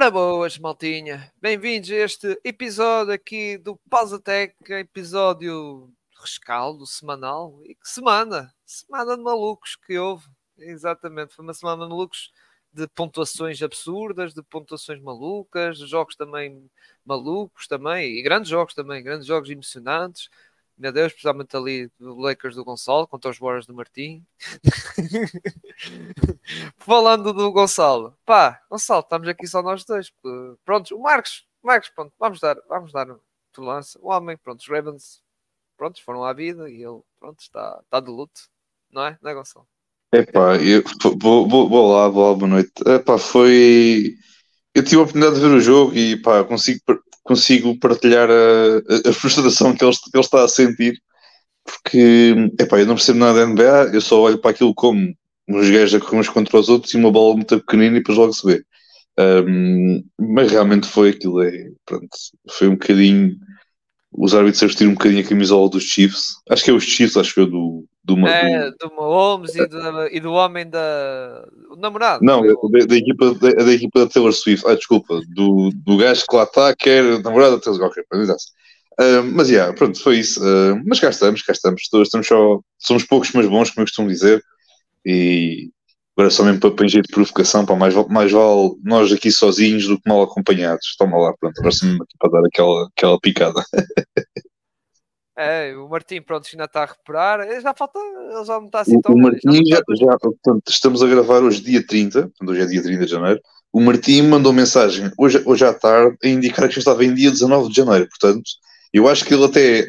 [0.00, 1.28] Ora boas, maltinha.
[1.42, 7.60] Bem-vindos a este episódio aqui do Pausa Tech, episódio rescaldo, semanal.
[7.64, 8.54] E que semana!
[8.64, 10.24] Semana de malucos que houve.
[10.56, 12.30] Exatamente, foi uma semana de malucos
[12.72, 16.70] de pontuações absurdas, de pontuações malucas, de jogos também
[17.04, 20.28] malucos também, e grandes jogos também, grandes jogos emocionantes.
[20.78, 24.24] Meu Deus, especialmente ali do Lakers do Gonçalo contra os Warriors do Martim.
[26.78, 30.12] Falando do Gonçalo, pá, Gonçalo, estamos aqui só nós dois.
[30.64, 33.08] Pronto, o Marcos, Marcos, pronto, vamos dar, vamos dar
[33.52, 33.98] tolerância.
[34.00, 35.20] O homem, pronto, os Ravens,
[35.76, 38.42] pronto, foram à vida e ele, pronto, está, está de luto,
[38.88, 39.18] não é?
[39.20, 39.66] Não é, Gonçalo?
[40.12, 40.84] Epá, eu,
[41.20, 42.72] vou, vou, vou lá, vou lá, boa noite.
[42.86, 44.14] Epá, foi.
[44.72, 46.80] Eu tive a oportunidade de ver o jogo e pá, consigo
[47.28, 51.00] consigo partilhar a, a frustração que ele, que ele, está a sentir,
[51.64, 55.14] porque epá, eu não percebo nada da NBA, eu só olho para aquilo como
[55.48, 58.18] uns gajos a correr uns contra os outros e uma bola muito pequenina e depois
[58.18, 58.64] logo se vê.
[59.18, 62.08] Um, mas realmente foi aquilo, é, pronto,
[62.50, 63.36] foi um bocadinho
[64.12, 66.36] os árbitros a vestir um bocadinho a camisola dos Chiefs.
[66.48, 67.84] Acho que é os Chiefs, acho que é do.
[68.14, 71.46] Do, é, do, do Mahomes e do, e do homem da.
[71.70, 72.24] O namorado.
[72.24, 74.66] Não, da, da, equipa, da, da, equipa da Taylor Swift.
[74.66, 75.20] Ah, desculpa.
[75.28, 78.06] Do, do gajo que lá está, que era namorado da Taylor Swift.
[78.10, 78.40] Okay,
[79.00, 80.40] uh, mas, yeah, pronto, foi isso.
[80.40, 81.82] Uh, mas cá estamos, cá estamos.
[81.82, 82.60] Estamos só.
[82.78, 84.42] Somos poucos, mas bons, como eu costumo dizer.
[85.04, 85.70] E,
[86.18, 90.00] Agora só mesmo para, para de provocação, para mais, mais vale nós aqui sozinhos do
[90.00, 90.96] que mal acompanhados.
[90.98, 93.64] Toma lá, pronto, agora sim aqui para dar aquela, aquela picada.
[95.40, 97.60] É, o Martim, pronto, ainda está a recuperar.
[97.60, 99.14] Já falta, ele já não está assim tão.
[99.14, 102.82] O Martim já, já, portanto, estamos a gravar hoje dia 30, portanto, hoje é dia
[102.82, 103.40] 30 de janeiro.
[103.72, 107.30] O Martim mandou mensagem hoje, hoje à tarde a indicar que já estava em dia
[107.30, 108.08] 19 de janeiro.
[108.08, 108.50] Portanto,
[108.92, 109.88] eu acho que ele até,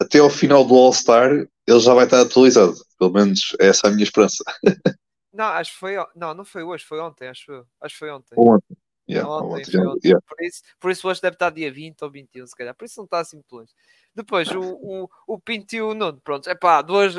[0.00, 1.30] até ao final do All-Star
[1.66, 2.74] ele já vai estar atualizado.
[2.98, 4.42] Pelo menos é essa a minha esperança.
[5.32, 5.94] Não, acho que foi.
[6.16, 7.64] Não, não foi hoje, foi ontem, acho.
[7.80, 8.34] Acho que foi ontem.
[8.36, 8.76] Ontem.
[9.12, 10.08] Yeah, ontem, ontem, ontem.
[10.08, 10.26] Yeah.
[10.26, 12.74] Por, isso, por isso hoje deve estar dia 20 ou 21, se calhar.
[12.74, 13.72] Por isso não está assim muito longe.
[14.14, 17.14] Depois o, o, o Pinto e o Nuno, pronto, é pá, duas,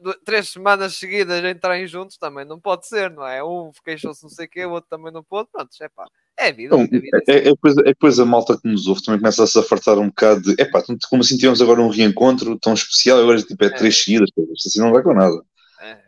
[0.00, 3.42] duas, três semanas seguidas entrarem juntos também não pode ser, não é?
[3.42, 6.06] Um queixou-se não sei o quê, o outro também não pode, pronto, é pá,
[6.38, 6.76] é vida.
[6.76, 9.46] Não, é, vida, é, é, coisa, é coisa malta que nos ouve também começa a
[9.48, 13.18] se afartar um bocado de, é pá, como assim tivemos agora um reencontro tão especial,
[13.18, 13.70] agora tipo é, é.
[13.70, 14.30] três seguidas,
[14.64, 15.42] assim não vai com nada.
[15.80, 16.02] É,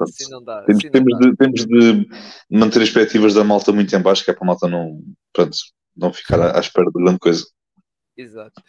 [0.00, 0.62] assim não dá.
[0.64, 2.08] Temos, assim temos, não de, temos de
[2.50, 5.00] manter as expectativas da malta muito em baixo, que é para a malta não,
[5.32, 5.56] pronto,
[5.96, 7.46] não ficar à, à espera de grande coisa.
[8.16, 8.60] Exato.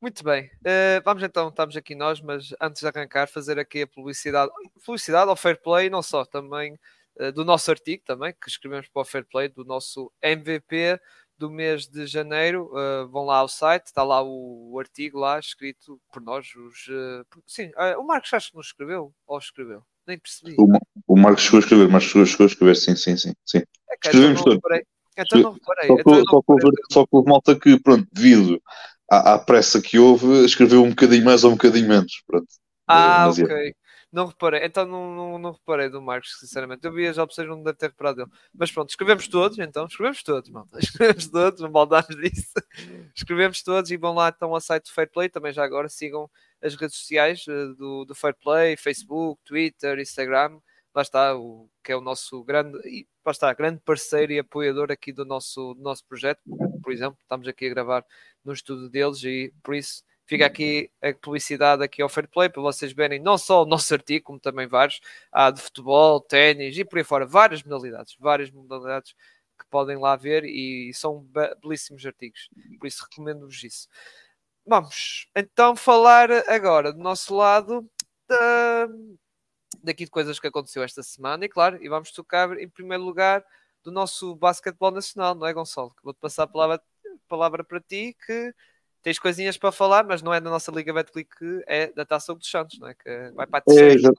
[0.00, 3.86] Muito bem, uh, vamos então, estamos aqui nós, mas antes de arrancar, fazer aqui a
[3.86, 4.52] publicidade,
[4.84, 6.78] publicidade ao Fair Play, não só, também
[7.20, 11.00] uh, do nosso artigo também, que escrevemos para o Fair Play, do nosso MVP
[11.36, 12.70] do mês de janeiro.
[12.72, 16.46] Uh, vão lá ao site, está lá o, o, artigo lá escrito por nós.
[16.54, 16.88] Os,
[17.44, 19.84] sim, o Marcos acho que nos escreveu, ou escreveu?
[20.08, 20.56] Nem percebi.
[20.58, 20.66] O,
[21.06, 23.34] o Marcos chegou a escrever, Marcos chegou, a escrever, sim, sim, sim.
[23.44, 23.58] sim.
[23.58, 24.80] É que, Escrevemos então todos.
[25.18, 25.88] Então não reparei.
[25.88, 26.84] Só, então só, reparei.
[26.90, 28.62] só que houve malta que, pronto, devido
[29.10, 32.22] à, à, pressa que houve, escreveu um bocadinho mais ou um bocadinho menos.
[32.26, 32.46] Pronto.
[32.86, 33.74] Ah, ok.
[34.10, 36.84] Não reparei, então não, não, não, reparei do Marcos, sinceramente.
[36.84, 38.30] Eu vi as opções, não deve ter reparado dele.
[38.54, 39.86] Mas pronto, escrevemos todos, então.
[39.86, 40.78] Escrevemos todos, malta.
[40.80, 42.52] Escrevemos todos, não maldamos disso.
[43.14, 45.28] Escrevemos todos e vão lá então ao site do Fair Play.
[45.28, 46.30] Também já agora sigam
[46.62, 50.58] as redes sociais uh, do, do Fair Play, Facebook, Twitter, Instagram
[50.98, 52.76] lá está, o, que é o nosso grande,
[53.24, 56.40] lá está, grande parceiro e apoiador aqui do nosso, do nosso projeto.
[56.82, 58.04] Por exemplo, estamos aqui a gravar
[58.44, 62.60] no estudo deles e por isso fica aqui a publicidade aqui ao Fair Play para
[62.60, 65.00] vocês verem não só o nosso artigo, como também vários,
[65.32, 69.14] há de futebol, ténis e por aí fora, várias modalidades, várias modalidades
[69.58, 71.26] que podem lá ver e são
[71.62, 73.88] belíssimos artigos, por isso recomendo-vos isso.
[74.66, 77.90] Vamos então falar agora do nosso lado
[78.28, 78.86] da,
[79.82, 83.42] daqui de coisas que aconteceu esta semana e claro, e vamos tocar em primeiro lugar
[83.82, 85.94] do nosso basquetebol nacional, não é Gonçalo?
[86.02, 86.82] Vou-te passar a palavra,
[87.26, 88.54] palavra para ti que
[89.02, 91.28] tens coisinhas para falar, mas não é da nossa Liga Betclic,
[91.66, 92.94] é da Taça dos Santos, não é?
[92.94, 94.10] Que vai para a terceira.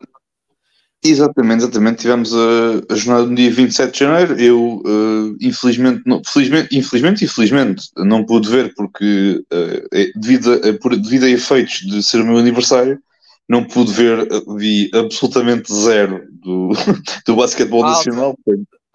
[1.04, 2.02] É, exatamente, exatamente.
[2.02, 4.40] Tivemos a, a, jornada no dia 27 de janeiro.
[4.40, 10.96] Eu, uh, infelizmente, não, felizmente, infelizmente, infelizmente, não pude ver porque, uh, devido, a, por,
[10.96, 13.00] devido a efeitos de ser o meu aniversário,
[13.48, 14.28] não pude ver,
[14.58, 16.70] vi absolutamente zero do,
[17.26, 18.38] do basquetebol nacional.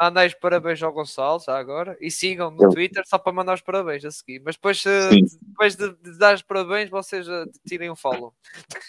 [0.01, 2.69] Mandei os parabéns ao Gonçalo, já agora, e sigam no.
[2.71, 4.43] Twitter só para mandar os parabéns a seguir.
[4.45, 8.33] Mas depois, depois de, de, dar os parabéns, vocês uh, tirem um follow.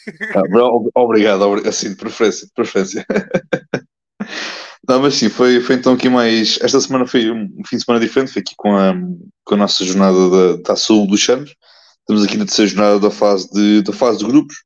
[0.96, 2.48] Ah, obrigado, assim, de preferência.
[2.48, 3.06] De preferência.
[4.88, 6.60] Não, mas sim, foi, foi então aqui mais.
[6.62, 8.94] Esta semana foi um fim de semana diferente, foi aqui com a,
[9.44, 11.56] com a nossa jornada da Taça dos Santos.
[12.02, 14.58] Estamos aqui na terceira jornada da fase de, da fase de grupos.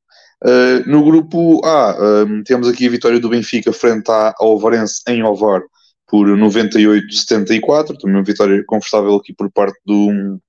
[0.43, 5.23] Uh, no grupo A, um, temos aqui a vitória do Benfica frente ao Ovarense em
[5.23, 5.61] Ovar
[6.09, 10.39] por 98-74, também uma vitória confortável aqui por parte do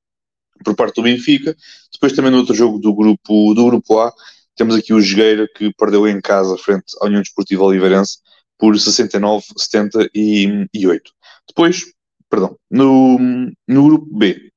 [0.64, 1.54] por parte do Benfica.
[1.92, 4.12] Depois também no outro jogo do grupo do grupo A,
[4.56, 8.18] temos aqui o Jogueira que perdeu em casa frente à União Desportiva Oliveirense
[8.58, 11.00] por 69-78.
[11.48, 11.84] Depois,
[12.28, 13.18] perdão, no,
[13.66, 14.50] no grupo B,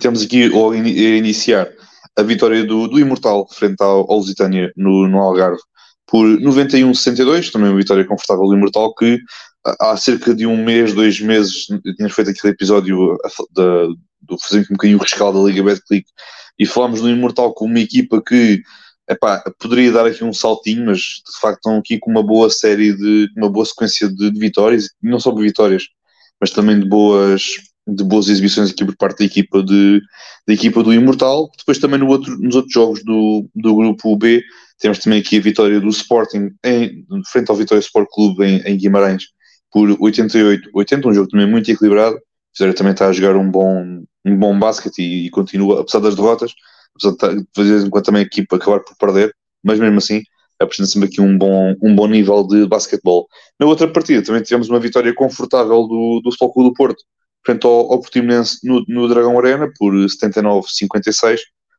[0.00, 1.70] temos aqui a iniciar
[2.16, 5.60] a vitória do, do Imortal frente ao, ao Lusitânia no, no Algarve
[6.06, 9.18] por 91-62, também uma vitória confortável do Imortal que
[9.64, 11.66] há cerca de um mês, dois meses,
[11.96, 13.16] tínhamos feito aquele episódio
[13.52, 13.86] da,
[14.22, 16.06] do fazendo um bocadinho o rescaldo da Liga Betclic
[16.58, 18.62] e falámos do Imortal como uma equipa que
[19.08, 22.94] epá, poderia dar aqui um saltinho, mas de facto estão aqui com uma boa série
[22.94, 25.84] de uma boa sequência de, de vitórias, não só de vitórias,
[26.40, 27.42] mas também de boas
[27.88, 30.00] de boas exibições aqui por parte da equipa, de,
[30.46, 31.50] da equipa do Imortal.
[31.58, 34.42] Depois também no outro, nos outros jogos do, do grupo B
[34.78, 38.76] temos também aqui a vitória do Sporting em, frente ao Vitória Sport Clube em, em
[38.76, 39.24] Guimarães
[39.72, 42.18] por 88-80, um jogo também muito equilibrado.
[42.52, 46.52] Vitória também está a jogar um bom, um bom basquete e, continua, apesar das derrotas,
[46.96, 50.22] apesar de, de vez em quando também a equipa acabar por perder, mas mesmo assim
[50.60, 53.26] apresenta sempre aqui um bom, um bom nível de basquetebol.
[53.58, 57.02] Na outra partida também tivemos uma vitória confortável do, do Futebol do Porto,
[57.44, 61.38] frente ao, ao Portimonense no, no Dragão Arena por 79-56.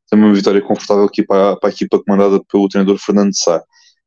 [0.10, 3.62] Também uma vitória confortável aqui para, para a equipa comandada pelo treinador Fernando Sá.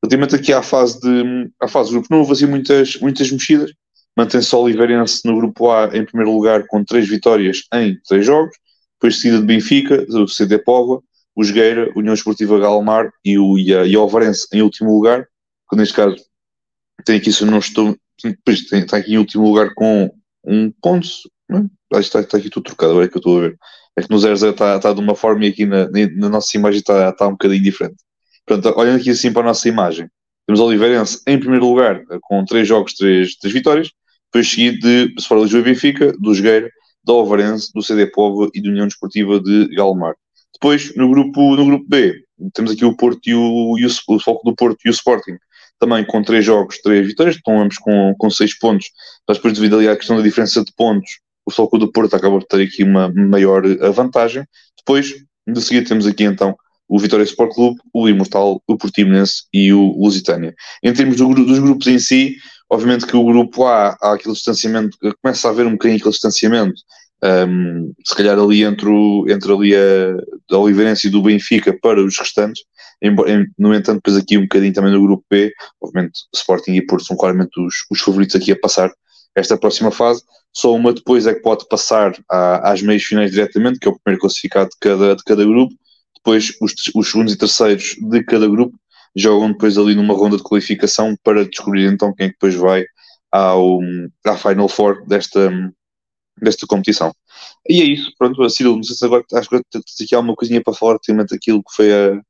[0.04, 3.72] Relativamente aqui à fase, de, à fase do grupo, não houve assim muitas, muitas mexidas.
[4.14, 8.54] Mantém-se o Oliveirense no grupo A em primeiro lugar com três vitórias em três jogos.
[9.00, 11.02] Depois seguida de Benfica, o CD Póvoa,
[11.34, 15.26] o Jogueira, União Esportiva Galmar e o, e, a, e o Alvarense em último lugar.
[15.70, 16.16] Que neste caso
[17.06, 18.36] tem aqui, se não estou, tem,
[18.80, 20.14] está aqui em último lugar com
[20.44, 21.08] um ponto,
[21.48, 21.98] não é?
[21.98, 23.58] está, está aqui tudo trocado, agora é que eu estou a ver.
[23.96, 26.80] É que no 0 está, está de uma forma e aqui na, na nossa imagem
[26.80, 27.96] está, está um bocadinho diferente.
[28.46, 30.08] Portanto, olhando aqui assim para a nossa imagem,
[30.46, 33.90] temos o Oliveirense em primeiro lugar, com 3 jogos, 3, 3 vitórias,
[34.26, 36.70] depois seguido de Sport Lisboa e Benfica, do Jogueira,
[37.02, 40.14] do Alvarense, do CD Povo e da União Desportiva de Galmar.
[40.52, 44.20] Depois, no grupo, no grupo B, temos aqui o Porto e o, e o, o
[44.20, 45.36] Foco do Porto e o Sporting,
[45.78, 48.90] também com 3 jogos, 3 vitórias, estão ambos com, com 6 pontos,
[49.26, 52.38] mas depois devido ali à questão da diferença de pontos, o Foco do Porto acaba
[52.38, 53.62] por ter aqui uma maior
[53.92, 54.44] vantagem.
[54.78, 55.14] Depois,
[55.46, 56.56] de seguida, temos aqui então
[56.88, 60.54] o Vitória Sport Clube, o Imortal, o Portimonense e o Lusitânia.
[60.82, 62.36] Em termos do, dos grupos em si,
[62.70, 66.74] obviamente que o grupo A, há aquele distanciamento, começa a haver um bocadinho aquele distanciamento,
[67.22, 72.04] um, se calhar ali entre, o, entre ali a, a Oliveirense e do Benfica para
[72.04, 72.62] os restantes,
[73.02, 77.06] embora, no entanto, depois aqui um bocadinho também no grupo B, obviamente Sporting e Porto
[77.06, 78.92] são claramente os, os favoritos aqui a passar
[79.34, 80.22] esta próxima fase,
[80.52, 83.98] só uma depois é que pode passar à, às meias finais diretamente, que é o
[83.98, 85.74] primeiro classificado de cada, de cada grupo,
[86.24, 88.78] depois os, os segundos e terceiros de cada grupo
[89.14, 92.84] jogam depois ali numa ronda de qualificação para descobrir então quem é que depois vai
[93.30, 93.78] ao,
[94.26, 95.50] à Final Four desta,
[96.40, 97.14] desta competição.
[97.68, 100.62] E é isso, pronto, Ciro, não sei se agora acho que tens aqui alguma coisinha
[100.62, 102.20] para falar relativamente aquilo que foi a,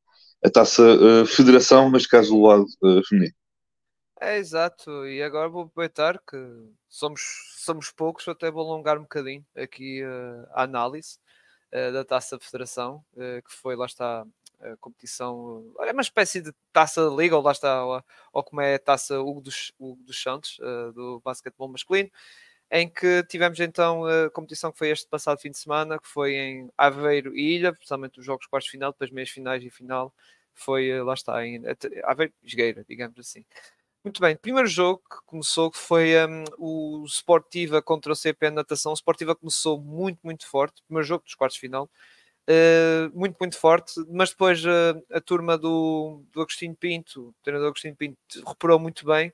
[0.44, 3.34] a taça uh, federação, mas caso do lado uh, feminino.
[4.20, 6.36] É exato, e agora vou aproveitar que
[6.88, 7.20] somos,
[7.58, 11.18] somos poucos, até vou alongar um bocadinho aqui uh, a análise
[11.92, 14.24] da taça federação, que foi lá está
[14.60, 18.76] a competição, é uma espécie de taça liga, ou lá está, ou, ou como é
[18.76, 20.58] a taça Hugo dos, Hugo dos Santos,
[20.94, 22.10] do basquetebol masculino
[22.70, 26.34] em que tivemos então a competição que foi este passado fim de semana, que foi
[26.34, 30.12] em Aveiro e Ilha, principalmente os jogos quartos de final, depois meias finais e final,
[30.52, 31.62] foi, eh, lá está, em
[32.04, 33.44] Aveiro Jogueira, digamos assim.
[34.04, 38.92] Muito bem, primeiro jogo que começou que foi um, o Sportiva contra o CP Natação.
[38.92, 41.88] O Sportiva começou muito, muito forte, primeiro jogo dos quartos de final,
[42.50, 47.68] uh, muito, muito forte, mas depois uh, a turma do, do Agostinho Pinto, o treinador
[47.68, 49.32] Agostinho Pinto, reparou muito bem.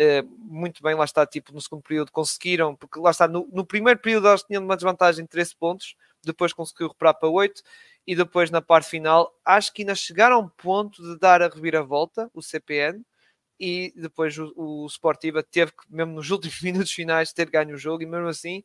[0.00, 3.66] Eh, muito bem, lá está, tipo, no segundo período conseguiram, porque lá está, no, no
[3.66, 7.62] primeiro período eles tinham uma desvantagem de 13 pontos, depois conseguiu recuperar para 8,
[8.06, 11.48] e depois na parte final, acho que ainda chegaram a um ponto de dar a
[11.48, 13.04] reviravolta, o CPN,
[13.58, 17.78] e depois o, o Sportiva teve que, mesmo nos últimos minutos finais, ter ganho o
[17.78, 18.62] jogo, e mesmo assim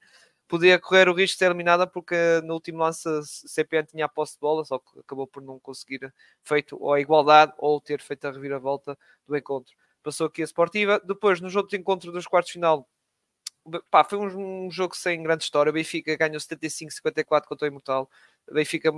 [0.47, 4.09] podia correr o risco de ser eliminada porque no último lance a CPN tinha a
[4.09, 8.01] posse de bola, só que acabou por não conseguir feito ou a igualdade ou ter
[8.01, 8.97] feito a reviravolta
[9.27, 9.73] do encontro
[10.03, 11.01] passou aqui a Sportiva.
[11.03, 12.87] Depois, no jogo de encontro dos quartos de final,
[13.89, 15.69] pá, foi um, um, jogo sem grande história.
[15.69, 18.09] O Benfica ganhou 75-54 contra o Imortal.
[18.47, 18.91] O Benfica,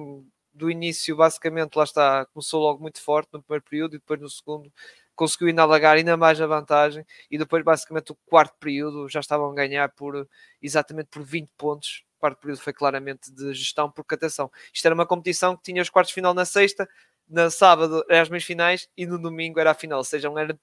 [0.54, 4.30] do início, basicamente, lá está, começou logo muito forte no primeiro período e depois no
[4.30, 4.72] segundo
[5.16, 9.54] conseguiu inalagar ainda mais a vantagem e depois basicamente o quarto período já estavam a
[9.54, 10.28] ganhar por
[10.62, 12.04] exatamente por 20 pontos.
[12.18, 15.82] O quarto período foi claramente de gestão porque atenção, isto era uma competição que tinha
[15.82, 16.88] os quartos de final na sexta,
[17.28, 20.58] na sábado eram as meias finais e no domingo era a final, ou seja, era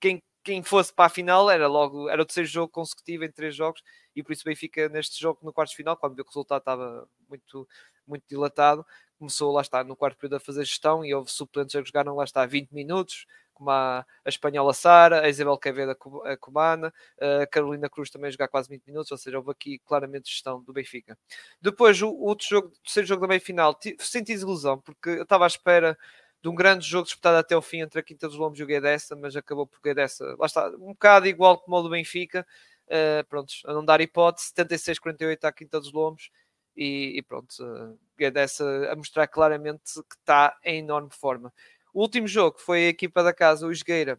[0.00, 3.56] quem quem fosse para a final era logo, era o terceiro jogo consecutivo em três
[3.56, 3.82] jogos,
[4.14, 7.08] e por isso Benfica neste jogo, no quarto final, quando viu que o resultado estava
[7.28, 7.66] muito,
[8.06, 8.84] muito dilatado,
[9.18, 12.24] começou lá está no quarto período a fazer gestão e houve suplentes a jogaram lá
[12.24, 16.92] está 20 minutos, como a, a espanhola Sara, a Isabel Quevedo a cubana,
[17.42, 20.62] a Carolina Cruz também a jogar quase 20 minutos, ou seja, houve aqui claramente gestão
[20.62, 21.16] do Benfica.
[21.60, 25.44] Depois, o, outro jogo, o terceiro jogo da meia final, senti desilusão, porque eu estava
[25.44, 25.96] à espera
[26.44, 28.66] de um grande jogo disputado até o fim entre a Quinta dos Lombos e o
[28.66, 32.46] Guedes, mas acabou por Guedes, lá está, um bocado igual como o do Benfica,
[32.86, 36.30] uh, pronto, a não dar hipótese, 76-48 à Quinta dos Lombos,
[36.76, 41.50] e, e pronto, uh, Guedes a, a mostrar claramente que está em enorme forma.
[41.94, 44.18] O último jogo foi a equipa da casa, o Esgueira,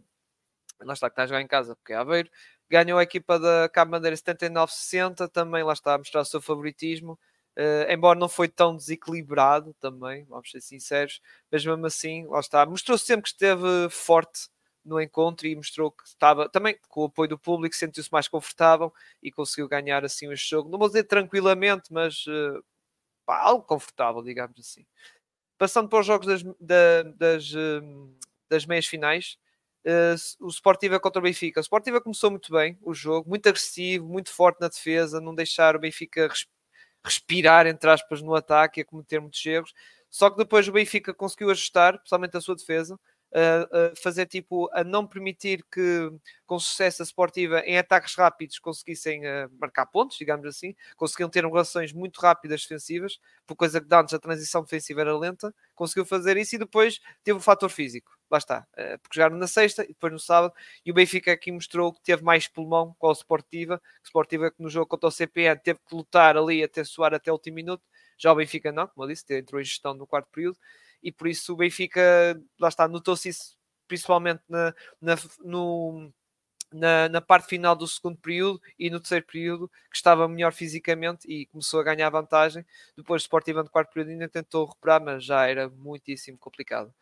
[0.81, 2.29] lá está, que está a jogar em casa, porque é Aveiro,
[2.69, 7.19] ganhou a equipa da Cabo Bandeira 79-60, também lá está a mostrar o seu favoritismo,
[7.57, 12.65] Uh, embora não foi tão desequilibrado também, vamos ser sinceros, mas mesmo assim, lá está,
[12.65, 14.49] mostrou sempre que esteve forte
[14.83, 18.93] no encontro e mostrou que estava também com o apoio do público, sentiu-se mais confortável
[19.23, 20.69] e conseguiu ganhar assim este jogo.
[20.69, 22.61] Não vou dizer tranquilamente, mas uh,
[23.25, 24.85] pá, algo confortável, digamos assim.
[25.57, 28.17] Passando para os jogos das, da, das, uh,
[28.49, 29.37] das meias finais,
[29.85, 31.59] uh, o Sportiva contra o Benfica.
[31.59, 35.75] O Sportiva começou muito bem o jogo, muito agressivo, muito forte na defesa, não deixar
[35.75, 36.55] o Benfica respirar
[37.05, 39.73] respirar, entre aspas, no ataque e a cometer muitos erros.
[40.09, 42.99] Só que depois o Benfica conseguiu ajustar, principalmente a sua defesa,
[44.01, 46.09] fazer tipo a não permitir que
[46.45, 51.43] com sucesso a Sportiva em ataques rápidos conseguissem uh, marcar pontos, digamos assim, conseguiam ter
[51.43, 56.37] relações muito rápidas defensivas, por coisa que antes a transição defensiva era lenta, conseguiu fazer
[56.37, 59.87] isso e depois teve o fator físico, lá está, uh, porque jogaram na sexta e
[59.87, 60.53] depois no sábado,
[60.85, 64.61] e o Benfica aqui mostrou que teve mais pulmão com a Sportiva, a Sportiva que
[64.61, 67.83] no jogo contra o CPN teve que lutar ali até suar até o último minuto,
[68.17, 70.57] já o Benfica não, como eu disse, entrou em gestão no quarto período,
[71.01, 72.01] e por isso o Benfica,
[72.59, 73.55] lá está, notou-se isso
[73.87, 76.11] principalmente na, na, no,
[76.73, 81.27] na, na, parte final do segundo período e no terceiro período, que estava melhor fisicamente
[81.27, 82.65] e começou a ganhar vantagem.
[82.97, 86.93] Depois o Sporting no quarto período ainda tentou recuperar, mas já era muitíssimo complicado.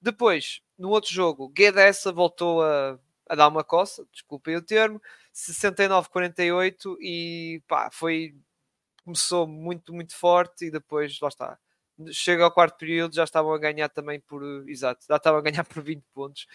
[0.00, 5.00] Depois, no outro jogo, Guedessa voltou a, a dar uma coça, desculpem o termo,
[5.32, 8.34] 69-48 e pá, foi
[9.04, 11.58] começou muito, muito forte e depois, lá está,
[12.10, 15.64] chega ao quarto período, já estavam a ganhar também por, exato, já estavam a ganhar
[15.64, 16.46] por 20 pontos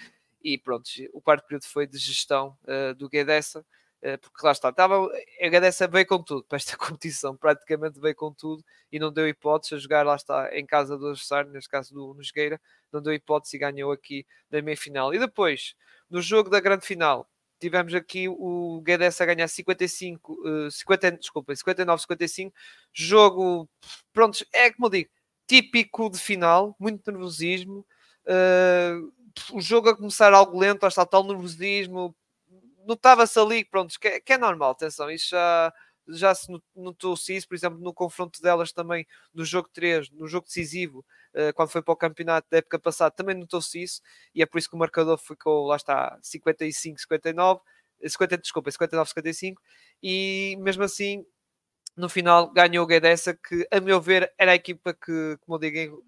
[0.44, 4.70] e pronto, o quarto período foi de gestão uh, do Guedessa, uh, porque lá está,
[4.70, 5.10] estava,
[5.42, 9.28] a Guedessa veio com tudo para esta competição, praticamente veio com tudo e não deu
[9.28, 12.62] hipótese a jogar, lá está, em casa do adversário, neste caso do Nosgueira,
[12.92, 15.14] não deu hipótese e ganhou aqui na meia final.
[15.14, 15.76] E depois,
[16.10, 20.34] no jogo da grande final, tivemos aqui o Guedes a ganhar 55,
[20.68, 22.54] uh, 50, desculpa, 59-55,
[22.94, 23.70] jogo,
[24.14, 25.10] pronto, é como eu digo,
[25.48, 27.86] típico de final, muito nervosismo.
[28.26, 29.12] Uh,
[29.54, 32.16] o jogo a começar algo lento, está tal nervosismo.
[32.86, 35.74] Notava-se ali, pronto, que, é, que, é normal, atenção, isso já,
[36.08, 40.48] já se notou-se isso, por exemplo, no confronto delas também no jogo 3, no jogo
[40.48, 44.02] decisivo, uh, quando foi para o campeonato da época passada, também notou-se isso,
[44.34, 47.62] e é por isso que o marcador ficou, lá está, 55, 59,
[48.06, 49.62] 50, desculpa, 59, 55,
[50.02, 51.26] e mesmo assim
[51.98, 55.60] no final ganhou o Guedessa, que a meu ver era a equipa que, como eu
[55.60, 56.06] digo,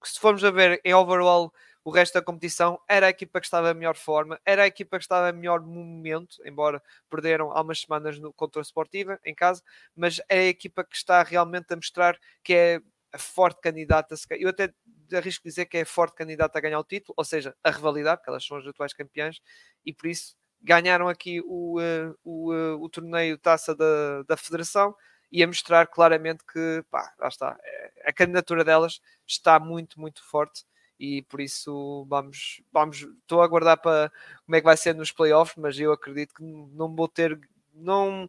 [0.00, 1.52] que se formos a ver em overall
[1.84, 4.98] o resto da competição, era a equipa que estava em melhor forma, era a equipa
[4.98, 9.34] que estava em melhor momento, embora perderam há umas semanas no, contra a Sportiva em
[9.34, 9.62] casa,
[9.96, 12.80] mas é a equipa que está realmente a mostrar que é
[13.12, 14.72] a forte candidata, eu até
[15.14, 18.18] arrisco dizer que é a forte candidata a ganhar o título, ou seja, a rivalidade,
[18.18, 19.40] porque elas são as atuais campeãs,
[19.84, 24.94] e por isso ganharam aqui o, uh, o, uh, o torneio taça da, da federação
[25.30, 30.24] e a mostrar claramente que pá, lá está, eh, a candidatura delas está muito, muito
[30.24, 30.64] forte
[30.98, 34.10] e por isso vamos, vamos, estou a aguardar para
[34.44, 37.38] como é que vai ser nos playoffs, mas eu acredito que não vou ter,
[37.74, 38.28] não,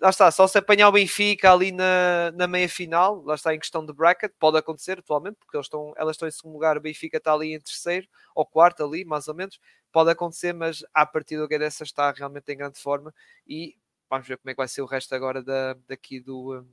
[0.00, 3.58] lá está, só se apanhar o Benfica ali na, na meia final, lá está em
[3.58, 6.80] questão de bracket, pode acontecer atualmente, porque eles estão, elas estão em segundo lugar, o
[6.80, 9.60] Benfica está ali em terceiro ou quarto ali, mais ou menos,
[9.92, 13.14] pode acontecer, mas a partir do Guedes está realmente em grande forma
[13.46, 13.76] e
[14.10, 16.64] vamos ver como é que vai ser o resto agora da, daqui do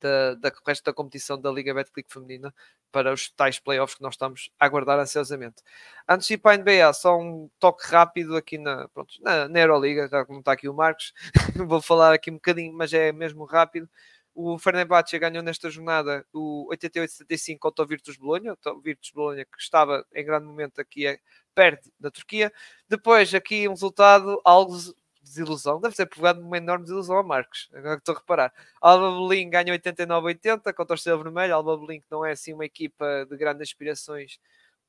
[0.00, 2.54] da, da resto da competição da Liga Betclic Feminina
[2.92, 5.62] para os tais playoffs que nós estamos a aguardar ansiosamente.
[6.08, 9.60] Antes de ir para a NBA, só um toque rápido aqui na, pronto, na, na
[9.60, 11.12] Euroliga, já como está aqui o Marcos,
[11.66, 13.88] vou falar aqui um bocadinho, mas é mesmo rápido.
[14.34, 19.60] O Fenerbahçe ganhou nesta jornada o 88-75 contra o Virtus Bolonha, o Virtus Bolonha que
[19.60, 21.18] estava em grande momento aqui é,
[21.54, 22.52] perto da Turquia.
[22.88, 24.76] Depois aqui um resultado algo
[25.24, 28.52] desilusão, deve ser provado uma enorme desilusão a Marcos, agora que estou a reparar.
[28.80, 32.64] Alba Berlim ganha 89-80 contra o Estrela Vermelho, Alba Berlim que não é assim uma
[32.64, 34.38] equipa de grandes aspirações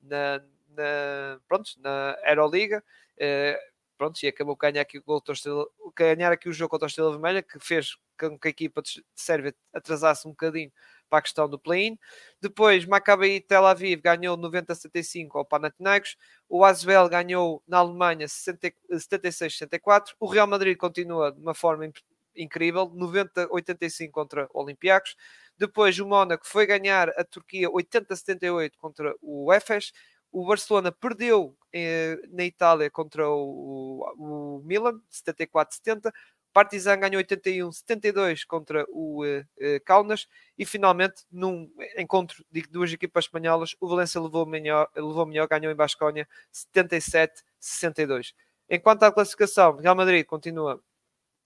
[0.02, 2.84] na, na, pronto, na Euroliga,
[3.16, 6.90] uh, pronto, e acabou ganhar aqui o, gol Estrela, ganhar aqui o jogo contra a
[6.90, 10.72] Estrela Vermelha, que fez com que a equipa de Sérvia atrasasse um bocadinho
[11.10, 11.98] para a questão do play-in.
[12.42, 16.18] Depois, Maccabi Tel Aviv ganhou 90-75 ao Panathinaikos.
[16.50, 20.14] O Asvel ganhou na Alemanha 76-64.
[20.20, 21.92] O Real Madrid continua de uma forma
[22.36, 25.16] incrível, 90-85 contra o Olympiacos.
[25.58, 29.94] Depois, o Mónaco foi ganhar a Turquia 80-78 contra o Efes.
[30.36, 36.12] O Barcelona perdeu eh, na Itália contra o, o, Milan, 74-70.
[36.52, 40.28] Partizan ganhou 81-72 contra o uh, uh, Kaunas
[40.58, 45.72] e finalmente num encontro de duas equipas espanholas o Valência levou melhor, levou melhor ganhou
[45.72, 48.34] em Bascónia 77-62.
[48.70, 50.84] Enquanto à classificação, Real Madrid continua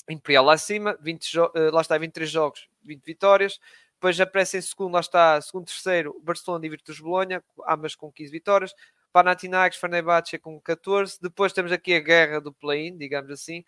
[0.09, 3.59] imperial lá acima, 20 uh, lá está 23 jogos, 20 vitórias.
[3.99, 8.31] Depois aparece em segundo, lá está, segundo, terceiro, Barcelona e Virtus Bolonha, ambas com 15
[8.31, 8.73] vitórias.
[9.11, 11.19] Panathinaikos, Fenerbahçe com 14.
[11.21, 13.65] Depois temos aqui a guerra do play-in, digamos assim.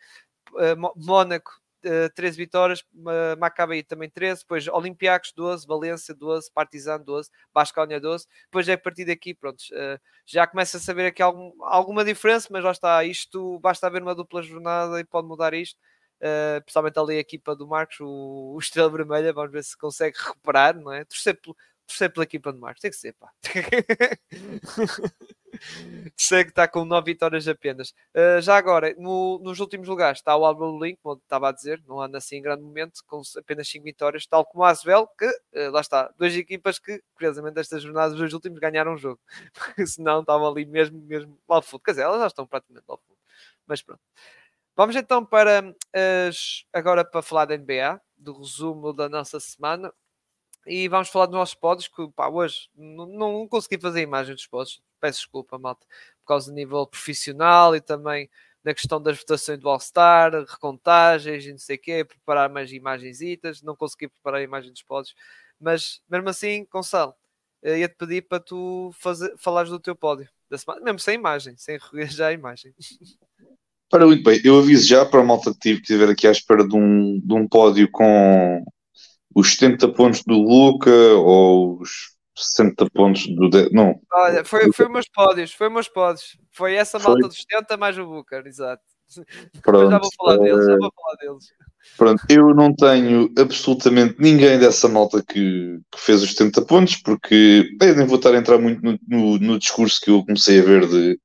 [0.53, 1.51] Uh, Mónaco,
[1.85, 7.99] uh, 13 vitórias, uh, Maccabi também 13, depois Olympiacos 12, Valência 12, Partizan 12, Basconia
[7.99, 8.25] 12.
[8.45, 12.47] Depois é a partir daqui, pronto, uh, já começa a saber aqui algum, alguma diferença,
[12.49, 15.77] mas lá está, isto basta haver uma dupla jornada e pode mudar isto.
[16.21, 20.15] Uh, principalmente ali a equipa do Marcos, o, o Estrela Vermelha, vamos ver se consegue
[20.17, 21.03] recuperar, não é?
[21.03, 21.35] Torcer,
[21.87, 23.31] torcer pela equipa do Marcos, tem que ser, pá.
[26.15, 27.89] Que está com 9 vitórias apenas.
[28.15, 31.83] Uh, já agora, no, nos últimos lugares está o Álvaro Link, como estava a dizer,
[31.87, 35.25] não anda assim em grande momento, com apenas 5 vitórias, tal como o Asvel, que
[35.27, 39.19] uh, lá está, duas equipas que, curiosamente, estas jornadas, os últimos ganharam o jogo,
[39.53, 41.81] porque senão estavam ali mesmo, mesmo ao fundo.
[41.83, 43.17] Quer dizer, elas já estão praticamente ao fundo,
[43.67, 44.01] mas pronto.
[44.75, 45.75] Vamos então para
[46.27, 49.93] as, agora para falar da NBA, do resumo da nossa semana.
[50.65, 54.35] E vamos falar dos nossos pods, que pá, hoje não, não consegui fazer a imagem
[54.35, 54.81] dos pods.
[54.99, 55.85] Peço desculpa, malta,
[56.21, 58.29] por causa do nível profissional e também
[58.63, 63.19] na questão das votações do All-Star, recontagens e não sei o quê, preparar mais imagens,
[63.63, 65.15] não consegui preparar a imagem dos pods.
[65.59, 67.15] Mas mesmo assim, Gonçalo,
[67.63, 71.79] ia-te pedir para tu fazer, falares do teu pódio da semana, mesmo sem imagem, sem
[72.09, 72.73] já a imagem.
[73.93, 76.75] Ora, muito bem, eu aviso já para a malta que estiver aqui à espera de
[76.75, 78.63] um, de um pódio com
[79.35, 83.49] os 70 pontos do Luca ou os 60 pontos do.
[83.49, 83.69] De...
[83.71, 83.99] Não.
[84.13, 86.37] Olha, foi, foi meus pódios, foi meus pódios.
[86.51, 87.29] Foi essa malta foi.
[87.29, 88.83] dos 70 mais o Booker, exato.
[89.61, 91.45] Pronto, já vou falar deles, já vou falar deles.
[91.97, 97.67] Pronto, eu não tenho absolutamente ninguém dessa malta que, que fez os 70 pontos, porque
[97.81, 100.63] eu nem vou estar a entrar muito no, no, no, discurso que eu comecei a
[100.63, 101.19] ver de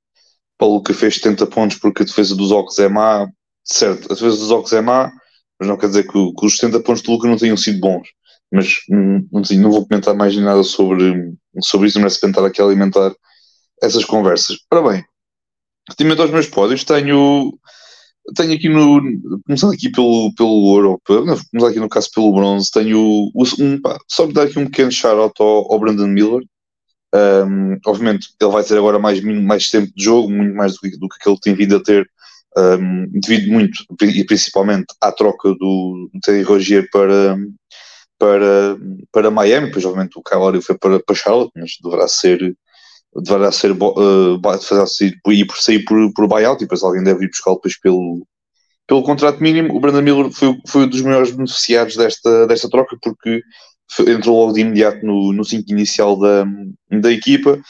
[0.59, 3.29] Paulo que fez 70 pontos porque a defesa dos Ox é má,
[3.65, 5.13] certo, a defesa dos Ox é má,
[5.59, 8.09] mas não quer dizer que, que os 70 pontos de Luca não tenham sido bons.
[8.53, 13.13] Mas hum, não, vou comentar mais nada sobre, sobre isso, não merece tentar aqui alimentar
[13.83, 14.57] essas conversas.
[14.71, 15.05] Ora bem,
[15.89, 17.59] relativamente aos meus pódios, tenho,
[18.37, 19.01] tenho aqui no.
[19.47, 24.27] Começando aqui pelo, pelo ouro, começar aqui no caso pelo bronze, tenho um, pá, só
[24.27, 26.43] dar aqui um pequeno shout-out ao, ao Brandon Miller.
[27.17, 30.99] Um, obviamente, ele vai ter agora mais, mais tempo de jogo, muito mais do que,
[30.99, 32.07] do que ele tem vindo a ter
[32.57, 37.39] um, devido muito, e principalmente à troca do, Terry Rogier para,
[38.19, 38.79] para,
[39.13, 42.57] para Miami, pois obviamente o Kyle foi para, para Charlotte, mas deverá ser
[43.15, 47.25] deverá ser uh, deverá ser, ir por sair por, por buyout e depois alguém deve
[47.25, 48.27] ir buscá-lo depois pelo,
[48.87, 49.75] pelo contrato mínimo.
[49.75, 53.43] O Brandon Miller foi, foi um dos maiores beneficiados desta, desta troca porque
[54.07, 56.45] entrou logo de imediato no, no 5 inicial da,
[57.01, 57.61] da equipa.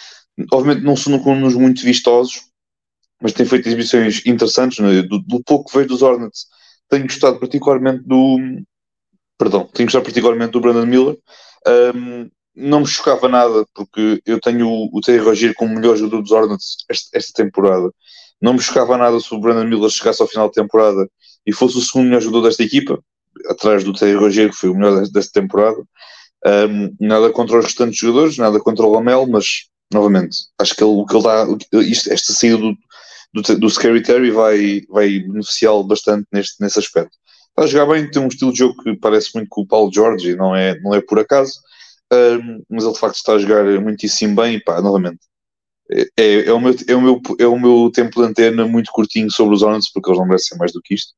[0.52, 2.42] Obviamente não são nos muito vistosos,
[3.20, 4.78] mas tem feito exibições interessantes.
[4.78, 5.02] Né?
[5.02, 6.46] Do, do, pouco que vejo dos Hornets,
[6.88, 8.38] tenho gostado particularmente do.
[9.38, 11.18] Perdão, tenho gostado particularmente do Brandon Miller.
[11.94, 16.30] Um, não me chocava nada, porque eu tenho o Terry Rogier como melhor jogador dos
[16.30, 17.90] Hornets esta, esta, temporada.
[18.40, 21.06] Não me chocava nada se o Brandon Miller chegasse ao final da temporada
[21.46, 22.98] e fosse o segundo melhor jogador desta equipa,
[23.48, 25.78] atrás do Terry Rogier, que foi o melhor desta temporada.
[26.46, 31.04] Um, nada contra os restantes jogadores, nada contra o Lamel, mas novamente, acho que ele,
[31.06, 31.46] que ele dá,
[31.82, 32.76] isto, esta saída do,
[33.34, 37.16] do, do Scary Terry vai, vai beneficiá-lo bastante neste, nesse aspecto.
[37.50, 39.90] Está a jogar bem, tem um estilo de jogo que parece muito com o Paulo
[39.92, 41.54] George e não é, não é por acaso,
[42.12, 45.20] um, mas ele de facto está a jogar muitíssimo bem e pá, novamente.
[45.90, 48.90] É, é, é, o meu, é, o meu, é o meu tempo de antena muito
[48.92, 51.12] curtinho sobre os Hornets, porque eles não merecem mais do que isto.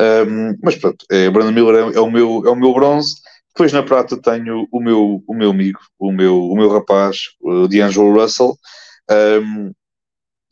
[0.00, 3.16] Um, mas pronto, é, Brandon Miller é, é, o meu, é o meu bronze.
[3.48, 7.66] Depois na prata tenho o meu, o meu amigo, o meu, o meu rapaz, o
[7.66, 8.56] D'Angelo Russell.
[9.10, 9.72] Um,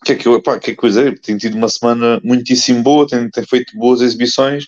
[0.05, 3.45] que é que eu, pá, que é tem tido uma semana muitíssimo boa, tem, tem
[3.45, 4.67] feito boas exibições.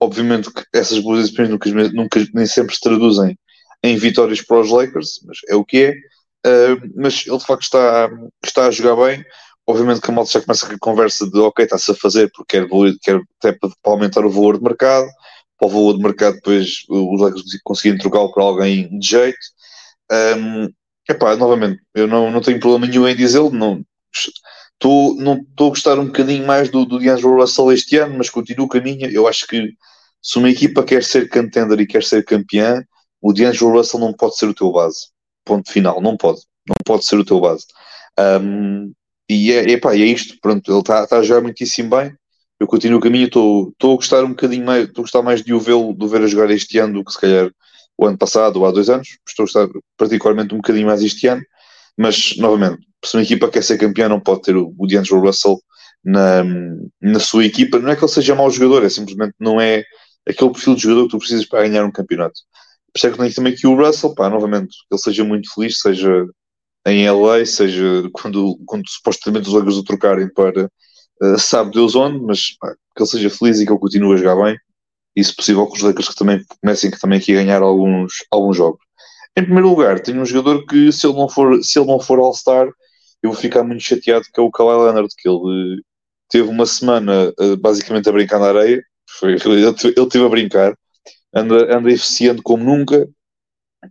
[0.00, 3.38] Obviamente que essas boas exibições nunca, nunca, nem sempre se traduzem
[3.82, 5.94] em vitórias para os Lakers, mas é o que é.
[6.46, 8.10] Uh, mas ele de facto está,
[8.44, 9.24] está a jogar bem.
[9.68, 12.66] Obviamente que a malta já começa com a conversa de ok, está-se a fazer porque
[12.66, 12.68] quer,
[13.02, 15.06] quer até para aumentar o valor de mercado,
[15.58, 19.38] para o valor de mercado depois os Lakers conseguirem trocá-lo para alguém de jeito.
[20.10, 20.68] Um,
[21.08, 23.84] epá, novamente, eu não, não tenho problema nenhum em dizê-lo, não
[24.78, 28.68] estou não, a gostar um bocadinho mais do, do D'Angelo Russell este ano, mas continuo
[28.68, 29.72] com a minha, eu acho que
[30.22, 32.82] se uma equipa quer ser contender e quer ser campeã,
[33.20, 35.08] o D'Angelo Russell não pode ser o teu base.
[35.44, 36.40] Ponto final, não pode.
[36.66, 37.66] Não pode ser o teu base.
[38.18, 38.92] Um,
[39.28, 42.12] e é, epá, é isto, pronto, ele está tá a jogar muitíssimo bem.
[42.58, 45.54] Eu continuo o caminho, estou a gostar um bocadinho mais, estou a gostar mais de
[45.54, 47.50] o vê-lo, de o ver a jogar este ano do que se calhar
[47.96, 49.18] o ano passado ou há dois anos.
[49.28, 51.42] Estou a gostar particularmente um bocadinho mais este ano,
[51.96, 55.60] mas novamente, se uma equipa quer ser campeã, não pode ter o, o D'Angelo Russell
[56.04, 56.42] na,
[57.00, 57.78] na sua equipa.
[57.78, 59.84] Não é que ele seja mau jogador, é simplesmente não é
[60.26, 62.40] aquele perfil de jogador que tu precisas para ganhar um campeonato.
[62.92, 65.78] Por isso é que também que o Russell, pá, novamente, que ele seja muito feliz,
[65.80, 66.26] seja
[66.92, 70.70] em LA, seja quando, quando supostamente os Lakers o trocarem para
[71.22, 74.16] uh, sabe Deus onde, mas pá, que ele seja feliz e que ele continue a
[74.16, 74.58] jogar bem.
[75.16, 78.12] E se possível que os Lakers que também comecem que também aqui a ganhar alguns,
[78.30, 78.80] alguns jogos.
[79.36, 82.18] Em primeiro lugar, tenho um jogador que se ele não for, se ele não for
[82.18, 82.68] All-Star,
[83.22, 85.82] eu vou ficar muito chateado, que é o Kawhi Leonard, que ele
[86.28, 90.74] teve uma semana uh, basicamente a brincar na areia, foi, ele, ele teve a brincar,
[91.34, 93.08] anda, anda eficiente como nunca,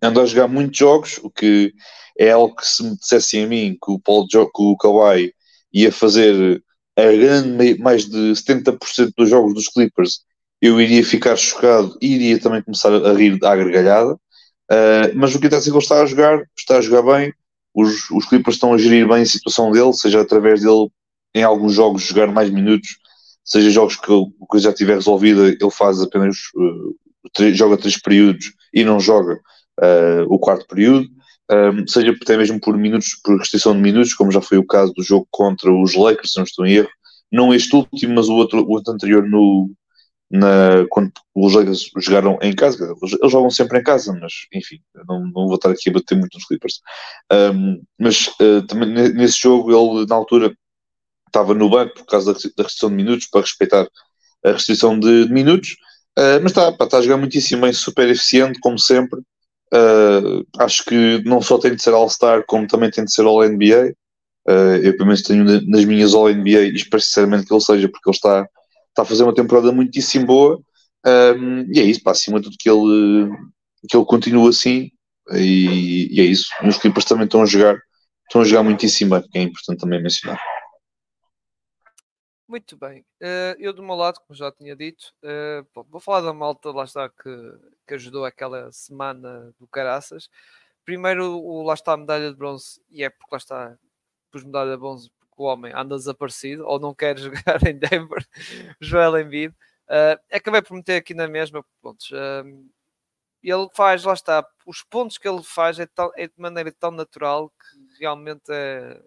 [0.01, 1.73] anda a jogar muitos jogos, o que
[2.17, 5.33] é algo que se me dissessem a mim que o, Paul jo que o Kawhi
[5.73, 6.61] ia fazer
[6.97, 10.21] a grande, mais de 70% dos jogos dos Clippers,
[10.59, 14.13] eu iria ficar chocado e iria também começar a rir à gargalhada.
[14.13, 17.33] Uh, mas o que interessa é que ele está a jogar, está a jogar bem,
[17.73, 20.89] os, os Clippers estão a gerir bem a situação dele, seja através dele
[21.35, 22.97] em alguns jogos jogar mais minutos,
[23.45, 26.95] seja jogos que a já estiver resolvida, ele faz apenas uh,
[27.33, 31.07] três, joga três períodos e não joga uh, o quarto período
[31.51, 34.93] um, seja até mesmo por minutos, por restrição de minutos, como já foi o caso
[34.93, 36.89] do jogo contra os Lakers, se não estou em erro.
[37.31, 39.69] Não este último, mas o outro, o outro anterior no,
[40.29, 42.93] na, quando os Lakers jogaram em casa.
[43.01, 46.35] Eles jogam sempre em casa, mas enfim, não, não vou estar aqui a bater muito
[46.35, 46.81] nos Clippers.
[47.31, 50.55] Um, mas uh, também nesse jogo, ele na altura
[51.27, 53.87] estava no banco por causa da, restrição de minutos, para respeitar
[54.43, 55.75] a restrição de, de minutos.
[56.17, 59.21] Uh, mas está, está a jogar muitíssimo bem, super eficiente, como sempre.
[59.73, 63.93] Uh, acho que não só tem de ser All-Star, como também tem de ser All-NBA.
[64.47, 68.09] Uh, eu, pelo menos, tenho nas minhas All-NBA e espero sinceramente que ele seja, porque
[68.09, 68.47] ele está,
[68.89, 70.59] está a fazer uma temporada muitíssimo boa.
[71.05, 73.29] Um, e é isso, pá, acima de tudo que ele,
[73.89, 74.89] que ele continua assim.
[75.33, 76.49] E, e é isso.
[76.63, 77.77] Os Clippers também estão a jogar,
[78.27, 80.39] estão a jogar muitíssimo bem, que é importante também mencionar.
[82.47, 83.01] Muito bem.
[83.21, 85.13] Uh, eu do meu lado, como já tinha dito,
[85.75, 87.29] bom, vou falar da malta, lá está, que,
[87.85, 90.29] que ajudou aquela semana do Caraças.
[90.85, 93.77] Primeiro, o, lá está a medalha de bronze, e é porque lá está,
[94.31, 98.25] pus medalha de bronze porque o homem anda desaparecido, ou não quer jogar em Denver,
[98.79, 99.53] Joel Embiid.
[99.89, 102.09] Uh, acabei por meter aqui na mesma, pontos.
[102.11, 102.69] Uh,
[103.43, 107.49] ele faz, lá está, os pontos que ele faz é, é de maneira tão natural
[107.49, 109.01] que realmente é,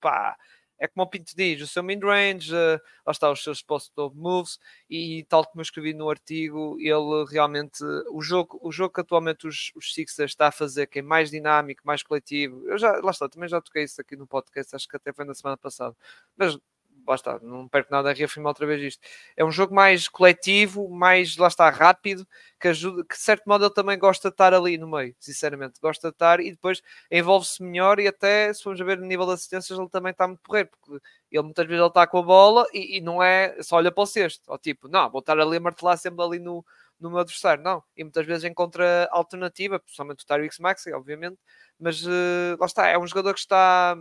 [0.00, 0.36] pá,
[0.84, 4.58] é como o Pinto diz, o seu mid-range, uh, lá está os seus post-up moves,
[4.88, 9.46] e tal como eu escrevi no artigo, ele realmente, o jogo, o jogo que atualmente
[9.46, 13.10] os, os Sixers está a fazer, que é mais dinâmico, mais coletivo, eu já, lá
[13.10, 15.96] está, também já toquei isso aqui no podcast, acho que até foi na semana passada,
[16.36, 16.58] mas
[17.06, 19.06] lá está, não perco nada a reafirmar outra vez isto.
[19.36, 22.26] É um jogo mais coletivo, mais, lá está, rápido,
[22.58, 25.80] que ajuda, que de certo modo ele também gosta de estar ali no meio, sinceramente,
[25.80, 29.26] gosta de estar e depois envolve-se melhor e até, se formos a ver no nível
[29.26, 32.22] de assistências, ele também está muito porreiro, porque ele muitas vezes ele está com a
[32.22, 35.38] bola e, e, não é, só olha para o cesto, ou tipo, não, vou estar
[35.38, 36.64] ali a martelar sempre ali no,
[36.98, 41.38] no meu adversário, não, e muitas vezes encontra alternativa, principalmente o Tyrix Maxi, obviamente,
[41.78, 43.96] mas uh, lá está, é um jogador que está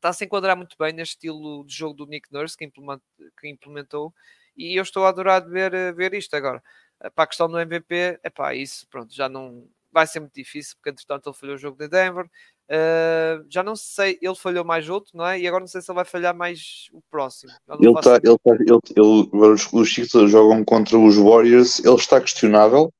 [0.00, 3.00] está a se enquadrar muito bem neste estilo de jogo do Nick Nurse que, implement,
[3.38, 4.12] que implementou
[4.56, 6.62] e eu estou a adorar ver, eh, ver isto agora.
[7.02, 10.34] Eh, para a questão do MVP, é pá, isso pronto, já não vai ser muito
[10.34, 12.24] difícil, porque entretanto ele falhou o jogo de Denver.
[12.70, 15.40] Uh, já não sei, ele falhou mais outro, não é?
[15.40, 17.50] E agora não sei se ele vai falhar mais o próximo.
[17.68, 22.20] Ele está, ele está, ele, ele, os, os Chiefs jogam contra os Warriors, ele está
[22.20, 22.92] questionável,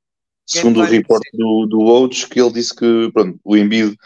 [0.44, 3.96] segundo o report do, do Woj, que ele disse que pronto, o Embiid,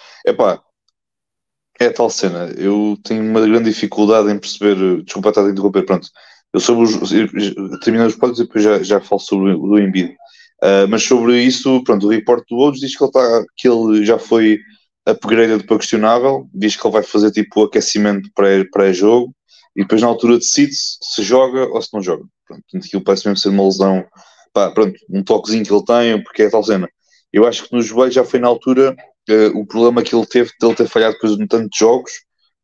[1.84, 2.52] é tal cena.
[2.56, 5.02] Eu tenho uma grande dificuldade em perceber.
[5.02, 6.08] Desculpa estar a interromper, pronto.
[6.52, 6.94] Eu sobre os.
[6.94, 10.16] Os pódios e depois já, já falo sobre o do Embiid.
[10.62, 14.04] Uh, mas sobre isso, pronto, o report do Woj diz que ele, tá, que ele
[14.04, 14.58] já foi
[15.06, 16.48] upgraded para questionável.
[16.54, 18.30] Diz que ele vai fazer tipo aquecimento
[18.72, 19.34] pré-jogo
[19.76, 22.24] e depois na altura decide se joga ou se não joga.
[22.46, 24.04] Pronto, aquilo parece mesmo ser uma lesão.
[24.52, 26.88] Pá, pronto, um toquezinho que ele tem, porque é tal cena.
[27.32, 28.94] Eu acho que no joelho já foi na altura
[29.30, 32.12] uh, o problema que ele teve de ele ter falhado depois de tantos jogos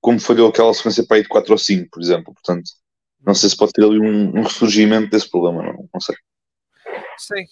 [0.01, 2.33] como falhou aquela sequência para ir de 4 ou 5, por exemplo.
[2.33, 2.71] Portanto,
[3.21, 6.17] não sei se pode ter ali um, um ressurgimento desse problema, não, não sei.
[7.19, 7.45] Sim,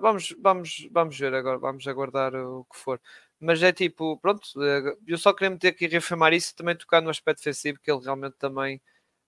[0.00, 3.00] vamos, vamos, vamos ver agora, vamos aguardar o que for.
[3.40, 7.10] Mas é tipo, pronto, eh, eu só queria meter aqui reafirmar isso também tocar no
[7.10, 8.80] aspecto defensivo, que ele realmente também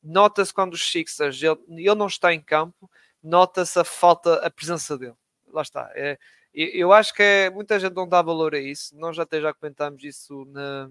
[0.03, 2.89] nota-se quando os Sixers ele, ele não está em campo,
[3.23, 5.17] nota-se a falta, a presença dele.
[5.49, 5.91] Lá está.
[5.95, 6.17] É,
[6.55, 8.97] eu acho que é, muita gente não dá valor a isso.
[8.97, 10.91] Nós até já comentámos isso na,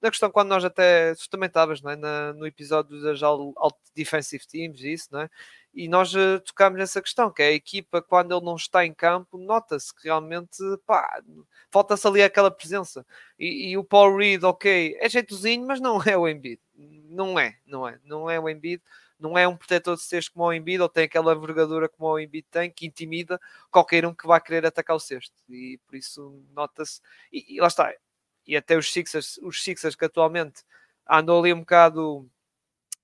[0.00, 1.96] na questão quando nós até sustentavas não é?
[2.32, 3.20] No episódio das
[3.94, 5.30] Defensive Teams, isso, não é?
[5.72, 8.94] E nós uh, tocámos nessa questão, que é a equipa, quando ele não está em
[8.94, 11.20] campo, nota-se que realmente pá,
[11.70, 13.04] falta-se ali aquela presença.
[13.36, 16.60] E, e, o Paul Reed, ok, é jeitozinho, mas não é o Embiid.
[16.76, 18.80] Não é, não é, não é o Embiid
[19.18, 22.18] não é um protetor de cestos como o Embiid, ou tem aquela envergadura como o
[22.18, 25.34] Embiid tem, que intimida qualquer um que vai querer atacar o cesto.
[25.48, 27.00] E por isso nota-se.
[27.32, 27.92] E, e, lá está.
[28.46, 30.62] E até os Sixers, os Sixers que atualmente
[31.08, 32.28] andam ali um bocado.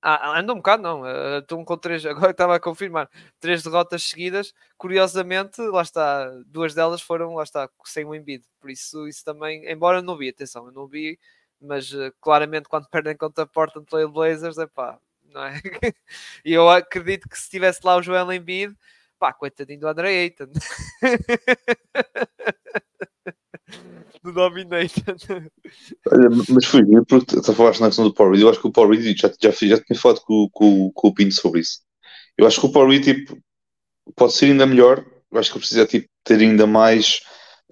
[0.02, 1.02] Ah, andam um bocado, não.
[1.02, 4.54] Uh, com três, agora estava a confirmar, três derrotas seguidas.
[4.78, 8.44] Curiosamente, lá está, duas delas foram, lá está, sem o Embiid.
[8.60, 11.18] Por isso, isso também, embora eu não vi, atenção, eu não vi,
[11.60, 14.98] mas uh, claramente quando perdem contra Portland Trail Blazers, é pá,
[15.32, 15.60] não é?
[16.44, 18.74] E eu acredito que se tivesse lá o Joel Embiid,
[19.18, 20.46] pá, coitadinho do Andre Ayton.
[24.22, 25.16] do Dominator.
[26.08, 28.42] Olha, mas foi porque tu falaste na questão do Power Reed.
[28.42, 31.14] Eu acho que o Power Reed já, já, já tinha falado com, com, com o
[31.14, 31.80] Pinto sobre isso.
[32.36, 33.38] Eu acho que o Power Reed tipo,
[34.14, 35.04] pode ser ainda melhor.
[35.30, 37.20] Eu acho que precisa tipo, ter ainda mais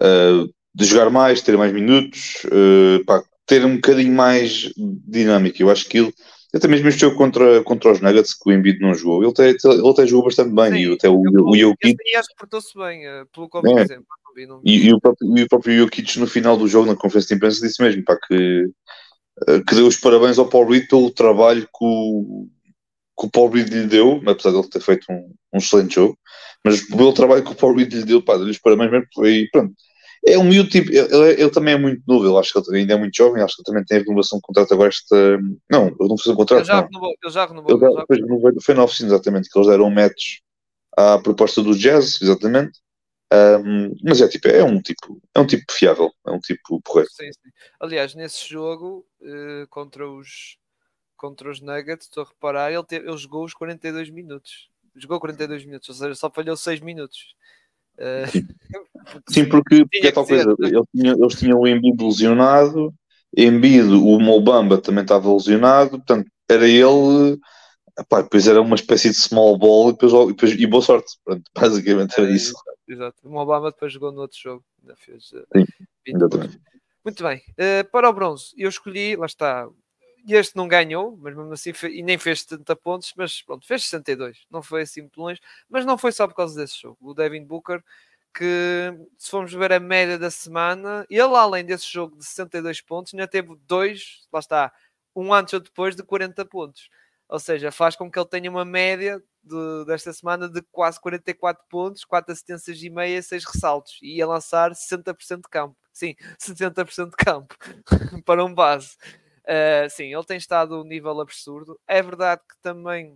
[0.01, 5.61] uh, de jogar mais, ter mais minutos, uh, pá, ter um bocadinho mais dinâmico.
[5.61, 6.13] Eu acho que ele
[6.53, 9.49] até mesmo este jogo contra, contra os Nuggets, que o Embiid não jogou, ele até,
[9.49, 10.71] ele até jogou bastante bem.
[10.71, 11.95] Sim, e até o, o, o Jokic.
[12.15, 13.81] acho que portou-se bem, uh, pelo que eu é.
[13.81, 14.05] exemplo.
[14.63, 17.35] E, e, o próprio, e o próprio Jokic no final do jogo, na conferência de
[17.35, 18.69] imprensa, disse mesmo pá, que,
[19.47, 22.47] eh, que deu os parabéns ao Paul Reed pelo trabalho que o,
[23.19, 26.17] que o Paul Reed lhe deu, apesar de ele ter feito um, um excelente jogo,
[26.63, 29.49] mas pelo trabalho que o Paul Reed lhe deu, pá, deu os parabéns mesmo, e
[29.51, 29.73] pronto
[30.25, 32.93] é um miúdo tipo, ele, ele, também é muito novo, eu acho que ele ainda
[32.93, 35.37] é muito jovem, acho que ele também tem a renovação de contrato agora esta.
[35.71, 36.59] Não, ele não fez um contrato.
[36.59, 37.71] Ele já renovou, ele já renovou.
[37.71, 38.51] Ele já, ele renovou.
[38.61, 40.39] Foi na oficina, exatamente, que eles deram match
[40.97, 42.79] à proposta do Jazz, exatamente.
[43.31, 47.09] Um, mas é tipo, é um tipo, é um tipo fiável, é um tipo porreiro.
[47.11, 47.49] Sim, sim.
[47.79, 50.57] Aliás, nesse jogo uh, contra os
[51.15, 54.69] contra os Nuggets, estou a reparar, ele, teve, ele jogou os 42 minutos.
[54.95, 57.35] Jogou 42 minutos, ou seja, só falhou 6 minutos.
[59.29, 62.93] Sim, porque, porque é tal coisa, eles tinham, eles tinham o Embiid lesionado,
[63.35, 67.39] Embiid, o Mobamba também estava lesionado, portanto, era ele,
[67.97, 71.17] epá, depois era uma espécie de small ball e, depois, e, depois, e boa sorte,
[71.23, 72.53] pronto, basicamente era, isso.
[72.87, 75.65] Exato, o Mobamba depois jogou no outro jogo, ainda fez uh, Sim,
[76.07, 76.59] exatamente.
[77.03, 79.67] Muito bem, uh, para o bronze, eu escolhi, lá está,
[80.27, 84.45] este não ganhou, mas mesmo assim e nem fez 70 pontos, mas pronto, fez 62.
[84.49, 86.97] Não foi assim muito longe, mas não foi só por causa desse jogo.
[87.01, 87.83] O Devin Booker,
[88.33, 93.13] que se formos ver a média da semana, ele além desse jogo de 62 pontos,
[93.13, 94.71] ainda teve dois, lá está,
[95.15, 96.89] um antes ou depois de 40 pontos.
[97.27, 101.63] Ou seja, faz com que ele tenha uma média de, desta semana de quase 44
[101.69, 103.99] pontos, 4 assistências e meia, 6 ressaltos.
[104.01, 105.77] E ia lançar 60% de campo.
[105.93, 107.55] Sim, 60% de campo
[108.25, 108.97] para um base.
[109.49, 111.79] Uh, sim, ele tem estado a um nível absurdo.
[111.87, 113.13] É verdade que também,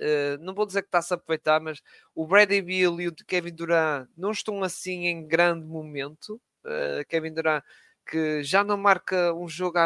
[0.00, 1.82] uh, não vou dizer que está-se a aproveitar, mas
[2.14, 6.40] o Bradley Bill e o Kevin Durant não estão assim em grande momento.
[6.64, 7.62] Uh, Kevin Durant
[8.06, 9.78] que já não marca um jogo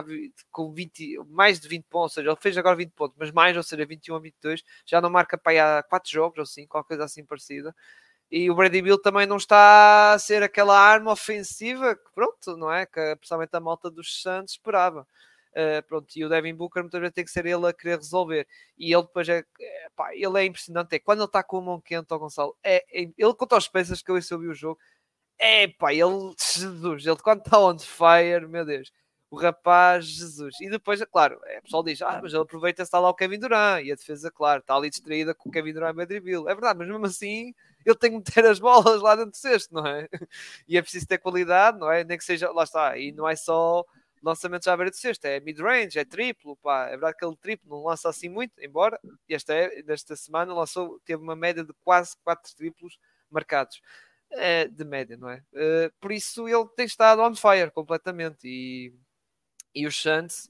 [0.50, 3.56] com 20, mais de 20 pontos, ou seja, ele fez agora 20 pontos, mas mais,
[3.56, 6.66] ou seja, 21 a 22, já não marca para aí há 4 jogos ou assim,
[6.66, 7.74] qualquer coisa assim parecida.
[8.30, 12.72] E o Brady Bill também não está a ser aquela arma ofensiva que, pronto, não
[12.72, 12.86] é?
[12.86, 15.06] Que principalmente a malta dos Santos esperava.
[15.56, 18.46] Uh, pronto, e o Devin Booker muitas vezes tem que ser ele a querer resolver.
[18.76, 20.94] E ele depois é, é pá, ele é impressionante.
[20.94, 23.66] É quando ele está com a mão quente ao Gonçalo, é, é, ele conta os
[23.66, 24.78] peças que eu ouvi o jogo.
[25.38, 28.92] É pá, ele, Jesus, ele quando está on fire, meu Deus,
[29.30, 30.60] o rapaz, Jesus.
[30.60, 33.14] E depois, é claro, é, o pessoal diz, ah, mas ele aproveita está lá o
[33.14, 36.48] Kevin Durant e a defesa, claro, está ali distraída com o Kevin Durant e Madridville.
[36.48, 39.72] É verdade, mas mesmo assim ele tem que meter as bolas lá dentro do cesto,
[39.74, 40.08] não é?
[40.68, 42.04] E é preciso ter qualidade, não é?
[42.04, 43.84] Nem que seja, lá está, e não é só
[44.26, 47.70] lançamentos à beira de sexta, é mid-range, é triplo, pá, é verdade que ele triplo
[47.70, 52.16] não lança assim muito, embora esta, é, desta semana lançou, teve uma média de quase
[52.24, 52.98] 4 triplos
[53.30, 53.80] marcados,
[54.32, 55.42] é, de média, não é?
[55.52, 58.92] Uh, por isso ele tem estado on fire completamente, e,
[59.74, 60.48] e os Suns,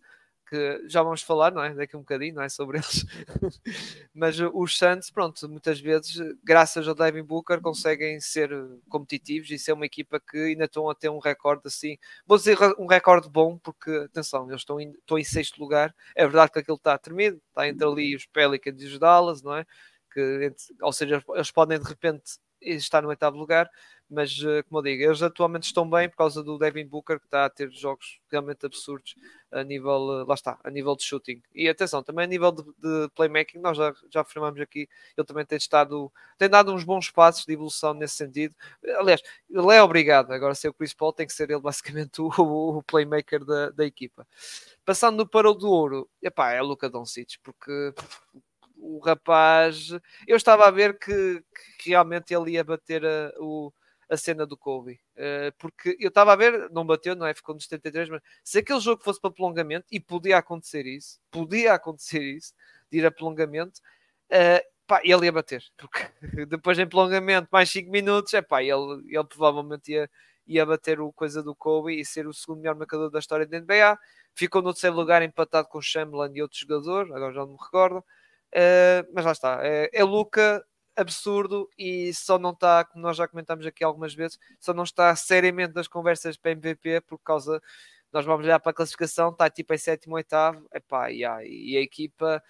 [0.48, 1.74] que já vamos falar, não é?
[1.74, 2.48] Daqui um bocadinho, não é?
[2.48, 3.04] Sobre eles.
[4.14, 8.50] Mas os Santos, pronto, muitas vezes, graças ao Devin Booker, conseguem ser
[8.88, 11.98] competitivos e ser uma equipa que ainda estão a ter um recorde assim.
[12.26, 15.94] Vou dizer um recorde bom, porque, atenção, eles estão em, estão em sexto lugar.
[16.14, 19.56] É verdade que aquilo está tremido, está entre ali os Pelicans e os Dallas, não
[19.56, 19.66] é?
[20.12, 23.70] Que, ou seja, eles podem de repente estar no oitavo lugar,
[24.08, 27.26] mas eh, como eu digo, eles atualmente estão bem por causa do Devin Booker que
[27.26, 29.16] está a ter jogos realmente absurdos
[29.50, 31.42] a nível, eh, lá está, a nível de shooting.
[31.54, 35.44] E atenção, também a nível de, de playmaking, nós já, já afirmamos aqui, ele também
[35.44, 38.54] tem estado, tem dado uns bons passos de evolução nesse sentido.
[38.96, 42.28] Aliás, ele é obrigado, agora ser o Chris Paul tem que ser ele basicamente o,
[42.78, 44.26] o playmaker da, da equipa.
[44.84, 47.92] Passando para o do ouro, epá, é Luca Doncic, porque
[48.87, 49.90] o rapaz,
[50.27, 51.42] eu estava a ver que,
[51.79, 53.72] que realmente ele ia bater a, o,
[54.09, 57.35] a cena do Kobe, uh, porque eu estava a ver, não bateu, não é?
[57.35, 61.75] Ficou nos 73, mas se aquele jogo fosse para prolongamento, e podia acontecer isso, podia
[61.75, 62.55] acontecer isso,
[62.90, 63.81] de ir a prolongamento,
[64.33, 66.07] uh, pá, ele ia bater, porque
[66.46, 70.09] depois em prolongamento, mais 5 minutos, é pá, ele, ele provavelmente ia,
[70.46, 73.59] ia bater o coisa do Kobe e ser o segundo melhor marcador da história da
[73.59, 73.99] NBA.
[74.35, 78.05] Ficou no terceiro lugar empatado com Chamberlain e outro jogador, agora já não me recordo.
[78.54, 80.64] Uh, mas lá está, é, é Luca
[80.96, 85.14] absurdo e só não está, como nós já comentámos aqui algumas vezes, só não está
[85.14, 87.61] seriamente nas conversas para MVP por causa.
[88.12, 91.80] Nós vamos olhar para a classificação, está tipo em sétimo, oitavo, epá, yeah, e a
[91.82, 92.42] equipa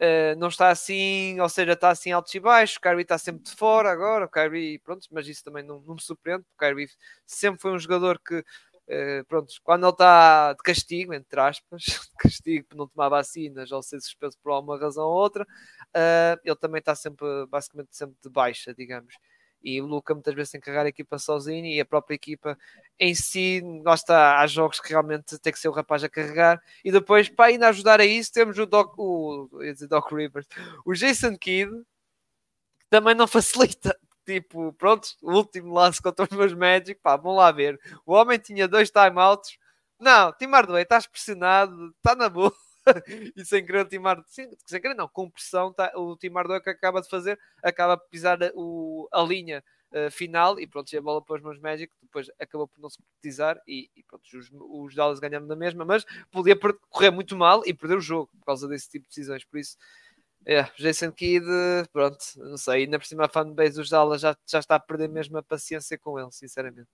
[0.00, 2.76] uh, não está assim, ou seja, está assim altos e baixos.
[2.76, 5.94] O Kyrie está sempre de fora agora, o Kyrie, pronto, mas isso também não, não
[5.94, 6.88] me surpreende, o Kyrie
[7.26, 8.44] sempre foi um jogador que
[8.90, 13.70] Uh, pronto, quando ele está de castigo, entre aspas, de castigo por não tomar vacinas
[13.70, 18.16] ou ser suspenso por alguma razão ou outra, uh, ele também está sempre, basicamente, sempre
[18.20, 19.14] de baixa, digamos.
[19.62, 22.58] E o Luca muitas vezes tem que carregar a equipa sozinho e a própria equipa
[22.98, 23.62] em si,
[23.94, 26.60] está, há jogos que realmente tem que ser o rapaz a carregar.
[26.84, 29.48] E depois, para ainda ajudar a isso, temos o Doc, o,
[29.88, 30.46] Doc Rivers,
[30.84, 31.70] o Jason Kidd,
[32.80, 33.96] que também não facilita
[34.30, 37.80] tipo, pronto, o último lance contra os meus Magic, pá, vamos lá ver.
[38.06, 39.58] O homem tinha dois timeouts.
[39.98, 42.52] Não, Tim Hardaway, estás pressionado, está na boa.
[43.36, 46.30] e sem querer o Tim Hardaway, sem, sem querer não, com pressão, tá, o Tim
[46.32, 49.62] Hardaway que acaba de fazer, acaba de pisar o, a linha
[49.92, 52.98] uh, final e pronto, a bola para os meus Magic, depois acabou por não se
[52.98, 57.62] concretizar e, e pronto, os, os Dallas ganharam na mesma, mas podia correr muito mal
[57.66, 59.76] e perder o jogo por causa desse tipo de decisões, por isso
[60.46, 61.46] é, Jason Kidd,
[61.92, 65.08] pronto, não sei, ainda por cima a fanbase dos Dallas já, já está a perder
[65.08, 66.88] mesmo a paciência com ele, sinceramente.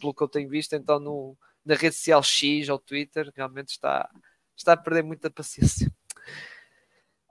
[0.00, 4.08] Pelo que eu tenho visto, então no, na rede social X ou Twitter, realmente está,
[4.56, 5.92] está a perder muita paciência.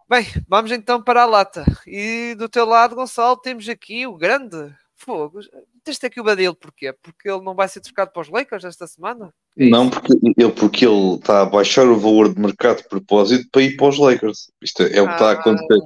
[0.09, 1.65] Bem, vamos então para a lata.
[1.85, 5.41] E do teu lado, Gonçalo, temos aqui o grande fogo.
[5.87, 6.93] Tens aqui o Badil, porquê?
[7.01, 9.33] Porque ele não vai ser trocado para os Lakers esta semana?
[9.57, 13.47] É não, porque ele, porque ele está a baixar o valor de mercado de propósito
[13.49, 14.51] para ir para os Lakers.
[14.61, 15.79] Isto é, é o que está a acontecer.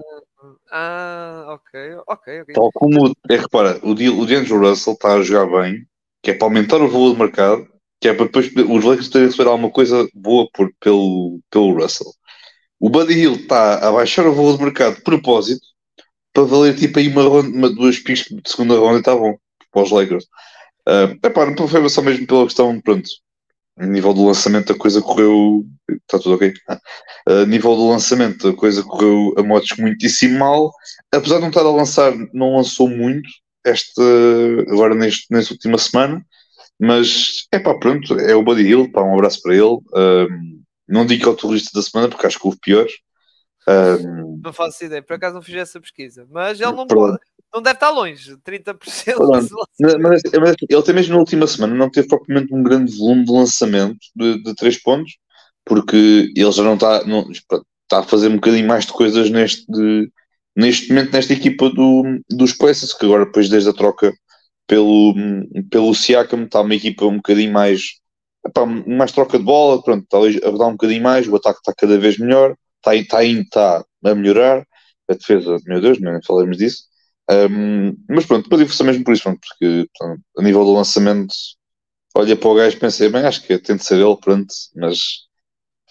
[0.71, 2.55] Ah, ok, ok, ok.
[2.55, 5.85] Tal como, é, repara, o, o D'Angelo Russell está a jogar bem,
[6.23, 7.67] que é para aumentar o valor de mercado,
[7.99, 12.11] que é para depois os Lakers terem receber alguma coisa boa por, pelo, pelo Russell.
[12.79, 15.61] O Buddy Hill está a baixar o valor de mercado de propósito
[16.33, 19.37] para valer tipo aí uma, uma duas picks de segunda ronda e está bom
[19.71, 20.25] para os Lakers.
[20.87, 23.07] Uh, epá, não foi só mesmo pela questão, pronto,
[23.77, 25.65] a nível do lançamento a coisa correu.
[25.89, 26.53] Está tudo ok?
[27.27, 30.71] A nível do lançamento a coisa correu a modos muitíssimo mal.
[31.11, 33.29] Apesar de não estar a lançar, não lançou muito
[33.65, 34.01] esta,
[34.69, 36.25] agora neste, nesta última semana.
[36.79, 39.77] Mas é pá, pronto, é o Buddy Hill, pá, um abraço para ele.
[39.95, 42.93] Um, não digo que é o turista da semana, porque acho que houve piores.
[43.67, 47.19] Um, não faço ideia, por acaso não fiz essa pesquisa, mas ele não pode,
[47.53, 48.77] não deve estar longe, 30%.
[49.29, 53.25] Mas, mas, mas, ele tem mesmo na última semana não teve propriamente um grande volume
[53.25, 55.17] de lançamento de, de 3 pontos,
[55.65, 59.65] porque ele já não está, não, está a fazer um bocadinho mais de coisas neste,
[60.55, 64.13] neste momento nesta equipa do, dos Pacers, que agora depois desde a troca
[64.65, 65.13] pelo,
[65.69, 68.01] pelo Siakam está uma equipa um bocadinho mais
[68.45, 71.73] epá, mais troca de bola, pronto, está a dar um bocadinho mais, o ataque está
[71.73, 74.65] cada vez melhor, está, está, está a melhorar,
[75.09, 76.83] a defesa, meu Deus, nem falamos disso,
[77.31, 81.33] um, mas pronto, depois só mesmo por isso, pronto, porque pronto, a nível do lançamento,
[82.15, 84.99] olha para o gajo e pensei, bem, acho que tem de ser ele, pronto, mas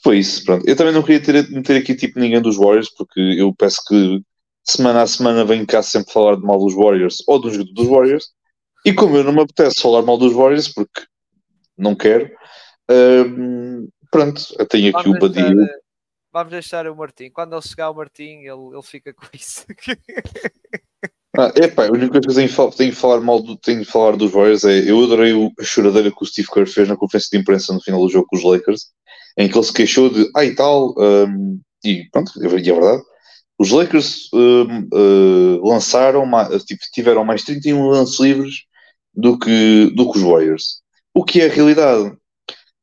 [0.03, 0.69] foi isso, pronto.
[0.69, 4.21] Eu também não queria ter, meter aqui tipo ninguém dos Warriors, porque eu peço que
[4.65, 8.29] semana a semana venho cá sempre falar de mal dos Warriors ou dos, dos Warriors,
[8.85, 11.03] e como eu não me apetece falar mal dos Warriors, porque
[11.77, 12.31] não quero,
[12.91, 15.69] um, pronto, eu tenho aqui Vamos o Badio.
[16.33, 17.29] Vamos deixar o Martim.
[17.29, 19.67] Quando ele chegar o Martim, ele, ele fica com isso.
[21.39, 24.33] Ah, epá, a única coisa que tenho, tenho, falar mal do, tenho de falar dos
[24.33, 27.73] Warriors é eu adorei a choradeira que o Steve Kerr fez na conferência de imprensa
[27.73, 28.87] no final do jogo com os Lakers,
[29.39, 33.03] em que ele se queixou de, ah e tal, um, e pronto, e é verdade,
[33.59, 36.25] os Lakers um, uh, lançaram,
[36.67, 38.55] tipo, tiveram mais 31 lances livres
[39.15, 40.81] do que, do que os Warriors.
[41.15, 42.13] O que é a realidade.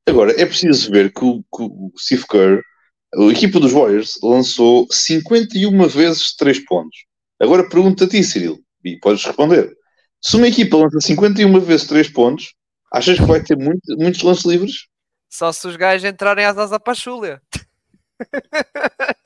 [0.08, 2.62] Agora, é preciso ver que o, que o Steve Kerr,
[3.16, 7.08] a equipa dos Warriors, lançou 51 vezes 3 pontos.
[7.40, 9.72] Agora pergunta a ti, Cyril, e podes responder.
[10.22, 12.54] Se uma equipa lança 51 vezes 3 pontos,
[12.92, 14.88] achas que vai ter muito, muitos lances livres?
[15.30, 17.42] Só se os gajos entrarem às asas para a.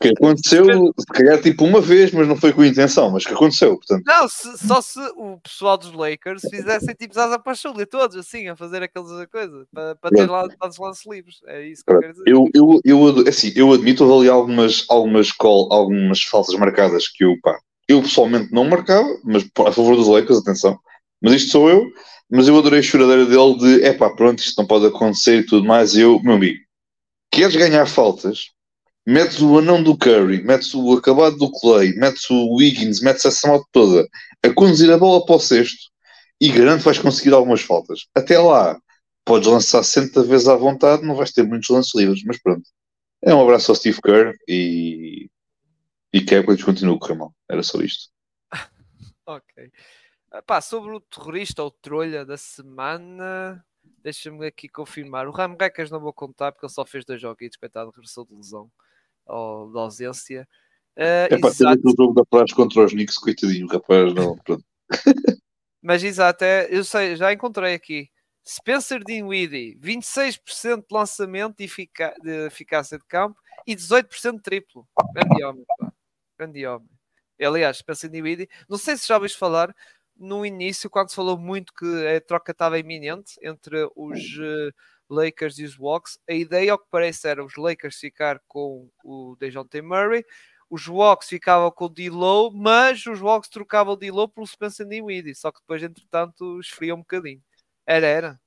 [0.00, 0.64] Que aconteceu,
[0.98, 4.04] se calhar, tipo uma vez, mas não foi com intenção, mas que aconteceu, portanto.
[4.06, 8.48] Não, se, só se o pessoal dos Lakers fizessem tipo asa para a todos assim,
[8.48, 11.36] a fazer aquelas coisas, para, para ter lá os lances livres.
[11.46, 12.24] É isso que eu quero dizer.
[12.28, 17.24] Eu, eu, eu, assim, eu admito, houve ali algumas, algumas, call, algumas faltas marcadas que
[17.24, 20.78] eu, pá, eu pessoalmente não marcava, mas a favor dos Lakers, atenção.
[21.20, 21.90] Mas isto sou eu,
[22.30, 25.46] mas eu adorei a choradeira dele de, é pá, pronto, isto não pode acontecer e
[25.46, 25.94] tudo mais.
[25.94, 26.58] E eu, meu amigo,
[27.32, 28.50] queres ganhar faltas,
[29.08, 33.48] metes o anão do Curry, metes o acabado do Clay, metes o Wiggins, metes essa
[33.48, 34.06] malta toda
[34.42, 35.90] a conduzir a bola para o sexto
[36.38, 38.06] e garanto que vais conseguir algumas faltas.
[38.14, 38.78] Até lá,
[39.24, 42.68] podes lançar 60 vezes à vontade, não vais ter muitos lances livres, mas pronto.
[43.22, 45.30] É um abraço ao Steve Kerr e,
[46.12, 47.34] e que a época continua a correr mal.
[47.50, 48.10] Era só isto.
[49.24, 49.72] ok.
[50.46, 53.64] Pá, sobre o terrorista ou trolha da semana,
[54.02, 55.26] Deixa-me aqui confirmar.
[55.26, 58.34] O Ram Rekas não vou contar porque ele só fez dois joguitos, coitado, regressou de
[58.34, 58.70] lesão
[59.28, 60.48] ou de ausência.
[60.96, 64.36] Uh, é para ter o jogo da praxe contra os Knicks, coitadinho, rapaz, não.
[65.82, 68.10] Mas exato, é, eu sei, já encontrei aqui.
[68.46, 74.88] Spencer Dinwiddie, 26% de lançamento e efic de eficácia de campo e 18% de triplo.
[75.14, 75.92] Grande homem, pá.
[76.38, 76.88] Grande homem.
[77.40, 79.74] Aliás, Spencer Dinwiddie, não sei se já ouviste falar,
[80.16, 84.74] no início, quando se falou muito que a troca estava iminente entre os uh,
[85.10, 89.36] Lakers e os Walks, a ideia, ao que parece, era os Lakers ficar com o
[89.38, 90.24] Dejounte Murray,
[90.70, 95.34] os Walks ficavam com o D-Low, mas os Walks trocavam o D-Low pelo Spencer Dinwiddie,
[95.34, 97.42] só que depois, entretanto, esfria um bocadinho.
[97.86, 98.40] Era, era.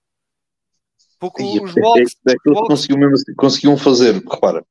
[1.20, 2.16] Porque os Walks...
[2.28, 4.64] É, é, é conseguiam, mesmo, assim, conseguiam fazer, repara,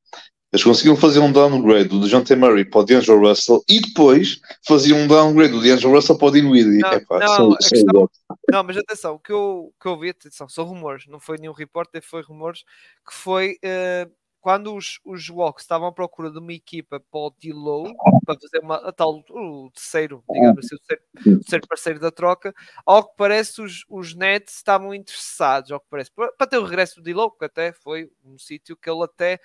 [0.51, 4.99] eles conseguiam fazer um downgrade do John Murray para o D'Angelo Russell e depois faziam
[4.99, 6.79] um downgrade do D'Angelo Russell para o Dinwiddie.
[6.79, 8.09] Não, Epá, não, são, questão,
[8.51, 11.53] não, mas atenção, o que eu, que eu vi, atenção, são rumores, não foi nenhum
[11.53, 12.63] repórter, foi rumores,
[13.07, 17.33] que foi uh, quando os, os Walks estavam à procura de uma equipa para o
[17.39, 17.95] D-Low,
[18.25, 21.03] para fazer uma, a tal, o terceiro, digamos assim, o terceiro,
[21.37, 22.53] o terceiro parceiro da troca,
[22.85, 26.65] ao que parece os, os Nets estavam interessados, ao que parece, para, para ter o
[26.65, 29.39] regresso do D-Low, que até foi um sítio que ele até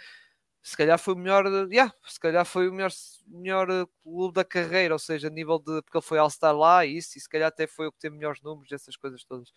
[0.67, 2.91] se calhar foi o melhor, yeah, se calhar foi o melhor,
[3.29, 6.85] melhor eh, clube da carreira, ou seja, a nível de porque ele foi All-Star lá
[6.85, 9.53] e isso, e se calhar até foi o que teve melhores números, essas coisas todas.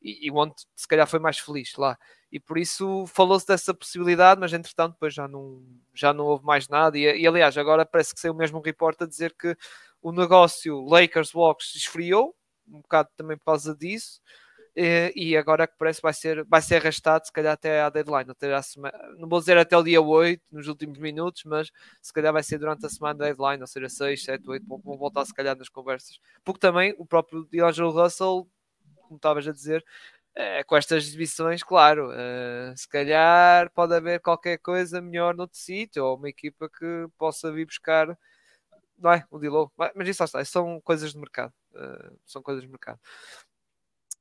[0.00, 1.98] E, e onde se calhar foi mais feliz lá.
[2.30, 5.60] E por isso falou-se dessa possibilidade, mas entretanto depois já não,
[5.92, 6.96] já não houve mais nada.
[6.96, 9.56] E, e aliás, agora parece que saiu mesmo um report a dizer que
[10.00, 12.32] o negócio Lakers Walks esfriou,
[12.68, 14.20] um bocado também por causa disso.
[14.76, 18.30] E, e agora que parece vai ser, vai ser arrastado, se calhar até à deadline.
[18.30, 21.70] Até à semana, não vou dizer até o dia 8, nos últimos minutos, mas
[22.02, 24.98] se calhar vai ser durante a semana da deadline, ou seja, 6, 7, 8, vão
[24.98, 26.18] voltar se calhar nas conversas.
[26.44, 28.48] Porque também o próprio D'Angelo Russell,
[29.02, 29.84] como estavas a dizer,
[30.34, 36.04] é, com estas exibições, claro, uh, se calhar pode haver qualquer coisa melhor noutro sítio,
[36.04, 38.18] ou uma equipa que possa vir buscar
[38.98, 39.24] não é?
[39.30, 39.72] O Dilo.
[39.94, 41.52] Mas isso está, são coisas de mercado.
[41.72, 42.98] Uh, são coisas de mercado.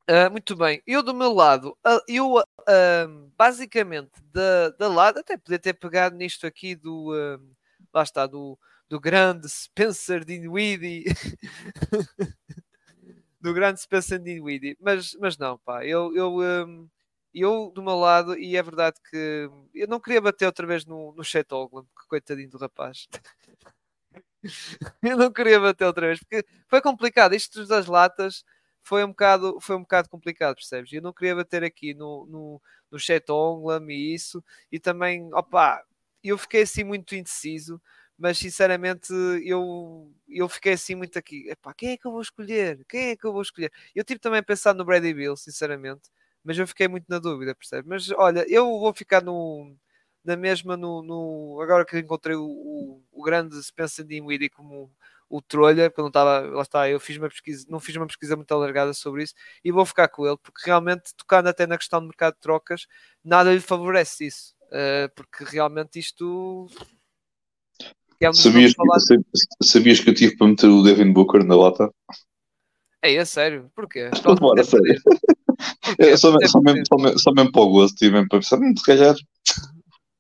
[0.10, 5.38] Uh, muito bem, eu do meu lado, uh, eu uh, basicamente da, da lado, até
[5.38, 7.12] podia ter pegado nisto aqui do
[7.94, 11.06] lá está, do, do grande Spencer Dinwiddie.
[13.42, 16.88] Do grande Spencer Dinwiddie, mas, mas não, pá, eu, eu, um,
[17.34, 21.14] eu do meu lado, e é verdade que eu não queria bater outra vez no,
[21.14, 23.06] no Chet Ogland, que coitadinho do rapaz.
[25.04, 28.46] eu não queria bater outra vez, porque foi complicado, isto das latas
[28.84, 30.92] foi um bocado, foi um bocado complicado, percebes?
[30.94, 32.62] Eu não queria bater aqui no, no,
[32.92, 35.84] no chat Onglam e isso, e também, opá,
[36.24, 37.82] eu fiquei assim muito indeciso,
[38.18, 39.12] mas sinceramente
[39.44, 42.86] eu, eu fiquei assim muito aqui, epá, quem é que eu vou escolher?
[42.88, 43.72] Quem é que eu vou escolher?
[43.96, 46.10] Eu tive também a pensar no Brady Bill, sinceramente,
[46.44, 47.88] mas eu fiquei muito na dúvida, percebes?
[47.88, 49.76] Mas olha, eu vou ficar no,
[50.24, 54.92] na mesma, no, no agora que encontrei o, o, o grande Spencer Dinwiddie como
[55.30, 58.52] o Trolha, quando estava, lá está, eu fiz uma pesquisa, não fiz uma pesquisa muito
[58.54, 62.08] alargada sobre isso e vou ficar com ele, porque realmente, tocando até na questão do
[62.08, 62.88] mercado de trocas,
[63.24, 66.68] nada lhe favorece isso, uh, porque realmente isto.
[68.20, 71.92] É um sabias, que, sabias que eu tive para meter o Devin Booker na lata?
[73.02, 73.70] É, é sério?
[73.76, 74.10] Porquê?
[74.40, 74.96] Bora, sério.
[76.00, 78.60] É, só, só, mesmo, só, mesmo, só mesmo para o gosto, e mesmo para pensar,
[78.60, 79.16] hum, se calhar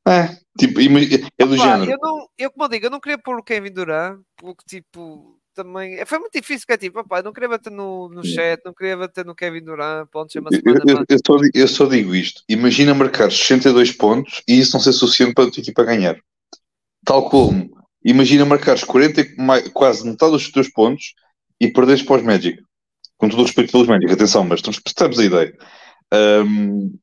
[0.07, 0.27] É,
[0.57, 1.91] tipo, é do Opa, género.
[1.91, 5.39] Eu, não, eu, como eu digo, eu não queria pôr o Kevin Durant, porque tipo,
[5.53, 5.95] também.
[5.95, 8.73] É, foi muito difícil, porque é tipo, opa, não queria bater no, no chat, não
[8.73, 12.93] queria bater no Kevin Durant, pontos, eu, eu, eu, só, eu só digo isto: imagina
[12.93, 16.17] marcar 62 pontos e isso não ser suficiente para a tua equipa ganhar.
[17.05, 17.69] Tal como,
[18.03, 19.23] imagina marcares 40,
[19.73, 21.13] quase metade dos teus pontos
[21.59, 22.61] e perderes para os Magic.
[23.17, 25.57] Com todo o respeito pelos Magic, atenção, mas percebes a ideia.
[26.13, 26.93] Um,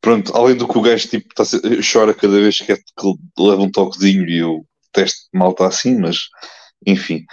[0.00, 1.44] pronto, além do que o gajo tipo, tá,
[1.92, 5.98] chora cada vez que, é, que leva um toquezinho e eu testo mal está assim,
[5.98, 6.18] mas
[6.86, 7.24] enfim.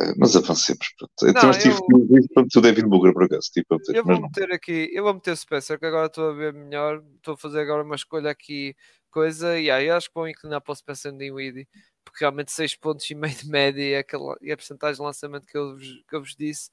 [0.00, 0.86] Eh, mas avancemos.
[0.96, 1.28] Pronto.
[1.28, 3.50] Então, eu, tive o David Booker por acaso.
[3.52, 7.02] Tipo, eu vou meter aqui, eu vou meter Spencer, que agora estou a ver melhor.
[7.16, 8.76] Estou a fazer agora uma escolha aqui,
[9.10, 11.68] coisa, e aí acho que vou inclinar para o Spencer Dinwiddie,
[12.04, 15.46] porque realmente 6 pontos e meio de média e, aquela, e a porcentagem de lançamento
[15.46, 16.70] que eu, que eu vos disse.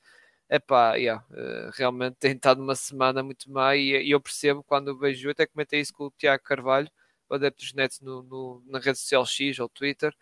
[0.47, 4.63] É pá, yeah, uh, realmente tem estado uma semana muito má e, e, eu percebo
[4.63, 6.89] quando vejo, eu até comentei isso com o Tiago Carvalho,
[7.29, 10.13] o adepto dos Nets no, no, na rede social X ou Twitter,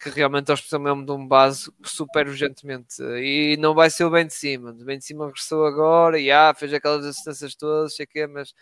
[0.00, 3.02] que realmente eles precisam mesmo de um base super urgentemente.
[3.02, 4.70] E não vai ser o bem de cima.
[4.70, 8.54] O bem de cima regressou agora e ah, fez aquelas assistências todas, sei que, mas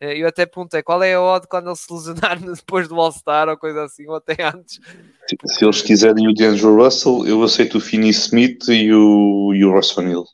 [0.00, 3.48] eh, eu até perguntei qual é a odd quando ele se lesionar depois do All-Star
[3.48, 4.80] ou coisa assim, ou até antes.
[5.28, 9.64] Se, se eles quiserem o D'Angelo Russell, eu aceito o Finney Smith e o, e
[9.64, 10.24] o Russell Neal.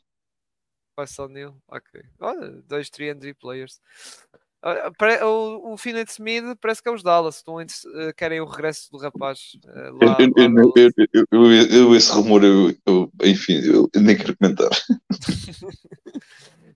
[0.97, 2.01] Russell Neal, ok.
[2.19, 3.79] Olha, dois 3 players.
[5.25, 8.97] O, o Finney Smith parece que é os Dallas, estão, uh, querem o regresso do
[8.97, 9.57] rapaz.
[9.65, 10.17] Uh, lá,
[11.69, 12.41] eu, esse rumor,
[13.23, 14.69] enfim, eu nem quero comentar.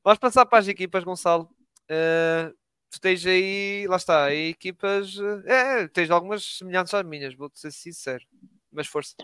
[0.04, 1.50] Vamos passar para as equipas, Gonçalo.
[1.90, 2.54] Uh,
[2.92, 5.18] tu tens aí, lá está, equipas.
[5.46, 8.26] É, tens algumas semelhantes às minhas, vou-te ser sincero.
[8.70, 9.16] Mas força.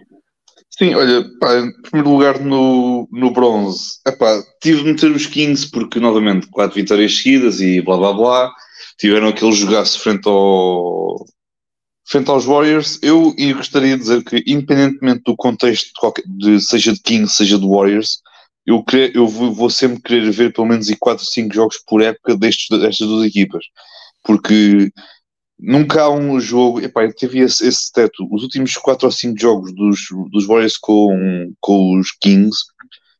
[0.77, 5.69] Sim, olha, pá, em primeiro lugar no, no bronze, epá, tive de meter os Kings
[5.69, 8.53] porque, novamente, quatro vitórias seguidas e blá blá blá,
[8.97, 11.23] tiveram aquele jogaço frente, ao,
[12.07, 12.97] frente aos Warriors.
[13.03, 17.35] Eu, eu gostaria de dizer que, independentemente do contexto, de qualquer, de, seja de Kings,
[17.35, 18.19] seja de Warriors,
[18.65, 18.83] eu,
[19.13, 22.67] eu vou, vou, sempre querer ver pelo menos 4 ou 5 jogos por época destes,
[22.79, 23.63] destas duas equipas,
[24.23, 24.91] porque
[25.59, 26.81] nunca há um jogo.
[26.81, 28.27] Epá, eu tive esse, esse teto.
[28.31, 29.99] Os últimos 4 ou 5 jogos dos,
[30.31, 32.57] dos Warriors com, com os Kings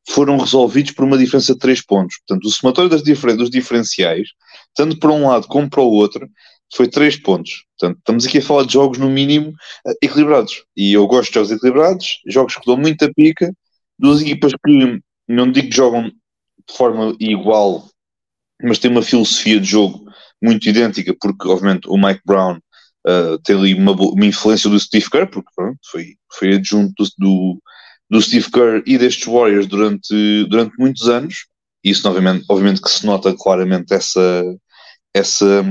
[0.10, 2.18] foram resolvidos por uma diferença de 3 pontos.
[2.20, 4.30] Portanto, o somatório das difer dos diferenciais,
[4.76, 6.28] tanto para um lado como para o outro,
[6.76, 7.66] foi 3 pontos.
[7.78, 9.54] Portanto, estamos aqui a falar de jogos, no mínimo,
[9.88, 10.64] eh, equilibrados.
[10.76, 13.54] E eu gosto de jogos equilibrados, jogos que dão muita pica,
[13.98, 17.88] duas equipas que não digo que jogam de forma igual,
[18.62, 20.04] mas têm uma filosofia de jogo
[20.44, 22.58] muito idêntica, porque obviamente o Mike Brown
[23.08, 27.62] uh, tem ali uma, uma, influência do Steve Kerr, porque pronto, foi, foi adjunto do,
[28.10, 31.46] do Steve Kerr e destes Warriors durante, durante muitos anos.
[31.84, 34.44] Isso, obviamente, obviamente que se nota claramente essa,
[35.14, 35.66] essa,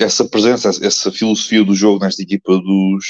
[0.00, 3.04] essa presença, essa filosofia do jogo nesta equipa dos,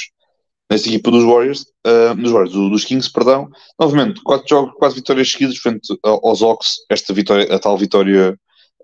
[0.71, 3.49] nesta equipa dos Warriors, uh, dos, Warriors dos Kings, perdão.
[3.79, 8.37] Novamente, quatro jogos, quatro vitórias seguidas frente aos Ox, esta vitória, a tal vitória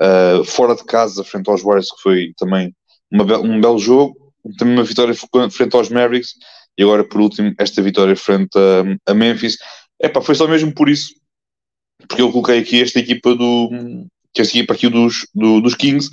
[0.02, 2.74] uh, fora de casa, frente aos Warriors, que foi também
[3.10, 5.14] uma, um belo jogo, também uma vitória
[5.50, 6.34] frente aos Mavericks,
[6.76, 9.56] e agora por último esta vitória frente a, a Memphis.
[10.00, 11.12] Epá, foi só mesmo por isso,
[12.06, 13.70] porque eu coloquei aqui esta equipa do
[14.36, 16.10] esta equipa aqui dos, do, dos Kings,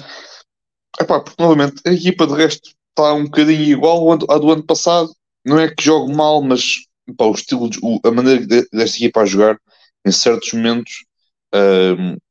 [1.00, 5.14] Epá, porque novamente a equipa de resto está um bocadinho igual à do ano passado,
[5.46, 6.86] não é que jogo mal, mas
[7.18, 7.70] pá, o estilo,
[8.04, 9.60] a maneira desta equipa a jogar
[10.06, 11.06] em certos momentos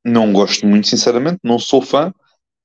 [0.04, 2.12] Não gosto muito, sinceramente, não sou fã,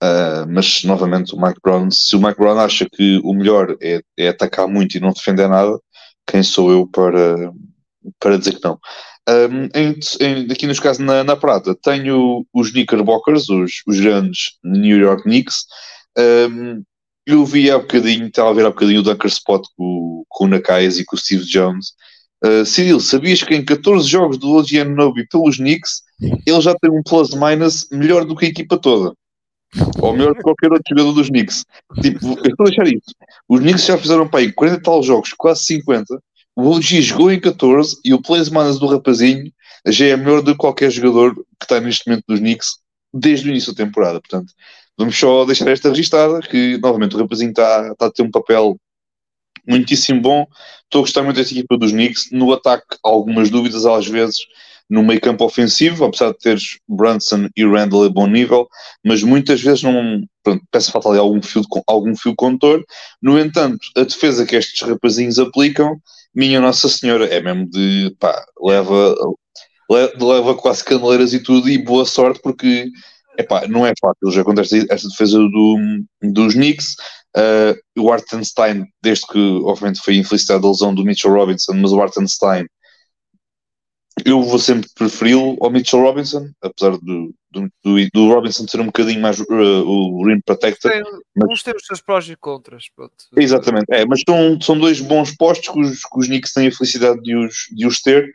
[0.04, 4.02] uh, mas novamente o Mike Brown, se o Mike Brown acha que o melhor é,
[4.18, 5.80] é, atacar muito e não defender nada,
[6.28, 7.52] quem sou eu para,
[8.20, 8.80] para dizer que não?
[9.28, 14.58] Um, em, em, aqui nos casos na, na prata, tenho os Knickerbockers, os, os grandes
[14.64, 15.66] New York Knicks.
[16.18, 16.84] Um,
[17.26, 20.48] eu vi há bocadinho, estava a ver há bocadinho o Dunker Spot com, com o
[20.48, 21.94] Nakais e com o Steve Jones.
[22.44, 26.92] Uh, Cyril, sabias que em 14 jogos do OG Nobi pelos Knicks ele já tem
[26.92, 29.14] um plus-minus melhor do que a equipa toda.
[30.02, 31.64] Ou melhor que qualquer outro jogador dos Knicks.
[32.02, 33.14] Tipo, eu estou a deixar isso.
[33.48, 36.20] Os Knicks já fizeram para aí 40 tal jogos, quase 50.
[36.56, 39.52] O OG jogou em 14 e o plus-minus do rapazinho
[39.88, 42.80] já é melhor do que qualquer jogador que está neste momento dos Knicks
[43.14, 44.20] desde o início da temporada.
[44.20, 44.52] Portanto,
[44.98, 48.78] vamos só deixar esta registada, que novamente o rapazinho está, está a ter um papel
[49.68, 50.48] muitíssimo bom.
[50.84, 52.30] Estou a gostar muito desta equipa dos Knicks.
[52.32, 54.38] No ataque, algumas dúvidas às vezes
[54.90, 58.68] no meio campo ofensivo, apesar de teres Brunson e Randall a bom nível,
[59.06, 62.84] mas muitas vezes não pronto, peça falta ali algum fio, algum fio condutor.
[63.22, 65.98] No entanto, a defesa que estes rapazinhos aplicam,
[66.34, 69.16] minha Nossa Senhora, é mesmo de pá, leva,
[69.90, 72.90] leva quase caneleiras e tudo, e boa sorte, porque
[73.38, 75.78] epá, não é fácil já contra esta, esta defesa do,
[76.22, 76.96] dos Knicks.
[77.38, 82.02] Uh, o Artenstein, desde que, obviamente, foi infelicidade da lesão do Mitchell Robinson, mas o
[82.02, 82.66] Artenstein,
[84.26, 87.70] eu vou sempre preferi-lo ao Mitchell Robinson, apesar do, do,
[88.14, 90.92] do, Robinson ser um bocadinho mais uh, o rim protector.
[90.92, 91.04] Tem,
[91.36, 91.50] mas...
[91.50, 92.86] Uns têm os seus prós e contras.
[92.96, 93.14] Pronto.
[93.38, 96.72] Exatamente, é, mas são, são dois bons postos que os, que os Knicks têm a
[96.72, 98.26] felicidade de os, de os ter,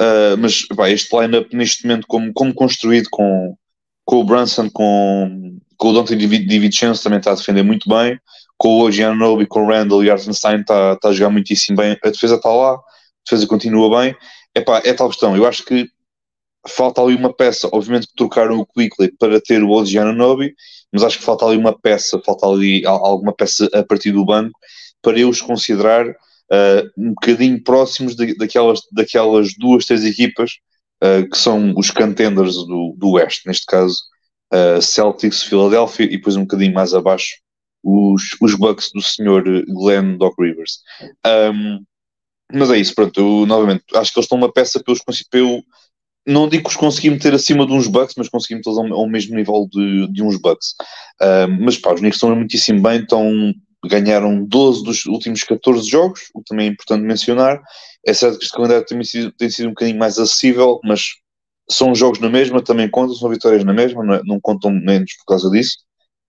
[0.00, 3.56] uh, mas pá, este line-up neste momento, como, como construído com,
[4.04, 8.18] com o Brunson, com, com o Dante DiVincenzo também está a defender muito bem,
[8.56, 12.10] com o Giannobi, com o Randall e Artenstein está, está a jogar muitíssimo bem, a
[12.10, 12.80] defesa está lá, a
[13.24, 14.16] defesa continua bem,
[14.54, 15.88] Epá, é tal questão, eu acho que
[16.68, 20.54] falta ali uma peça, obviamente que trocaram o Quickly para ter o Old Nobi,
[20.92, 24.58] mas acho que falta ali uma peça, falta ali alguma peça a partir do banco
[25.02, 30.52] para eu os considerar uh, um bocadinho próximos de, daquelas, daquelas duas, três equipas
[31.02, 33.96] uh, que são os contenders do, do Oeste, neste caso
[34.52, 37.36] uh, Celtics, Philadelphia e depois um bocadinho mais abaixo
[37.82, 40.78] os, os Bucks do senhor Glenn Doc Rivers.
[41.26, 41.84] Um,
[42.52, 45.62] mas é isso, pronto, eu, novamente, acho que eles estão uma peça pelos para eu
[46.26, 49.08] não digo que os consegui meter acima de uns Bucks, mas consegui metê-los ao, ao,
[49.08, 50.74] mesmo nível de, de uns Bucks.
[51.20, 53.52] Uh, mas pá, os Knicks estão muitíssimo bem, estão,
[53.84, 57.60] ganharam 12 dos últimos 14 jogos, o que também é importante mencionar.
[58.06, 61.02] É certo que este calendário tem sido, tem sido um bocadinho mais acessível, mas
[61.70, 65.14] são jogos na mesma, também contam, são vitórias na mesma, não, é, não contam menos
[65.18, 65.78] por causa disso.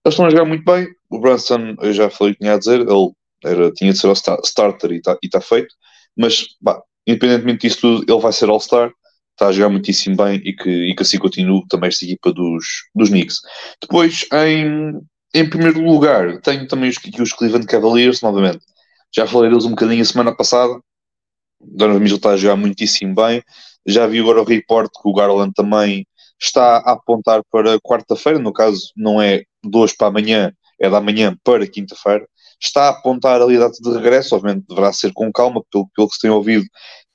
[0.04, 0.88] Eles estão a jogar muito bem.
[1.10, 3.10] O Brunson, eu já falei o que tinha a dizer, ele
[3.44, 5.74] era, tinha de ser o starter e está tá feito.
[6.16, 8.90] Mas, bah, independentemente disso tudo, ele vai ser All-Star,
[9.32, 12.64] está a jogar muitíssimo bem e que, e que assim continue também esta equipa dos,
[12.94, 13.40] dos Knicks.
[13.80, 14.98] Depois, em,
[15.34, 18.64] em primeiro lugar, tenho também os, os Cleveland Cavaliers, novamente.
[19.14, 20.80] Já falei deles um bocadinho a semana passada.
[21.60, 23.42] Donovan Mitchell está a jogar muitíssimo bem.
[23.86, 26.06] Já vi agora o report que o Garland também
[26.40, 31.00] está a apontar para quarta-feira, no caso não é de hoje para amanhã, é da
[31.00, 32.26] manhã para quinta-feira
[32.60, 36.08] está a apontar ali a data de regresso, obviamente deverá ser com calma, pelo, pelo
[36.08, 36.64] que se tem ouvido,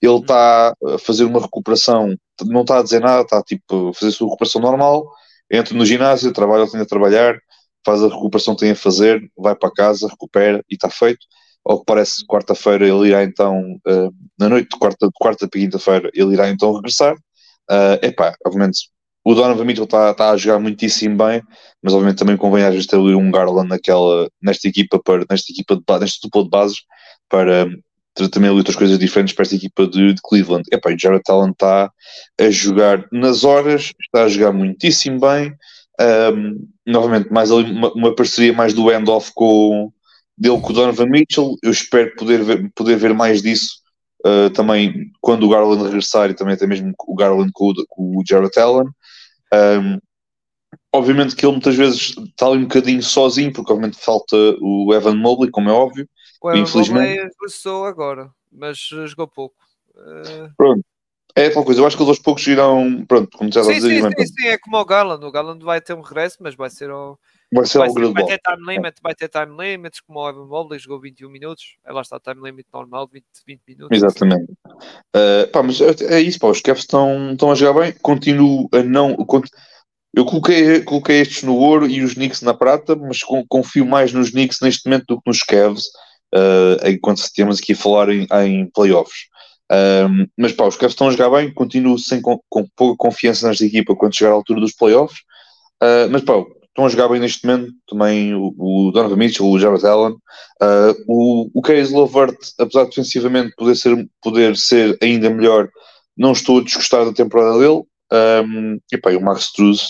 [0.01, 2.15] ele está a fazer uma recuperação,
[2.45, 5.05] não está a dizer nada, está tipo, a fazer a sua recuperação normal,
[5.51, 7.37] entra no ginásio, trabalha, tem a trabalhar,
[7.85, 11.25] faz a recuperação que tem a fazer, vai para casa, recupera e está feito.
[11.63, 15.59] Ao que parece, quarta-feira ele irá então, uh, na noite de quarta, de quarta para
[15.59, 17.15] quinta-feira, ele irá então regressar.
[17.69, 18.89] Uh, epá, obviamente
[19.23, 21.41] o Donovan Mitchell está tá a jogar muitíssimo bem,
[21.81, 25.51] mas obviamente também convém às vezes ter ali um Garland naquela, nesta equipa, para, nesta
[25.51, 26.77] equipa de, neste duplo de bases,
[27.29, 27.67] para
[28.13, 30.63] ter também ali outras coisas diferentes para esta equipa de, de Cleveland.
[30.71, 31.91] Epá, o Jared Allen está
[32.39, 35.53] a jogar nas horas, está a jogar muitíssimo bem.
[35.99, 39.91] Um, novamente, mais ali uma, uma parceria mais do end-off com
[40.37, 41.55] dele com o Donovan Mitchell.
[41.61, 43.75] Eu espero poder ver, poder ver mais disso
[44.25, 48.17] uh, também quando o Garland regressar e também até mesmo o Garland com o, com
[48.17, 48.87] o Jared Allen.
[49.53, 49.99] Um,
[50.93, 55.15] obviamente que ele muitas vezes está ali um bocadinho sozinho, porque obviamente falta o Evan
[55.15, 56.07] Mobley, como é óbvio.
[56.41, 57.09] O Evan Infelizmente...
[57.09, 59.55] Mobley regressou agora, mas jogou pouco.
[59.95, 60.51] Uh...
[60.57, 60.85] Pronto.
[61.33, 64.01] É tal coisa, eu acho que eles aos poucos irão, pronto, como já sim, dizer,
[64.01, 66.69] sim, sim, sim, é como o Garland, o Garland vai ter um regresso, mas vai
[66.69, 67.17] ser ao,
[67.53, 70.29] vai ser vai, ao ser, vai ter time limit, vai ter time limits, como o
[70.29, 73.97] Evan Mobley jogou 21 minutos, lá está time limit normal, 20, 20 minutos.
[73.97, 74.51] Exatamente.
[75.15, 78.81] Uh, pá, mas é, isso, pá, os Cavs estão, estão a jogar bem, continuo a
[78.81, 79.15] não.
[80.13, 84.31] Eu coloquei, coloquei estes no ouro e os Knicks na prata, mas confio mais nos
[84.31, 85.85] Knicks neste momento do que nos Cavs,
[86.33, 89.29] uh, enquanto temos aqui a falar em, em playoffs.
[89.71, 93.47] Um, mas pá, os Cavs estão a jogar bem, continuo sem, com, com pouca confiança
[93.47, 95.19] nesta equipa quando chegar à altura dos playoffs.
[95.81, 96.33] Uh, mas pá,
[96.71, 100.13] estão a jogar bem neste momento também o, o Donovan Mitchell, o Jared Allen.
[100.61, 105.69] Uh, o, Case Lovert, apesar de defensivamente poder ser, poder ser ainda melhor,
[106.17, 107.83] não estou a desgostar da temporada dele.
[108.13, 109.81] Um, e pá, o Max Struz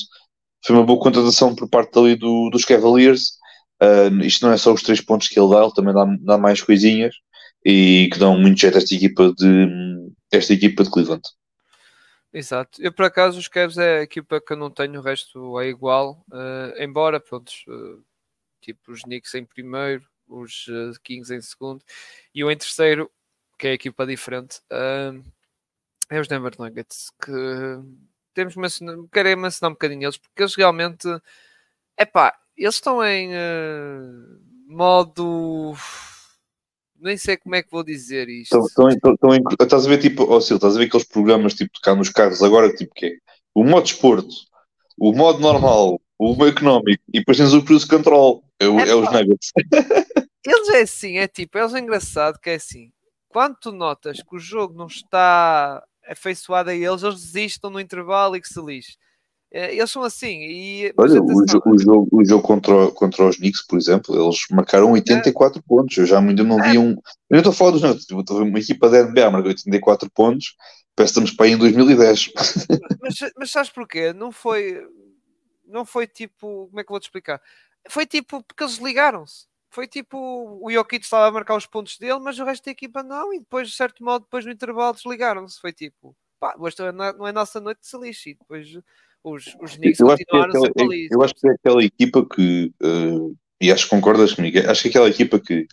[0.65, 3.39] foi uma boa contratação por parte ali do, dos Cavaliers.
[3.81, 6.37] Uh, isto não é só os três pontos que ele dá, ele também dá, dá
[6.37, 7.15] mais coisinhas
[7.65, 9.67] e que dão muito jeito a esta equipa de,
[10.31, 11.21] esta equipa de Cleveland.
[12.33, 12.81] Exato.
[12.81, 15.67] Eu, por acaso, os Cavs é a equipa que eu não tenho, o resto é
[15.67, 16.23] igual.
[16.31, 18.03] Uh, embora, pronto, uh,
[18.61, 21.83] tipo os Knicks em primeiro, os uh, Kings em segundo
[22.33, 23.11] e o em terceiro,
[23.57, 24.61] que é a equipa diferente,
[26.09, 27.11] é os Denver Nuggets.
[27.21, 27.31] Que
[28.33, 31.07] temos mencionar, querer mencionar um bocadinho eles, porque eles realmente,
[31.97, 32.05] é
[32.57, 33.31] eles estão em
[34.67, 35.75] modo
[37.01, 38.57] nem sei como é que vou dizer isto.
[38.57, 41.71] Estão, estão, estão, estás a ver tipo, oh, Sil, estás a ver aqueles programas tipo
[41.81, 43.11] cá nos carros agora, tipo que é
[43.53, 44.33] o modo esporto,
[44.97, 48.95] o modo normal, o económico e depois tens o cruise control, é, o, é, é
[48.95, 49.51] os nuggets.
[50.45, 52.91] Eles é assim, é tipo, eles é engraçado que é assim,
[53.29, 58.35] quando tu notas que o jogo não está afeiçoado a eles, eles desistam no intervalo
[58.35, 58.97] e que se lixe.
[59.51, 60.39] Eh, eles são assim.
[60.39, 64.45] E, Olha, o, jo o, jogo, o jogo contra, contra os Knicks, por exemplo, eles
[64.49, 65.63] marcaram 84 é.
[65.67, 65.97] pontos.
[65.97, 66.79] Eu já ainda não vi é.
[66.79, 66.91] um.
[66.91, 66.95] Eu
[67.29, 68.03] não estou a falar dos outros.
[68.09, 70.55] Estou a ver uma equipa da NBA marcou 84 pontos.
[70.95, 72.31] Parece que estamos para aí em 2010.
[73.01, 74.13] Mas, mas sabes porquê?
[74.13, 74.81] Não foi.
[75.67, 76.67] Não foi tipo.
[76.67, 77.41] Como é que eu vou te explicar?
[77.89, 79.47] Foi tipo porque eles ligaram-se.
[79.69, 80.17] Foi tipo
[80.61, 83.33] o Jokic estava a marcar os pontos dele, mas o resto da equipa não.
[83.33, 85.59] E depois, de certo modo, depois no intervalo desligaram-se.
[85.59, 88.29] Foi tipo, pá, hoje não é nossa noite de se lixe.
[88.31, 88.67] E depois
[89.23, 91.07] os, os Knicks eu continuaram acho aquela, ali.
[91.11, 94.87] Eu acho que é aquela equipa que, uh, e acho que concordas comigo, acho que
[94.87, 95.67] é aquela equipa que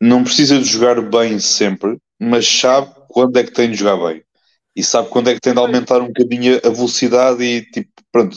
[0.00, 4.22] não precisa de jogar bem sempre, mas sabe quando é que tem de jogar bem.
[4.74, 8.36] E sabe quando é que tem de aumentar um bocadinho a velocidade e tipo, pronto.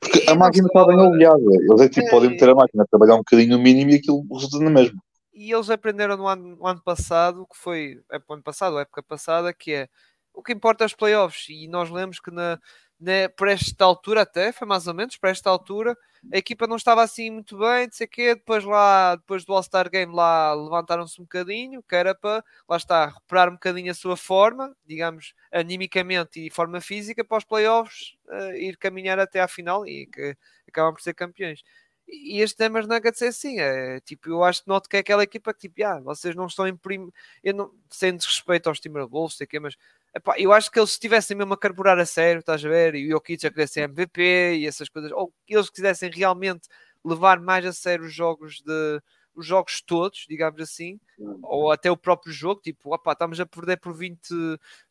[0.00, 0.98] Porque e a máquina está bem.
[0.98, 3.94] Eles é, tipo, é, podem meter a máquina a trabalhar um bocadinho no mínimo e
[3.96, 5.00] aquilo resulta na mesma.
[5.32, 9.02] E eles aprenderam no ano, no ano passado, que foi é, ano passado, a época
[9.04, 9.88] passada, que é
[10.34, 11.46] o que importa é os playoffs.
[11.48, 12.58] E nós lemos que na,
[13.00, 15.96] né, para esta altura até, foi mais ou menos, para esta altura,
[16.32, 19.88] a equipa não estava assim muito bem, de sei quê, depois lá, depois do All-Star
[19.88, 24.16] Game lá levantaram-se um bocadinho, que era para, lá está, recuperar um bocadinho a sua
[24.16, 29.86] forma, digamos, animicamente e forma física, para os playoffs uh, ir caminhar até à final
[29.86, 30.36] e que
[30.68, 31.62] acabam por ser campeões.
[32.10, 35.22] E este Denver Nuggets é assim, é tipo, eu acho que noto que é aquela
[35.22, 37.10] equipa que tipo, ah, vocês não estão em prim...
[37.44, 39.76] eu não, sem desrespeito aos Timberwolves, sei que, mas
[40.14, 42.94] Epá, eu acho que eles estivessem mesmo a carburar a sério, estás a ver?
[42.94, 46.68] E o Jokic a querer ser MVP e essas coisas, ou que eles quisessem realmente
[47.04, 49.00] levar mais a sério os jogos de
[49.34, 50.98] os jogos todos, digamos assim,
[51.42, 54.18] ou até o próprio jogo, tipo, opá, estamos a perder por 20,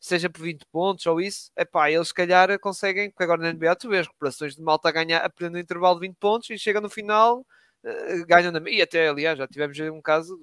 [0.00, 3.76] seja por 20 pontos ou isso, epá, eles se calhar conseguem, porque agora na NBA
[3.76, 6.58] tu vês recuperações de malta a ganhar, a perder no intervalo de 20 pontos e
[6.58, 7.40] chega no final,
[7.84, 10.38] uh, ganham na e até aliás já tivemos um caso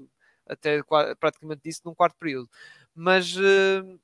[0.48, 0.82] até
[1.20, 2.48] praticamente disso num quarto período,
[2.94, 4.00] mas uh,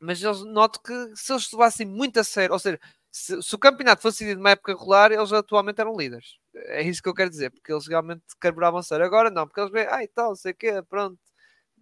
[0.00, 2.78] mas eles noto que se eles levassem muito a sério, ou seja,
[3.10, 6.36] se, se, o campeonato fosse decidido numa época regular, eles atualmente eram líderes.
[6.54, 9.06] É isso que eu quero dizer, porque eles realmente carburavam sério.
[9.06, 11.18] Agora não, porque eles veem, ai tal, sei o quê, pronto,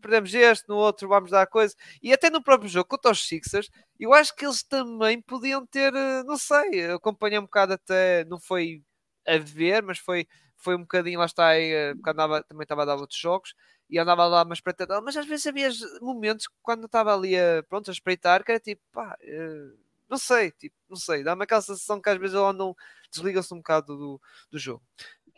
[0.01, 1.75] perdemos este, no outro vamos dar a coisa.
[2.03, 5.95] E até no próprio jogo contra os Sixers, eu acho que eles também podiam ter,
[5.95, 8.83] eh, não sei, acompanhei um bocado até, não foi
[9.27, 10.27] a ver, mas foi,
[10.65, 13.55] foi um bocadinho, lá está, aí, eh, porque andava, também estava a dar outros jogos
[13.89, 15.69] e andava lá uma espreitadela, mas às vezes havia
[16.01, 20.51] momentos quando estava ali a, pronto, a espreitar que era tipo, pá, uh, não sei,
[20.53, 22.75] tipo, não sei, dá-me aquela sensação que às vezes ela não
[23.13, 24.83] desliga-se um bocado do, do jogo.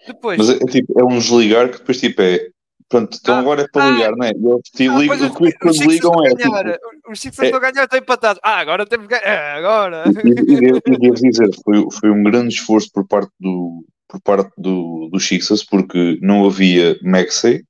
[0.07, 2.51] Depois, mas é, tipo, é um desligar que depois tipo é
[2.89, 4.31] Pronto, então ah, agora é para ah, ligar, não é?
[4.31, 6.35] Eles te ah, ligam, os, quando ligam é.
[6.37, 8.41] Tipo, os Sixers é, ganhar, estão empatados.
[8.45, 9.15] Ah, agora temos que.
[9.15, 10.05] É, agora.
[10.25, 13.85] E, devo dizer, foi, foi um grande esforço por parte do,
[14.17, 17.65] por parte do, dos Sixers, porque não havia Maxey,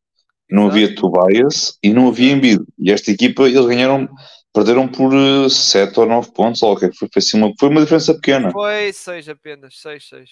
[0.51, 2.65] não havia Tobias e não havia Embiid.
[2.79, 4.09] E esta equipa, eles ganharam,
[4.53, 5.11] perderam por
[5.51, 6.91] 7 eh, ou 9 pontos, ou okay.
[6.93, 8.51] foi, foi, assim uma, foi uma diferença pequena.
[8.51, 10.31] Foi 6 apenas, 6, 6.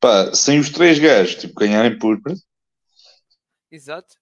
[0.00, 2.20] Pá, sem os três gajos, tipo, ganharem por.
[3.70, 4.16] Exato.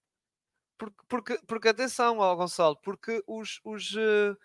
[0.79, 4.37] Porque, porque, porque atenção, ao Gonçalo, porque os, os, uh,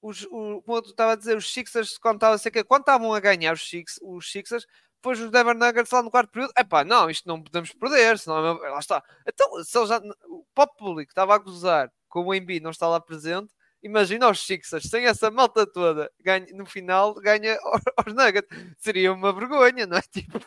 [0.00, 2.80] os, o, como eu estava a dizer, os Sixers, quando estava a ser que quando
[2.80, 4.66] estavam a ganhar os, Six, os Sixers,
[5.02, 8.16] depois os Denver Nuggets lá no quarto período, é pá, não, isto não podemos perder,
[8.20, 9.02] senão é lá está.
[9.26, 13.00] Então, se já, o pop público estava a gozar com o Embiid não está lá
[13.00, 17.58] presente, imagina os Sixers, sem essa malta toda, ganha, no final ganha
[17.96, 18.48] aos Nuggets.
[18.78, 20.02] Seria uma vergonha, não é?
[20.12, 20.38] Tipo,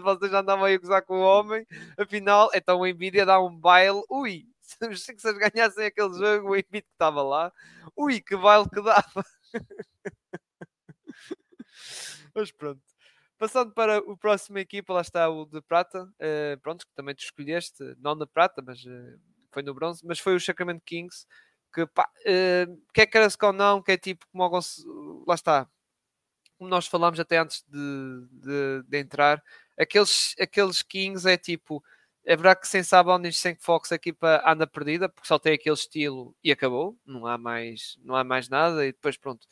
[0.00, 1.66] vocês já andavam aí a gozar com o homem,
[1.98, 6.50] afinal, então o Embiid ia dar um baile, ui, se os Sixers ganhassem aquele jogo,
[6.50, 7.52] o Embiid que estava lá,
[7.96, 9.24] ui, que baile que dava.
[12.32, 12.93] Mas pronto.
[13.44, 16.04] Passando para o próximo equipa, lá está o de prata.
[16.14, 19.20] Uh, pronto, que também tu escolheste, não de prata, mas uh,
[19.52, 21.26] foi no bronze, mas foi o Sacramento Kings.
[21.70, 24.82] Que pá, uh, quer queira-se ou não, que é tipo como alguns,
[25.26, 25.68] lá está,
[26.56, 29.42] como nós falámos até antes de, de, de, entrar,
[29.78, 31.84] aqueles, aqueles Kings é tipo,
[32.24, 35.74] é verdade que sem Sabonis, sem Fox a equipa anda perdida, porque só tem aquele
[35.74, 39.46] estilo e acabou, não há mais, não há mais nada, e depois pronto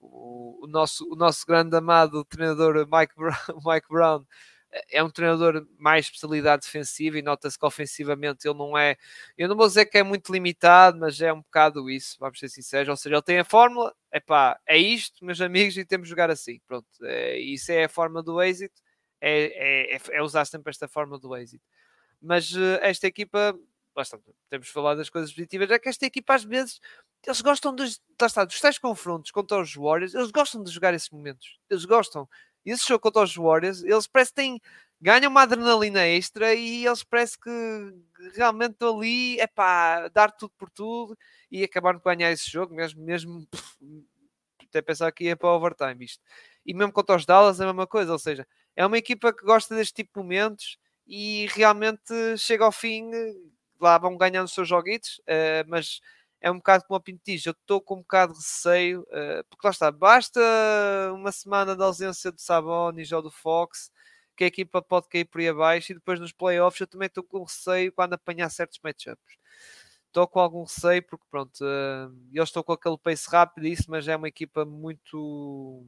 [0.00, 3.32] o, nosso, o nosso grande amado treinador Mike Brown,
[3.64, 4.24] Mike Brown
[4.90, 8.96] é um treinador mais especialidade defensiva e nota-se que ofensivamente ele não é,
[9.36, 12.48] eu não vou dizer que é muito limitado, mas é um bocado isso, vamos ser
[12.48, 16.10] sinceros, ou seja, ele tem a fórmula, epá, é isto, meus amigos, e temos de
[16.10, 18.80] jogar assim, pronto, é, isso é a forma do êxito,
[19.20, 21.64] é, é, é, usar sempre esta forma do êxito.
[22.20, 23.58] Mas uh, esta equipa,
[23.94, 26.80] bastante, temos falado das coisas positivas, é que esta equipa às vezes
[27.24, 31.10] eles gostam dos, está, dos tais confrontos contra os Warriors, eles gostam de jogar esses
[31.10, 31.58] momentos.
[31.68, 32.28] Eles gostam.
[32.64, 34.60] E esse jogo contra os Warriors, eles parece que têm,
[35.00, 37.50] ganham uma adrenalina extra e eles parece que
[38.34, 41.16] realmente estão ali, é pá, dar tudo por tudo
[41.50, 43.46] e acabaram de ganhar esse jogo, mesmo, mesmo
[44.68, 46.22] até pensar que ia para o overtime isto.
[46.64, 49.44] e mesmo contra os Dallas é a mesma coisa, ou seja, é uma equipa que
[49.44, 53.10] gosta deste tipo de momentos e realmente chega ao fim,
[53.80, 56.00] lá vão ganhando os seus joguitos, uh, mas
[56.40, 59.44] é um bocado como a Pinto diz, eu estou com um bocado de receio, uh,
[59.48, 60.40] porque lá está, basta
[61.14, 63.90] uma semana de ausência do Sabonis ou do Fox,
[64.36, 67.24] que a equipa pode cair por aí abaixo, e depois nos playoffs eu também estou
[67.24, 69.36] com receio quando apanhar certos matchups.
[70.06, 74.08] Estou com algum receio, porque pronto, uh, eu estou com aquele pace rápido, isso, mas
[74.08, 75.86] é uma equipa muito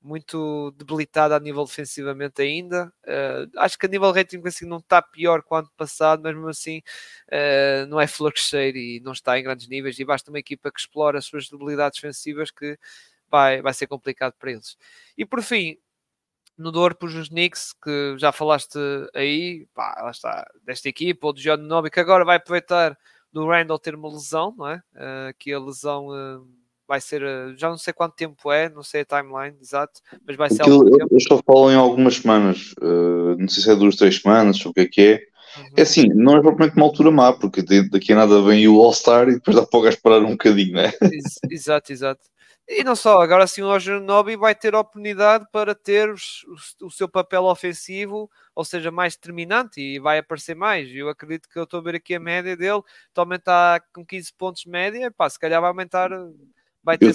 [0.00, 2.92] muito debilitada a nível defensivamente ainda.
[3.04, 6.34] Uh, acho que a nível rating assim, não está pior que o ano passado, mas
[6.34, 6.78] mesmo assim
[7.28, 9.98] uh, não é florescer e não está em grandes níveis.
[9.98, 12.78] E basta uma equipa que explora as suas debilidades defensivas que
[13.30, 14.76] vai, vai ser complicado para eles.
[15.16, 15.76] E por fim,
[16.56, 18.78] no dor por os Knicks, que já falaste
[19.14, 22.98] aí, pá, lá está, desta equipa, ou do John Nobi, que agora vai aproveitar
[23.32, 24.76] do Randall ter uma lesão, não é?
[24.94, 26.08] Uh, que a lesão
[26.88, 30.36] vai ser, eh, já não sei quanto tempo é, não sei a timeline exato, mas
[30.36, 31.14] vai ser Aquilo, algum tempo.
[31.14, 34.72] Eu só falo em algumas semanas, uh, não sei se é duas, três semanas, o
[34.72, 35.14] que é que é.
[35.58, 35.68] Uhum.
[35.76, 39.28] É assim, não é propriamente uma altura má, porque daqui a nada vem o All-Star
[39.28, 40.90] e depois dá para o gajo parar um bocadinho, né?
[41.50, 42.22] Exato, exato.
[42.70, 46.44] E não só, agora sim o Roger Nobi vai ter a oportunidade para ter os,
[46.82, 50.94] o, o, seu papel ofensivo, ou seja, mais determinante e vai aparecer mais.
[50.94, 54.34] Eu acredito que eu estou a ver aqui a média dele, atualmente está com 15
[54.34, 56.10] pontos média, pá, se calhar vai aumentar
[56.84, 57.06] Vai ter...
[57.06, 57.10] Eu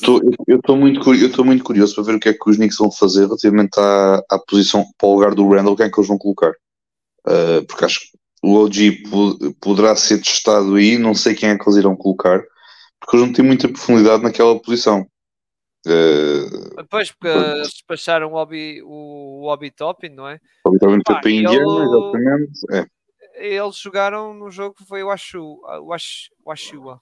[0.57, 3.79] estou muito, muito curioso para ver o que é que os Knicks vão fazer relativamente
[3.79, 6.51] à, à posição para o lugar do Randall, quem é que eles vão colocar.
[7.25, 8.07] Uh, porque acho que
[8.43, 9.03] o OG
[9.61, 12.43] poderá ser testado aí, não sei quem é que eles irão colocar,
[12.99, 15.07] porque eles não têm muita profundidade naquela posição.
[15.87, 20.39] Uh, pois, porque eles despacharam o Obi, o Obi Toppin, não é?
[20.65, 22.59] O Obi Toppin foi para a Indiana, exatamente.
[22.71, 22.85] É
[23.35, 26.99] eles jogaram no jogo que foi o Ashu, o Ash, o Ashua,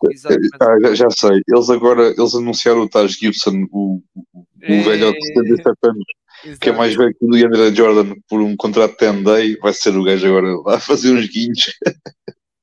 [0.59, 4.01] ah, já, já, sei, eles agora eles anunciaram o Taj Gibson, o,
[4.33, 4.81] o, é...
[4.81, 6.05] velho de 77 anos,
[6.43, 6.59] Exato.
[6.59, 9.73] que é mais velho que o Leandro Jordan por um contrato de 10 day, vai
[9.73, 11.73] ser o gajo agora lá fazer uns guinhos.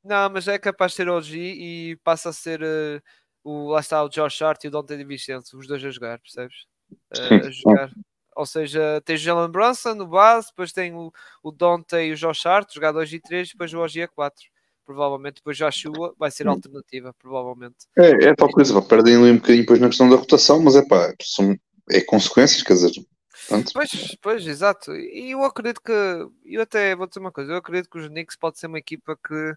[0.04, 3.02] Não, mas é capaz de ser OG e passa a ser uh,
[3.44, 6.56] o, lá está o Josh Hart e o Dante DiVincenzo, os dois a jogar, percebes?
[7.14, 7.90] Uh, a jogar.
[8.38, 11.12] Ou seja, tens o Jalen Brunson no base, depois tem o,
[11.42, 14.44] o Dante e o Josh Hart, jogar 2 e 3, depois o OG a 4.
[14.86, 17.74] Provavelmente depois Joshua vai ser a alternativa, provavelmente.
[17.98, 20.86] É, é tal coisa, perdem ali um bocadinho depois na questão da rotação, mas é
[20.86, 21.58] pá, são,
[21.90, 22.92] é consequências, quer dizer.
[23.48, 23.72] Pronto.
[23.74, 24.94] Pois, pois, exato.
[24.94, 25.92] E eu acredito que,
[26.46, 29.16] eu até vou dizer uma coisa, eu acredito que os Knicks pode ser uma equipa
[29.16, 29.54] que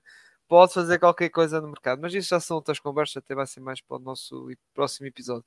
[0.52, 3.62] pode fazer qualquer coisa no mercado, mas isso já são outras conversas, até vai ser
[3.62, 5.46] mais para o nosso próximo episódio.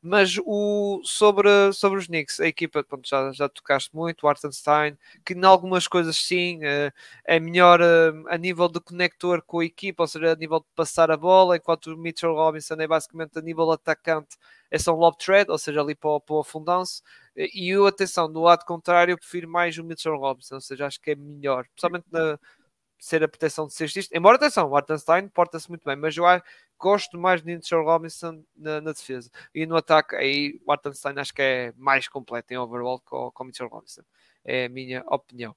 [0.00, 4.96] Mas o, sobre, sobre os Knicks, a equipa, pronto, já, já tocaste muito, o Artenstein,
[5.26, 6.90] que em algumas coisas sim, é,
[7.26, 10.66] é melhor eh, a nível de conector com a equipa, ou seja, a nível de
[10.74, 14.38] passar a bola, enquanto o Mitchell Robinson é basicamente a nível atacante,
[14.70, 17.02] é só um lob thread, ou seja, ali para, para o afundance.
[17.36, 20.98] E eu, atenção, do lado contrário, eu prefiro mais o Mitchell Robinson, ou seja, acho
[20.98, 22.38] que é melhor, principalmente na,
[22.98, 24.16] ser a proteção de sextista.
[24.16, 26.24] Embora, atenção, o Artenstein porta-se muito bem, mas eu
[26.78, 29.30] gosto mais de Mitchell Robinson na, na, defesa.
[29.54, 33.44] E no ataque, aí o Artenstein acho que é mais completo em overall com, com
[33.44, 34.02] o Mitchell Robinson.
[34.44, 35.54] É a minha opinião.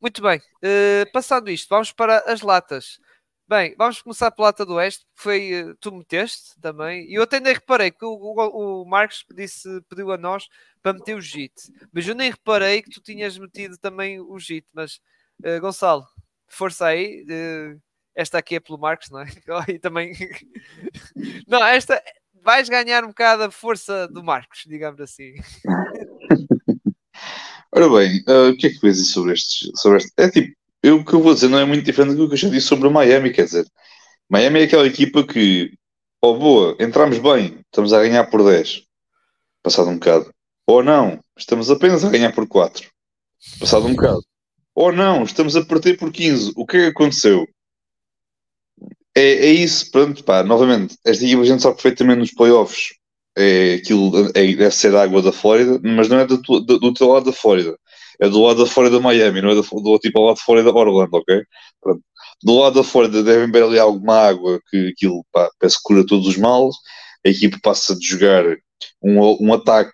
[0.00, 2.98] Muito bem, uh, passando isto, vamos para as latas.
[3.46, 7.22] Bem, vamos começar pela lata do Oeste, que foi, uh, tu meteste também, e eu
[7.22, 10.48] até nem reparei que o, o, o Marcos disse, pediu a nós
[10.80, 11.52] para meter o JIT,
[11.92, 15.00] mas eu nem reparei que tu tinhas metido também o JIT, mas
[15.44, 16.06] uh, Gonçalo,
[16.50, 17.24] força aí.
[18.14, 19.26] Esta aqui é pelo Marcos, não é?
[19.68, 20.12] e também.
[21.48, 22.02] não, esta
[22.42, 25.34] vais ganhar um bocado a força do Marcos, digamos assim.
[27.72, 29.70] Ora bem, uh, o que é que vês sobre estes?
[29.76, 30.12] Sobre este?
[30.16, 32.38] É tipo, eu, o que eu vou dizer não é muito diferente do que eu
[32.38, 33.66] já disse sobre o Miami, quer dizer,
[34.28, 35.72] Miami é aquela equipa que,
[36.20, 38.82] oh boa, entramos bem, estamos a ganhar por 10,
[39.62, 40.32] passado um bocado.
[40.66, 42.90] Ou não, estamos apenas a ganhar por 4,
[43.60, 44.22] passado um bocado
[44.74, 46.52] ou não, estamos a perder por 15.
[46.56, 47.46] O que é que aconteceu?
[49.16, 52.94] É, é isso, pronto, pá, novamente, esta equipa a gente sabe perfeitamente nos playoffs.
[53.36, 56.94] É, aquilo é, deve ser a água da Flórida, mas não é do, do, do
[56.94, 57.76] teu lado da Flórida,
[58.20, 60.70] é do lado da Flórida Miami, não é do, do tipo ao lado da Flórida
[60.70, 61.42] Orlando, ok?
[61.80, 62.02] Pronto.
[62.42, 66.26] Do lado da Flórida devem beber ali alguma água que aquilo pá, que cura todos
[66.26, 66.74] os males.
[67.24, 68.44] A equipa passa de jogar
[69.02, 69.92] um, um ataque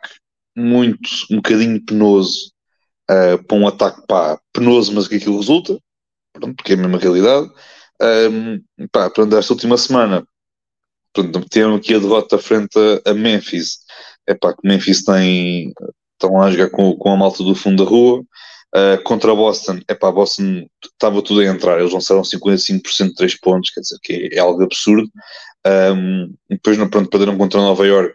[0.57, 2.53] muito, um bocadinho penoso
[3.11, 5.79] uh, para um ataque pá, penoso, mas que aquilo resulta,
[6.33, 7.51] pronto, porque é a mesma realidade.
[8.01, 8.61] Um,
[8.93, 10.27] pá, pronto, esta última semana
[11.13, 13.79] pronto, tiveram aqui a derrota frente a, a Memphis.
[14.27, 15.73] É pá, que Memphis tem,
[16.13, 18.23] estão lá a jogar com, com a malta do fundo da rua.
[18.75, 23.41] Uh, contra Boston, é pá, Boston estava tudo a entrar, eles lançaram 55% de 3
[23.41, 25.09] pontos, quer dizer que é, é algo absurdo.
[25.67, 28.15] Um, depois, pronto, perderam contra Nova York,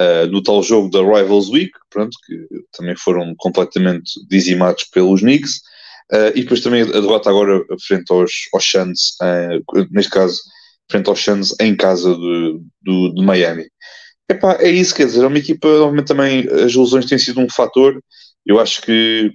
[0.00, 5.56] uh, no tal jogo da Rivals Week, pronto, que também foram completamente dizimados pelos Knicks,
[6.12, 10.40] uh, e depois também a derrota agora frente aos, aos Suns, uh, neste caso,
[10.90, 13.66] frente aos Suns em casa de, do, de Miami.
[14.28, 17.48] Epá, é isso, quer dizer, é uma equipa, obviamente também as lesões têm sido um
[17.48, 18.00] fator,
[18.44, 19.32] eu acho que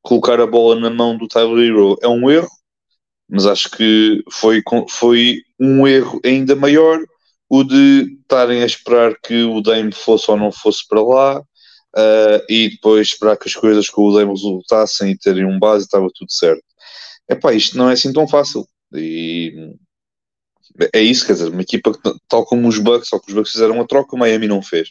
[0.00, 2.48] colocar a bola na mão do Tyler Hero é um erro,
[3.28, 7.00] mas acho que foi, foi um erro ainda maior
[7.52, 12.44] o de estarem a esperar que o Dame fosse ou não fosse para lá uh,
[12.48, 15.86] e depois esperar que as coisas com o Dame resultassem e terem um base e
[15.86, 16.64] estava tudo certo.
[17.28, 18.66] Epá, isto não é assim tão fácil.
[18.94, 19.74] E
[20.94, 23.52] é isso, quer dizer, uma equipa que, tal como os Bucks, só que os Bucks
[23.52, 24.88] fizeram uma troca, o Miami não fez.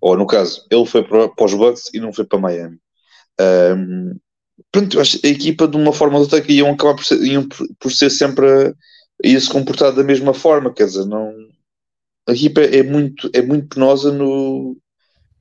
[0.00, 2.78] Ou no caso, ele foi para, para os Bucks e não foi para Miami.
[3.40, 4.16] Um,
[4.70, 7.48] pronto, acho a equipa de uma forma ou outra que iam acabar por ser, iam
[7.80, 8.72] por ser sempre a,
[9.24, 11.52] ia se comportar da mesma forma, quer dizer, não
[12.28, 14.76] a equipa é muito, é muito penosa no,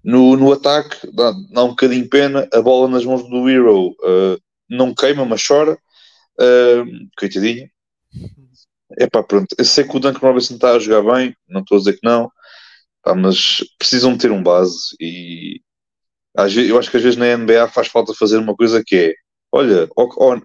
[0.03, 4.37] no, no ataque, dá, dá um bocadinho pena, a bola nas mãos do Hero uh,
[4.69, 6.85] não queima, mas chora, uh,
[7.17, 7.69] coitadinha.
[8.99, 11.77] É pá, pronto, eu sei que o Duncan Robinson está a jogar bem, não estou
[11.77, 12.31] a dizer que não,
[13.01, 15.61] pá, mas precisam ter um base e
[16.35, 18.95] às vezes, eu acho que às vezes na NBA faz falta fazer uma coisa que
[18.95, 19.13] é
[19.53, 19.87] olha,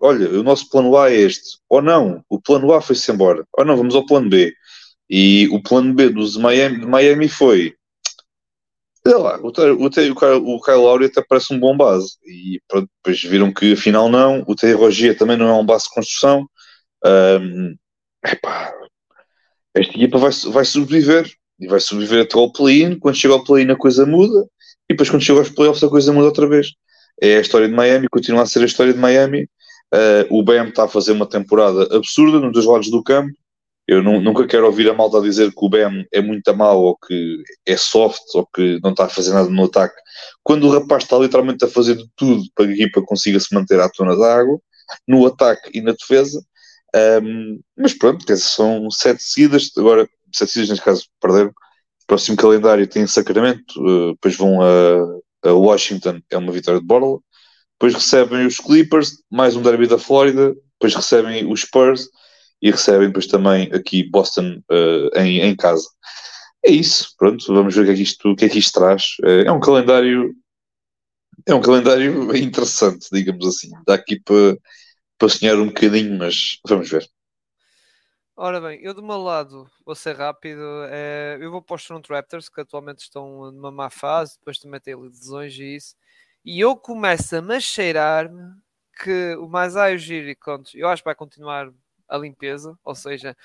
[0.03, 3.65] olha, o nosso plano A é este, ou não, o plano A foi-se embora, ou
[3.65, 4.53] não, vamos ao plano B.
[5.09, 7.75] E o plano B dos Miami, Miami foi.
[9.07, 12.17] Sei lá, o, o, o, Kyle Lowry até parece um bom base.
[12.27, 14.45] E pronto, depois viram que afinal não.
[14.47, 16.47] O Terry Rogier também não é um base de construção.
[17.05, 17.75] Um,
[18.27, 18.73] epá,
[19.75, 21.31] esta equipa vai, vai sobreviver.
[21.59, 22.99] E vai sobreviver até ao play-in.
[22.99, 24.47] Quando chega ao play-in a coisa muda.
[24.89, 26.73] E depois quando chega aos playoffs a coisa muda outra vez.
[27.21, 29.49] É a história de Miami, continua a ser a história de Miami.
[29.93, 33.33] Uh, o BM está a fazer uma temporada absurda nos dois lados do campo.
[33.89, 37.43] Eu nunca quero ouvir a malta dizer que o BEM é muito mal ou que
[37.65, 39.95] é soft ou que não está a fazer nada no ataque.
[40.43, 43.55] Quando o rapaz está literalmente a fazer de tudo para que a equipa consiga se
[43.55, 44.61] manter à tona da água,
[45.07, 46.39] no ataque e na defesa.
[47.23, 51.53] Um, mas pronto, são sete seguidas, agora sete seguidas neste caso perderam.
[52.07, 57.21] Próximo calendário tem Sacramento, uh, depois vão a, a, Washington, é uma vitória de Borla.
[57.79, 60.55] Depois recebem os Clippers, mais um derby da Flórida.
[60.75, 62.09] Depois recebem os Spurs
[62.61, 65.89] e recebem depois também aqui Boston uh, em, em casa.
[66.65, 69.17] É isso, pronto, vamos ver o que é que isto, que é que isto traz.
[69.23, 70.35] Uh, é um calendário
[71.47, 73.71] é um calendário interessante, digamos assim.
[73.87, 74.59] Dá aqui para,
[75.17, 77.09] para sonhar um bocadinho, mas vamos ver.
[78.37, 80.63] Ora bem, eu do meu lado vou ser rápido.
[80.91, 84.79] É, eu vou para os Toronto Raptors, que atualmente estão numa má fase, depois também
[84.79, 85.97] têm lesões e isso.
[86.45, 88.55] E eu começo a me cheirar-me
[89.03, 90.37] que o Masai Ujiri,
[90.75, 91.69] eu acho que vai continuar
[92.09, 93.37] a limpeza, ou seja,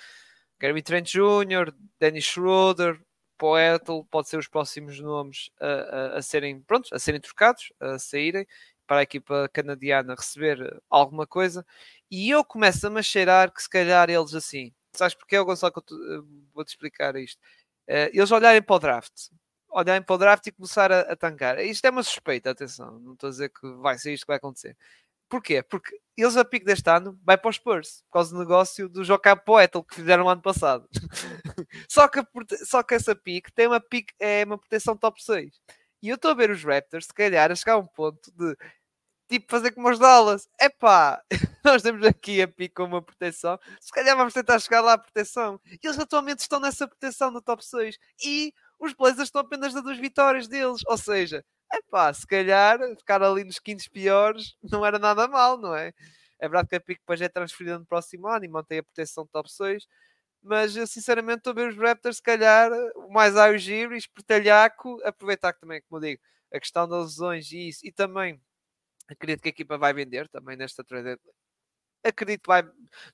[0.60, 3.00] Gary Trent Jr., Dennis Schroeder,
[3.38, 8.00] Poetel, pode ser os próximos nomes a, a, a, serem prontos, a serem trocados, a
[8.00, 8.48] saírem
[8.88, 11.66] para a equipa canadiana receber alguma coisa,
[12.10, 15.74] e eu começo a me cheirar que se calhar eles assim, sabes porque é, Gonçalo,
[15.74, 17.40] que eu vou-te explicar isto.
[17.88, 19.14] Uh, eles olharem para o draft,
[19.70, 21.60] olharem para o draft e começar a, a tancar.
[21.60, 24.38] Isto é uma suspeita, atenção, não estou a dizer que vai ser isto que vai
[24.38, 24.78] acontecer.
[25.34, 25.64] Porquê?
[25.64, 29.04] Porque eles a pico deste ano vai para os Spurs, por causa do negócio do
[29.04, 30.88] Joca Poetel que fizeram no ano passado.
[31.90, 32.22] só, que,
[32.64, 35.60] só que essa pique tem uma pique, é uma proteção top 6.
[36.04, 38.56] E eu estou a ver os Raptors, se calhar, a chegar a um ponto de
[39.28, 40.48] tipo fazer como os Dallas.
[40.62, 41.20] Epá,
[41.66, 43.58] nós temos aqui a pique com uma proteção.
[43.82, 45.60] Se calhar vamos tentar chegar lá à proteção.
[45.66, 47.98] E eles atualmente estão nessa proteção no top 6.
[48.24, 50.84] E os Blazers estão apenas a duas vitórias deles.
[50.86, 51.44] Ou seja,
[51.74, 55.94] é pá, se calhar ficar ali nos quintos piores não era nada mal, não é?
[56.40, 59.24] É verdade que a Pico depois é transferida no próximo ano e mantém a proteção
[59.26, 59.88] de top 6,
[60.44, 63.98] mas eu sinceramente estou a ver os Raptors, se calhar, o mais ao giro e
[63.98, 66.22] espertalhaco, aproveitar que também, como digo,
[66.54, 68.42] a questão das lesões e isso, e também
[69.10, 71.20] acredito que a equipa vai vender também nesta trade.
[72.06, 72.64] Acredito que vai,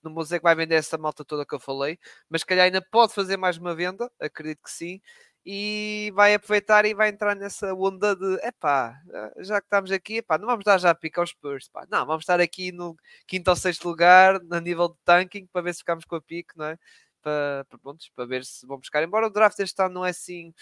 [0.03, 1.99] no museu que vai vender essa malta toda que eu falei,
[2.29, 4.99] mas se calhar ainda pode fazer mais uma venda, acredito que sim,
[5.45, 9.01] e vai aproveitar e vai entrar nessa onda de epá,
[9.39, 11.85] já que estamos aqui, epá, não vamos dar já a pica aos Spurs, pá.
[11.89, 12.95] não, vamos estar aqui no
[13.27, 16.57] quinto ou sexto lugar, no nível de tanking, para ver se ficamos com a pique,
[16.57, 16.77] não é?
[17.21, 19.03] Para, para, pronto, para ver se vão buscar.
[19.03, 20.53] Embora o draft este ano não é assim,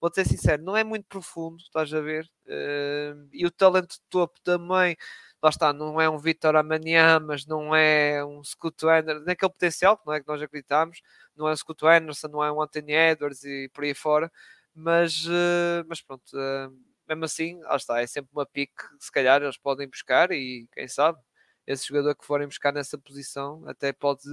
[0.00, 2.26] vou ser sincero, não é muito profundo, estás a ver?
[2.46, 4.96] Uh, e o talento topo também
[5.44, 10.00] lá está, não é um Vitor amanhã, mas não é um Scoot Anderson, naquele potencial
[10.06, 11.00] não é que nós acreditamos,
[11.36, 14.30] não é um Scoot Anderson, não é um Anthony Edwards e por aí fora,
[14.74, 16.76] mas, uh, mas pronto, uh,
[17.08, 20.66] mesmo assim, lá está, é sempre uma pique que se calhar eles podem buscar e
[20.72, 21.18] quem sabe,
[21.66, 24.28] esse jogador que forem buscar nessa posição até pode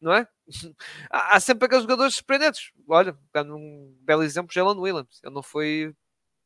[0.00, 0.26] não é?
[1.10, 2.72] há, sempre aqueles jogadores surpreendentes.
[2.88, 5.20] Olha, dando um belo exemplo, Jalen Williams.
[5.22, 5.94] Ele não foi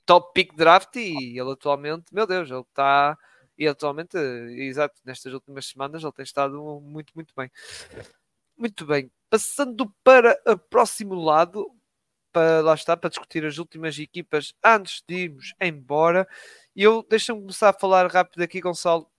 [0.07, 3.17] top pick draft e ele atualmente, meu Deus, ele está.
[3.57, 7.51] E atualmente, exato, nestas últimas semanas ele tem estado muito, muito bem.
[8.57, 9.11] Muito bem.
[9.35, 11.69] Passando para o próximo lado,
[12.33, 16.29] para, lá está, para discutir as últimas equipas antes de irmos embora.
[16.77, 19.11] E eu deixa-me começar a falar rápido aqui, Gonçalo,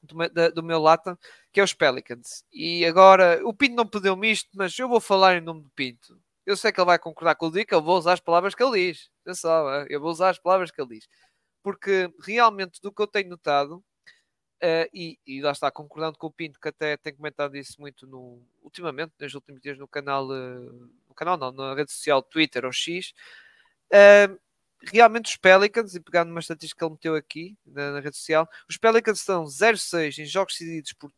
[0.00, 1.18] do meu, da, do meu lata,
[1.52, 2.44] que é os Pelicans.
[2.52, 6.16] E agora, o Pinto não pediu-me isto, mas eu vou falar em nome do Pinto.
[6.46, 8.62] Eu sei que ele vai concordar com o Dick, eu vou usar as palavras que
[8.62, 9.10] ele diz.
[9.22, 11.08] Atenção, eu vou usar as palavras que ele diz.
[11.64, 13.82] Porque realmente, do que eu tenho notado,
[14.60, 18.08] Uh, e, e, lá está, concordando com o Pinto, que até tem comentado isso muito
[18.08, 22.64] no, ultimamente, nos últimos dias no canal, uh, no canal não, na rede social Twitter
[22.64, 23.14] ou X.
[23.92, 24.36] Uh,
[24.92, 28.48] realmente os Pelicans, e pegando uma estatística que ele meteu aqui na, na rede social,
[28.68, 31.12] os Pelicans estão 0-6 em jogos decididos por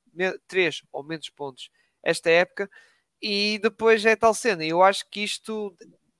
[0.47, 1.71] 3 ou menos pontos
[2.03, 2.71] esta época,
[3.23, 4.65] e depois é tal cena.
[4.67, 5.75] Eu acho que isto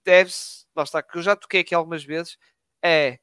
[0.05, 2.39] deve-se, lá está, que eu já toquei aqui algumas vezes,
[2.83, 3.19] é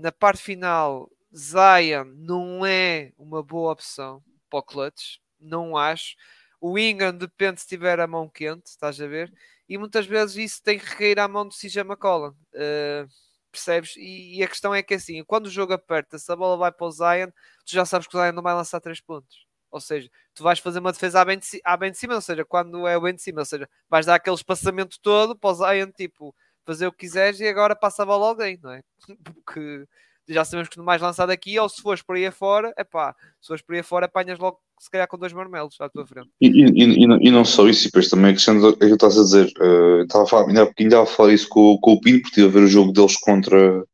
[0.00, 6.14] na parte final Zion não é uma boa opção para o clutch, não acho.
[6.60, 9.32] O Ingram depende se tiver a mão quente, estás a ver?
[9.68, 12.34] E muitas vezes isso tem que recair à mão do CJ McCollum.
[12.54, 13.08] Uh,
[13.50, 13.96] percebes?
[13.96, 16.72] E, e, a questão é que assim, quando o jogo aperta, se a bola vai
[16.72, 17.30] para o Zion,
[17.64, 19.46] tu já sabes que o Zion não vai lançar 3 pontos.
[19.70, 22.20] Ou seja, tu vais fazer uma defesa à bem, de, à bem de cima, ou
[22.20, 25.50] seja, quando é o bem de cima, ou seja, vais dar aquele espaçamento todo para
[25.50, 28.82] o Zion, tipo, fazer o que quiseres e agora passa a bola alguém, não é?
[29.24, 29.86] Porque
[30.28, 33.14] já sabemos que no mais lançado aqui, ou se fores por aí afora, é pá,
[33.40, 36.30] se fores por aí afora, apanhas logo, se calhar, com dois marmelos à tua frente.
[36.40, 39.22] E, e, e, e não só isso, e depois também acrescento o que estás a
[39.22, 42.40] dizer, uh, estava a falar, ainda estava a falar isso com, com o Pino, porque
[42.40, 43.84] estive a ver o jogo deles contra,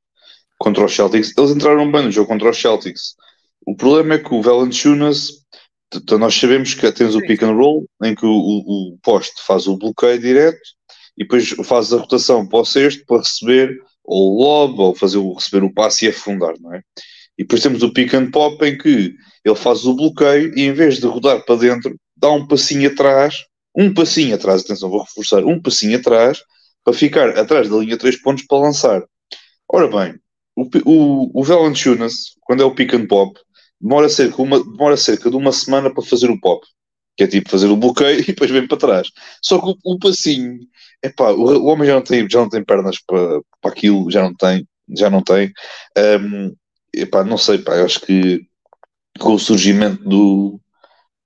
[0.59, 3.17] contra os Celtics, eles entraram bem no jogo contra os Celtics.
[3.67, 5.45] O problema é que o Valanciunas,
[6.19, 9.67] nós sabemos que tens o pick and roll, em que o, o, o poste faz
[9.67, 10.61] o bloqueio direto,
[11.19, 13.77] e depois faz a rotação para o sexto para receber
[14.09, 16.83] ou lob, ou fazer o, receber o passe e afundar, não é?
[17.37, 20.73] E depois temos o pick and pop em que ele faz o bloqueio e em
[20.73, 23.37] vez de rodar para dentro, dá um passinho atrás,
[23.77, 26.41] um passinho atrás, atenção, vou reforçar, um passinho atrás,
[26.83, 29.05] para ficar atrás da linha 3 pontos para lançar.
[29.71, 30.19] Ora bem,
[30.57, 31.45] o, o, o
[32.43, 33.39] quando é o pick and pop,
[33.81, 36.67] demora cerca, uma, demora cerca de uma semana para fazer o pop.
[37.19, 39.09] Que é tipo fazer o bloqueio e depois vem para trás.
[39.43, 40.59] Só que o, o passinho
[41.03, 44.23] Epá, o, o homem já não tem, já não tem pernas para, para aquilo, já
[44.23, 44.67] não tem,
[44.97, 45.53] já não tem.
[45.97, 46.55] Um,
[46.93, 48.43] epá, não sei, pá, acho que
[49.19, 50.61] com o surgimento do,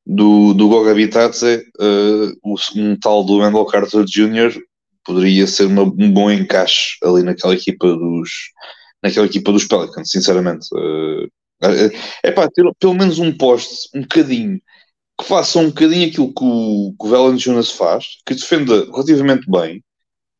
[0.07, 4.59] do, do Gog Habitats, é, uh, um tal do Wendell Carter Jr.
[5.05, 8.30] poderia ser uma, um bom encaixe ali naquela equipa dos
[9.03, 10.66] naquela equipa dos Pelicans, sinceramente.
[10.72, 11.28] Uh,
[12.22, 14.61] é pá, ter pelo menos um poste, um bocadinho
[15.22, 19.82] que faça um bocadinho aquilo que o, que o Valanciunas faz, que defenda relativamente bem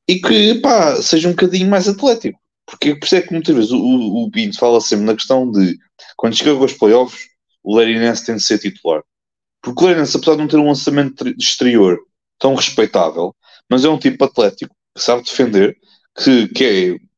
[0.09, 2.39] e que pá, seja um bocadinho mais atlético.
[2.67, 5.79] Porque por isso que muitas vezes o, o, o fala sempre na questão de
[6.17, 7.29] quando chega aos playoffs,
[7.63, 9.03] o Larry tem de ser titular.
[9.63, 11.99] Porque o Larry apesar de não ter um lançamento exterior
[12.39, 13.35] tão respeitável,
[13.71, 15.77] mas é um tipo atlético que sabe defender,
[16.19, 16.65] que, que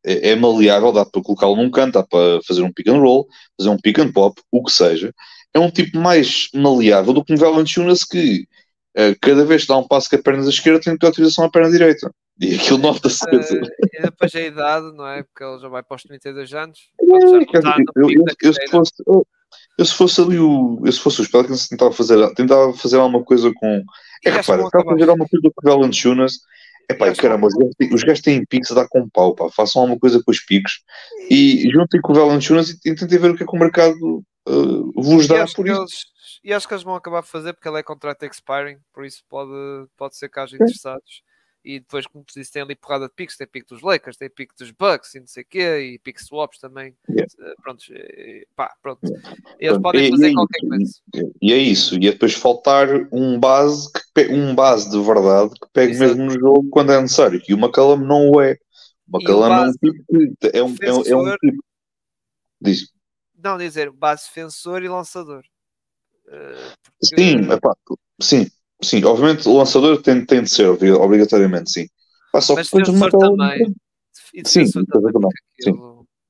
[0.04, 3.00] é, é, é maleável, dá para colocá-lo num canto, dá para fazer um pick and
[3.00, 5.14] roll, fazer um pick and pop, o que seja,
[5.54, 8.46] é um tipo mais maleável do que um Valanciunas que
[8.98, 11.44] uh, cada vez que dá um passo com a perna esquerda tem que ter autorização
[11.44, 12.10] à perna direita.
[12.40, 13.24] E aquilo nota-se.
[13.24, 15.22] Uh, e depois a idade, não é?
[15.22, 16.78] Porque ele já vai para os 32 anos.
[18.42, 18.92] eu, se fosse,
[19.78, 20.82] eu, se fosse ali o.
[20.84, 23.84] Eu se fosse os Pelicans tentava fazer, tentava fazer alguma coisa com.
[24.24, 26.38] É repara, tentava fazer alguma coisa com o Valanciunas.
[26.88, 27.48] É pá, caramba,
[27.92, 29.48] os gajos têm picos a dar com pau, pá.
[29.50, 30.82] Façam alguma coisa com os picos
[31.30, 35.02] e juntem com o Valanciunas e tentem ver o que é que o mercado uh,
[35.02, 35.80] vos dá por isso.
[35.80, 36.04] Eles,
[36.42, 39.22] e acho que eles vão acabar a fazer porque ele é contrato expiring, por isso
[39.28, 39.50] pode,
[39.96, 41.22] pode ser que haja interessados.
[41.64, 44.28] E depois, como tu disse, tem ali porrada de picks, tem pico dos Lakers, tem
[44.28, 46.94] pico dos Bucks e não sei o quê, e pick swaps também.
[47.08, 47.26] Yeah.
[47.38, 47.84] Uh, pronto,
[48.54, 49.00] pá, pronto.
[49.58, 50.92] Eles podem fazer e, qualquer coisa.
[51.40, 55.68] E é isso, e é depois faltar um base, que, um base de verdade que
[55.72, 56.16] pegue Exato.
[56.16, 57.40] mesmo no jogo quando é necessário.
[57.48, 58.58] E o McCallum não o é.
[59.10, 61.64] O McCallum é um tipo é um, é, um, é um tipo.
[62.60, 62.94] Diz
[63.44, 65.44] não dizer base defensor e lançador.
[66.26, 67.22] Uh, porque...
[67.22, 67.76] Sim, epá,
[68.20, 68.50] sim,
[68.84, 71.86] sim, obviamente o lançador tem, tem de ser, obrigatoriamente, sim.
[72.28, 73.74] Epá, só Mas defensor também.
[74.44, 75.12] sim, também.
[75.12, 75.30] também.
[75.60, 75.72] Sim.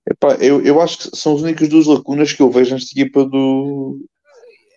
[0.06, 3.24] Epá, eu, eu acho que são as únicas duas lacunas que eu vejo nesta equipa
[3.24, 3.98] do.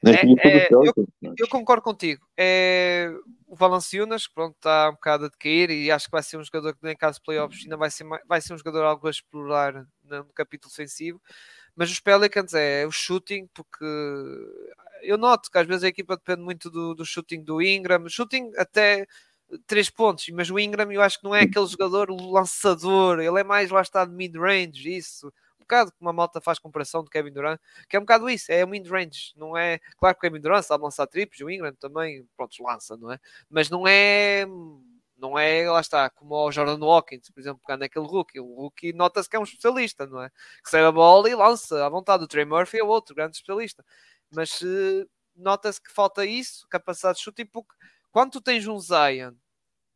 [0.01, 0.93] Nesta é, equipa é, do eu,
[1.37, 2.25] eu, concordo contigo.
[2.37, 3.11] É,
[3.45, 6.75] o Valanciunas, pronto, está um bocado a decair e acho que vai ser um jogador
[6.75, 9.85] que, em caso de playoffs, ainda vai ser, vai ser um jogador algo a explorar
[10.03, 11.21] no capítulo ofensivo.
[11.75, 13.85] Mas os Pelicans é o shooting, porque
[15.07, 18.51] eu noto que às vezes a equipa depende muito do, do shooting do Ingram, shooting
[18.57, 19.07] até
[19.65, 23.43] três pontos, mas o Ingram eu acho que não é aquele jogador lançador, ele é
[23.43, 25.27] mais lá está de mid-range, isso
[25.57, 27.59] um bocado como a malta faz comparação de Kevin Durant,
[27.89, 30.63] que é um bocado isso, é o mid-range, não é, claro que o Kevin Durant
[30.63, 33.19] sabe lançar triplos, o Ingram também, pronto, lança, não é?
[33.49, 34.45] Mas não é
[35.17, 38.39] não é, lá está, como o Jordan Watkins, por exemplo, pegando aquele rookie.
[38.39, 40.29] O rookie nota-se que é um especialista, não é?
[40.63, 42.23] Que sai a bola e lança à vontade.
[42.23, 43.83] O Trey Murphy é outro grande especialista.
[44.31, 47.73] Mas uh, nota-se que falta isso, capacidade de chute, porque
[48.11, 49.33] quando tu tens um Zion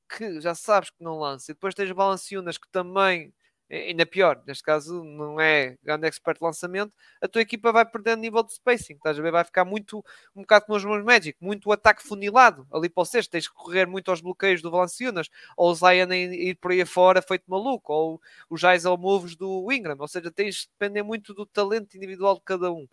[0.09, 3.33] que já sabes que não lança, e depois tens Balanciunas que também
[3.71, 6.91] ainda pior, neste caso não é grande expert lançamento,
[7.21, 9.31] a tua equipa vai perdendo nível de spacing, estás a ver?
[9.31, 10.03] Vai ficar muito,
[10.35, 13.53] um bocado como os meus Magic, muito ataque funilado ali para o sexto, tens que
[13.53, 17.93] correr muito aos bloqueios do Valanciunas, ou o Zion ir por aí fora feito maluco,
[17.93, 22.35] ou os Jaisal moves do Ingram, ou seja, tens de depender muito do talento individual
[22.35, 22.85] de cada um.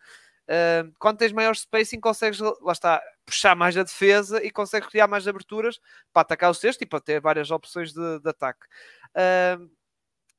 [0.49, 5.07] Uh, quando tens maior spacing, consegues, lá está, puxar mais a defesa e consegues criar
[5.07, 5.79] mais aberturas
[6.11, 8.65] para atacar o sexto e para ter várias opções de, de ataque.
[9.11, 9.71] Uh,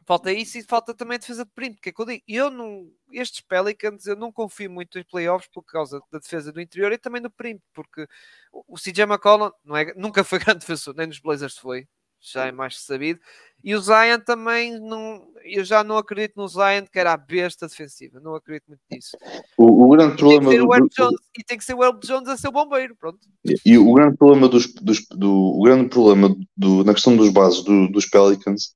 [0.07, 2.49] falta isso e falta também a defesa de perímetro, que é que eu digo, eu
[2.49, 6.91] não, estes Pelicans eu não confio muito em playoffs por causa da defesa do interior
[6.91, 8.07] e também do perímetro, porque
[8.51, 11.87] o CJ McCollum não é, nunca foi grande defensor, nem nos Blazers foi,
[12.19, 13.19] já é mais sabido.
[13.63, 17.67] E o Zion também não, eu já não acredito no Zion que era a besta
[17.67, 19.17] defensiva, não acredito muito nisso.
[19.57, 22.37] O, o grande problema do, do, Jones, e tem que ser o Herb Jones a
[22.37, 23.19] ser o bombeiro, pronto.
[23.43, 27.29] E, e o grande problema dos, dos do, o grande problema do, na questão dos
[27.29, 28.73] bases do, dos Pelicans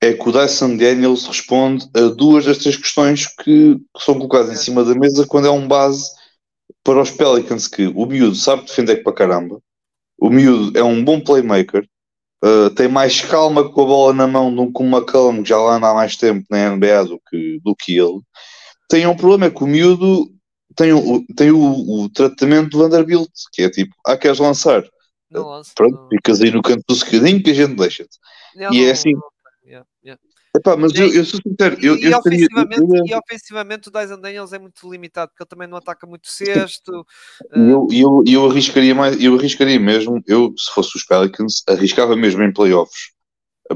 [0.00, 4.50] é que o Dyson Daniels responde a duas das três questões que, que são colocadas
[4.50, 4.52] é.
[4.52, 6.10] em cima da mesa quando é um base
[6.84, 9.60] para os Pelicans que o miúdo sabe defender para caramba,
[10.18, 11.88] o miúdo é um bom playmaker,
[12.44, 15.56] Uh, tem mais calma com a bola na mão do que o McCallum, que já
[15.58, 18.20] lá anda há mais tempo na NBA do que, do que ele.
[18.88, 20.28] Tem um problema, é que o miúdo
[20.74, 24.82] tem, o, tem o, o tratamento do Vanderbilt, que é tipo, ah, queres lançar?
[25.30, 26.08] Não lanço, Pronto, não.
[26.08, 28.18] ficas aí no canto do secadinho que a gente deixa-te.
[28.72, 29.12] E é assim.
[29.64, 30.20] Yeah, yeah.
[30.54, 34.52] Epá, mas eu, eu sou sincero, eu, e, eu ofensivamente, e ofensivamente o Dyson Daniels
[34.52, 37.06] é muito limitado porque ele também não ataca muito cesto.
[37.56, 41.62] E eu, e eu, eu arriscaria mais, eu arriscaria mesmo, eu, se fosse os Pelicans,
[41.66, 43.12] arriscava mesmo em playoffs.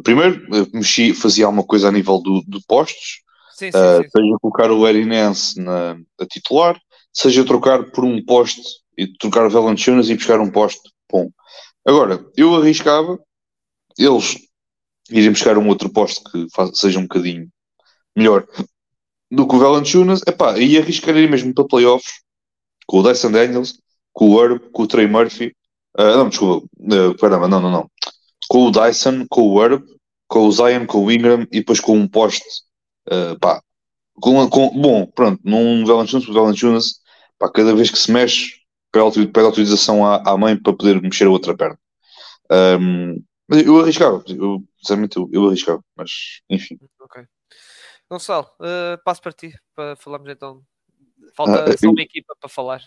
[0.03, 3.23] Primeiro, eh, mexi, fazia alguma coisa a nível do, do postos,
[3.55, 4.09] sim, sim, uh, sim.
[4.11, 6.79] seja colocar o Erin Nance na a titular,
[7.11, 8.61] seja trocar por um poste
[8.99, 10.91] e trocar o Valanciunas e buscar um poste.
[11.11, 11.31] Bom.
[11.87, 13.19] Agora, eu arriscava
[13.99, 14.46] eles
[15.11, 17.49] irem buscar um outro poste que seja um bocadinho
[18.17, 18.47] melhor
[19.31, 22.21] do que o Valanciunas, epá, e arriscaria mesmo para playoffs
[22.87, 23.79] com o Dyson Daniels,
[24.13, 25.55] com o Herb, com o Trey Murphy,
[25.99, 27.91] ah, não, desculpa, uh, caramba, não, não, não,
[28.49, 29.83] com o Dyson, com o Herb,
[30.29, 32.45] com o Zion, com o Ingram e depois com um poste,
[33.11, 33.61] ah, pá,
[34.15, 37.01] com, com- bom, pronto, num Valanciunas, o Valanciunas,
[37.39, 38.53] pá, cada vez que se mexe,
[38.93, 41.79] pede autori- pede autorização à, à mãe para poder mexer a outra perna.
[42.51, 43.17] Ahm,
[43.49, 46.79] mas eu arriscava, eu, sinceramente, eu, eu arriscava, mas enfim.
[47.01, 47.23] Ok.
[48.11, 50.63] Gonçalo, eh, passo para ti para falarmos então.
[51.37, 52.81] Falta Ah, só eu- uma equipa para falar.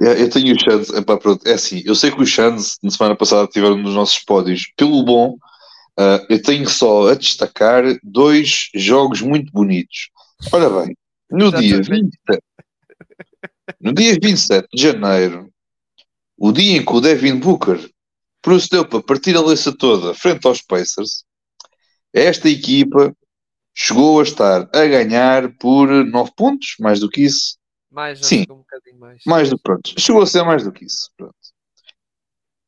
[0.00, 3.16] É, Eu tenho Suns, epá, pronto, é assim, eu sei que os Suns na semana
[3.16, 5.36] passada tiveram nos nossos pódios pelo bom,
[5.98, 10.10] ah, eu tenho só a destacar dois jogos muito bonitos.
[10.52, 10.96] Ora bem,
[11.30, 12.18] no dia Exatamente.
[12.28, 12.42] 27,
[13.80, 15.52] no dia 27 de janeiro,
[16.38, 17.90] o dia em que o Devin Booker
[18.42, 21.24] procedeu para partir a leça toda frente aos Pacers,
[22.12, 23.14] esta equipa
[23.74, 27.56] chegou a estar a ganhar por 9 pontos, mais do que isso,
[27.90, 28.42] Mais, Sim.
[28.50, 29.22] um bocadinho mais.
[29.26, 29.92] mais do que pronto.
[29.98, 31.10] Chegou a ser mais do que isso.
[31.16, 31.34] Pronto.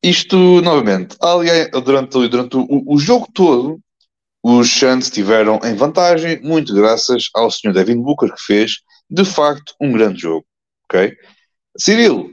[0.01, 3.79] Isto, novamente, aliás, durante, o- durante o, o jogo todo,
[4.43, 7.71] os Suns estiveram em vantagem, muito graças ao Sr.
[7.73, 10.45] Devin Booker, que fez, de facto, um grande jogo.
[10.85, 11.15] Ok?
[11.77, 12.29] Cirilo,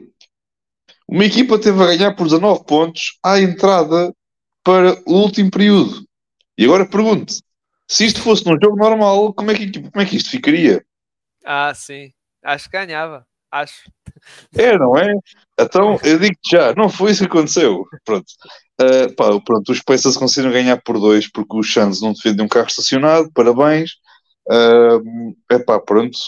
[1.10, 4.14] uma equipa teve a ganhar por 19 pontos à entrada
[4.62, 6.06] para o último período.
[6.56, 7.34] E agora pergunto,
[7.88, 10.84] se isto fosse num jogo normal, como é que, como é que isto ficaria?
[11.44, 12.12] Ah, sim.
[12.44, 13.26] Acho que ganhava.
[13.50, 13.90] Acho.
[14.56, 15.12] É, não é?
[15.58, 17.84] Então, eu digo já, não foi isso que aconteceu.
[18.04, 18.26] Pronto.
[18.80, 22.48] Uh, pá, pronto, os Pacers conseguiram ganhar por dois porque os Suns não defendem um
[22.48, 23.90] carro estacionado, parabéns.
[24.48, 26.18] Uh, é pá, pronto.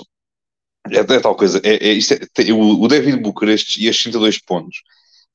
[0.91, 1.61] É, é tal coisa.
[1.65, 4.83] É, é, é- o, o David Booker estes, e estes 32 pontos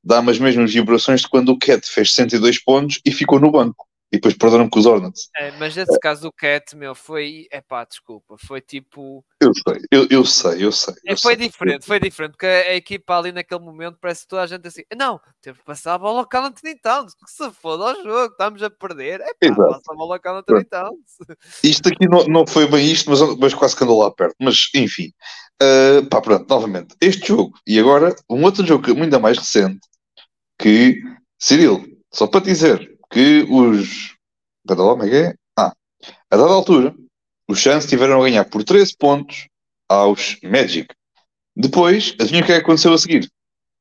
[0.04, 3.88] dá-me as mesmas vibrações de quando o Cat fez 62 pontos e ficou no banco.
[4.12, 5.30] E depois perderam com os Hornets.
[5.36, 7.46] É, mas esse caso do Cat, meu, foi.
[7.52, 9.24] É pá, desculpa, foi tipo.
[9.42, 10.94] Eu sei, eu, eu sei, eu sei.
[11.06, 11.48] Eu é, foi sei.
[11.48, 14.66] diferente, foi diferente, porque a, a, equipa ali naquele momento parece que toda a gente
[14.66, 14.84] assim.
[14.96, 18.32] Não, teve que passar a bola ao Cal Anthony Towns, que se foda ao jogo,
[18.32, 19.20] estamos a perder.
[19.22, 21.18] É pá, passa a bola ao Cal Anthony Towns.
[21.64, 24.36] Isto aqui não, não foi bem isto, mas, mas quase que andou lá perto.
[24.40, 25.12] Mas enfim,
[25.62, 29.82] uh, pá, pronto, novamente, este jogo e agora um outro jogo ainda mais recente
[30.58, 31.02] que,
[31.38, 34.16] Cirilo, só para dizer que os.
[34.68, 35.34] Como é que é?
[35.58, 35.74] Ah,
[36.30, 36.94] a dada altura,
[37.48, 39.48] os Suns tiveram a ganhar por 13 pontos
[39.88, 40.94] aos Magic.
[41.56, 43.30] Depois, adivinha o que é que aconteceu a seguir?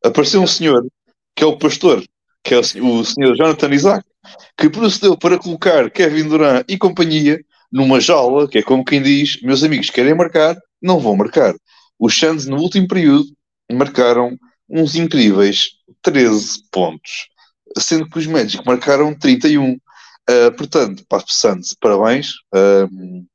[0.05, 0.87] Apareceu um senhor,
[1.35, 2.05] que é o pastor,
[2.43, 2.63] que é o
[3.05, 4.07] senhor Jonathan Isaac,
[4.57, 7.41] que procedeu para colocar Kevin Durant e companhia
[7.71, 11.55] numa jaula, que é como quem diz: meus amigos querem marcar, não vão marcar.
[11.99, 13.27] Os Suns, no último período,
[13.73, 14.39] marcaram
[14.69, 15.71] uns incríveis
[16.03, 17.29] 13 pontos,
[17.79, 19.73] sendo que os Magic marcaram 31.
[20.29, 22.33] Uh, portanto, para os Suns, parabéns.
[22.55, 23.27] Uh,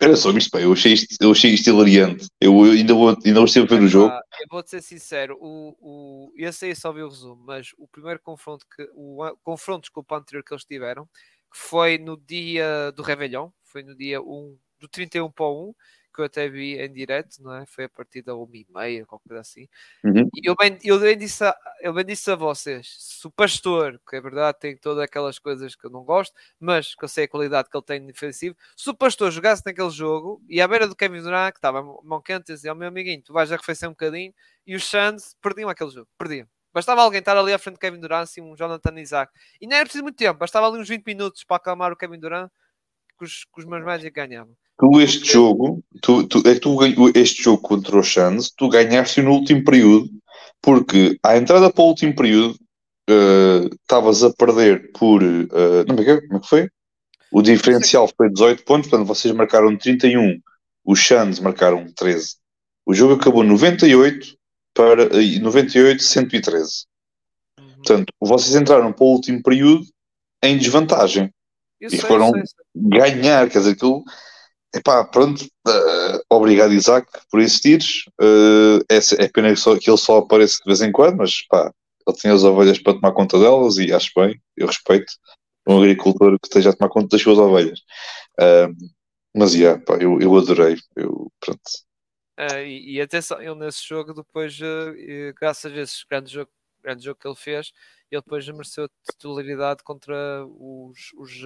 [0.00, 2.26] era só isto, pá, eu achei isto, eu achei isto hilariante.
[2.40, 4.12] Eu, eu ainda vou, ainda vou sempre ver o jogo.
[4.12, 8.20] Eu vou-te ser sincero, o, o, esse aí só vi o resumo, mas o primeiro
[8.20, 13.50] confronto, que, o confronto desculpa, anterior que eles tiveram, que foi no dia do Réveillon,
[13.64, 15.74] foi no dia 1, do 31 para o 1,
[16.12, 17.66] que eu até vi em direto, não é?
[17.66, 19.68] Foi a partir da 1 e meia, qualquer coisa assim.
[20.04, 20.28] Uhum.
[20.34, 24.00] E eu bem, eu, bem disse a, eu bem disse a vocês: se o pastor,
[24.08, 27.24] que é verdade, tem todas aquelas coisas que eu não gosto, mas que eu sei
[27.24, 30.86] a qualidade que ele tem defensivo, se o pastor jogasse naquele jogo e à beira
[30.86, 33.92] do Kevin Durant, que estava mão quente, dizia ao meu amiguinho: tu vais arrefecer um
[33.92, 34.32] bocadinho,
[34.66, 36.46] e os Suns perdiam aquele jogo, perdiam.
[36.72, 39.30] Bastava alguém estar ali à frente do Kevin Durant, assim, um Jonathan Isaac.
[39.60, 42.18] E não era preciso muito tempo, bastava ali uns 20 minutos para acalmar o Kevin
[42.18, 42.50] Durant
[43.18, 44.56] que os, que os meus Magic ganhavam.
[44.82, 46.76] Tu este jogo, tu, tu, é que tu
[47.14, 50.10] este jogo contra os Suns, tu ganhaste no último período,
[50.60, 52.58] porque à entrada para o último período
[53.82, 56.68] estavas uh, a perder por uh, não, é que, como é que foi?
[57.30, 60.40] O diferencial foi 18 pontos, portanto vocês marcaram 31,
[60.84, 62.34] os Suns marcaram 13.
[62.84, 64.36] O jogo acabou 98
[64.74, 66.86] para 98 113.
[67.56, 67.66] Uhum.
[67.76, 69.84] Portanto, vocês entraram para o último período
[70.42, 71.32] em desvantagem.
[71.80, 72.64] Eu e foram eu sei, eu sei.
[72.98, 74.02] ganhar, quer dizer, aquilo.
[74.74, 78.04] Epá, pronto, uh, obrigado Isaac por existires.
[78.20, 81.46] Uh, é, é pena que, só, que ele só apareça de vez em quando, mas
[81.46, 81.70] pá,
[82.06, 85.12] ele tem as ovelhas para tomar conta delas e acho bem, eu respeito
[85.68, 87.80] um agricultor que esteja a tomar conta das suas ovelhas.
[88.40, 88.74] Uh,
[89.36, 90.76] mas yeah, pá, eu, eu adorei.
[90.96, 91.60] Eu, pronto.
[92.38, 96.50] Uh, e, e atenção, ele nesse jogo, depois, uh, graças a esse grande jogo,
[96.82, 97.72] grande jogo que ele fez,
[98.10, 101.44] ele depois mereceu titularidade contra os, os,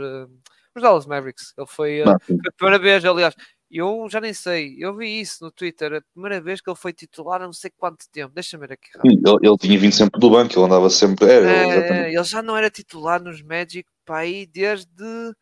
[0.78, 1.52] os Dallas Mavericks.
[1.56, 3.34] Ele foi, uh, foi a primeira vez, aliás,
[3.70, 6.92] eu já nem sei, eu vi isso no Twitter, a primeira vez que ele foi
[6.92, 8.32] titular há não sei quanto tempo.
[8.32, 8.88] Deixa-me ver aqui.
[9.04, 11.30] Ele, ele, tinha vindo sempre do banco, ele andava sempre.
[11.30, 15.34] Era, é, ele já não era titular nos Magic para aí desde,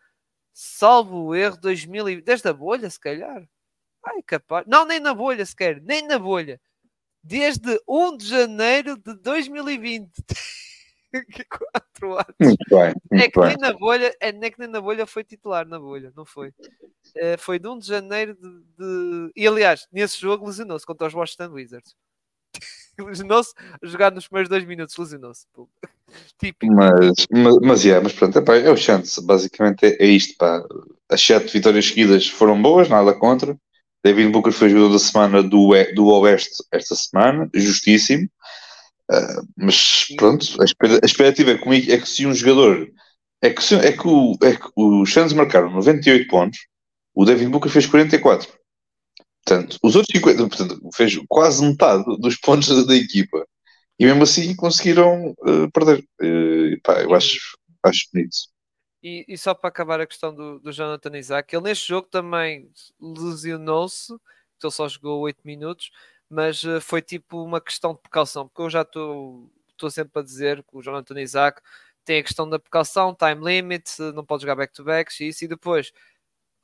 [0.53, 3.47] salvo o erro, 2000 e, desde a bolha, se calhar.
[4.07, 4.65] Ai, capaz.
[4.67, 6.61] Não, nem na bolha sequer, nem na bolha.
[7.23, 10.11] Desde 1 de janeiro de 2020.
[11.49, 12.35] quatro anos.
[12.41, 12.95] Muito bem.
[13.11, 13.49] Muito é que bem.
[13.49, 16.53] nem na bolha, é, nem que nem na bolha foi titular na bolha, não foi?
[17.17, 19.33] É, foi de 1 de janeiro de, de...
[19.37, 21.95] E aliás, nesse jogo lesionou-se contra os Washington Wizards.
[22.99, 25.47] lesionou-se jogar nos primeiros dois minutos, lesionou-se.
[26.39, 26.73] Típico.
[26.73, 29.25] Mas, mas, mas, yeah, mas pronto, epá, é o chance.
[29.25, 30.37] Basicamente é, é isto.
[30.37, 30.63] Pá.
[31.09, 33.57] As sete vitórias seguidas foram boas, nada contra.
[34.05, 38.29] David Booker foi jogador da semana do, do Oeste esta semana, justíssimo.
[39.11, 40.65] Uh, mas pronto, a,
[41.05, 42.91] expectativa, é, que, é que se um jogador
[43.43, 46.59] é que, se, é que, o, é que os Suns marcaram 98 pontos,
[47.15, 48.51] o David Booker fez 44.
[49.45, 53.47] Portanto, os outros 50, portanto, fez quase metade dos pontos da, da equipa.
[53.99, 56.03] E mesmo assim conseguiram uh, perder.
[56.21, 58.35] Uh, pá, eu acho, acho bonito.
[59.03, 62.71] E, e, só para acabar a questão do, do Jonathan Isaac, ele neste jogo também
[62.99, 64.15] lesionou-se,
[64.63, 65.91] ele só jogou 8 minutos,
[66.29, 69.51] mas uh, foi tipo uma questão de precaução, porque eu já estou
[69.91, 71.61] sempre a dizer que o Jonathan Isaac
[72.05, 75.93] tem a questão da precaução, time limit, não pode jogar back-to-backs, isso, e depois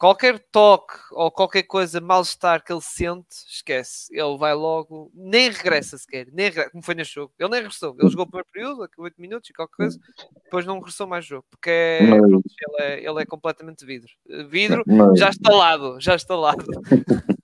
[0.01, 4.09] qualquer toque ou qualquer coisa mal-estar que ele sente, esquece.
[4.11, 7.35] Ele vai logo, nem regressa sequer, nem regressa, como foi neste jogo.
[7.39, 7.95] Ele nem regressou.
[7.99, 9.99] Ele jogou o primeiro período, 8 minutos e qualquer coisa,
[10.43, 12.43] depois não regressou mais jogo, porque é, ele,
[12.79, 14.11] é, ele é completamente vidro.
[14.49, 16.65] Vidro Mas- já instalado, já instalado.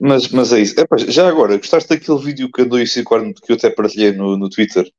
[0.00, 0.78] Mas, mas é isso.
[0.80, 4.36] Epá, já agora, gostaste daquele vídeo que andou em circular, que eu até partilhei no,
[4.36, 4.90] no Twitter,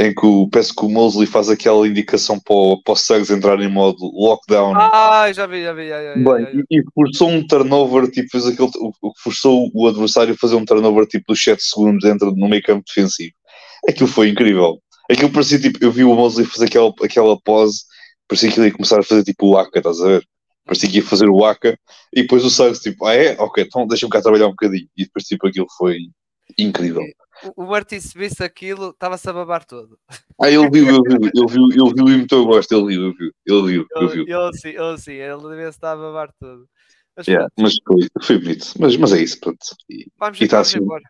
[0.00, 3.32] em que o, parece que o Mosley faz aquela indicação para, o- para os Suggs
[3.32, 4.74] entrar em modo lockdown.
[4.76, 5.88] Ah, já vi, já vi.
[5.88, 6.58] Já, já, Bem, já, já.
[6.70, 10.56] e, e forçou um turnover, tipo, fez aquele, o- o- forçou o adversário a fazer
[10.56, 13.32] um turnover tipo dos 7 segundos dentro no meio campo defensivo.
[13.88, 14.78] Aquilo foi incrível.
[15.10, 17.82] Aquilo parecia tipo, eu vi o Mosley fazer aquela, aquela pose
[18.28, 20.24] parecia que ele ia começar a fazer tipo o Aka, estás a ver?
[20.68, 21.78] Parecia que ia fazer o Aka
[22.12, 23.34] e depois o Suggs tipo, ah é?
[23.40, 24.86] Ok, então deixa-me cá trabalhar um bocadinho.
[24.94, 25.96] E depois tipo aquilo foi
[26.58, 27.02] incrível.
[27.56, 29.98] O, o Martin se visse aquilo, estava-se a babar todo.
[30.38, 33.02] Ah, ele viu, ele viu, ele viu, ele viu e muito eu gosto, ele viu,
[33.06, 34.24] ele viu, ele viu, ele viu.
[34.28, 36.68] Ele sim, ele sim, ele devia estar a babar todo.
[37.16, 39.58] Mas, yeah, mas foi, foi bonito, mas, mas é isso, pronto.
[39.88, 41.02] E, vamos, e tá vamos assim, embora.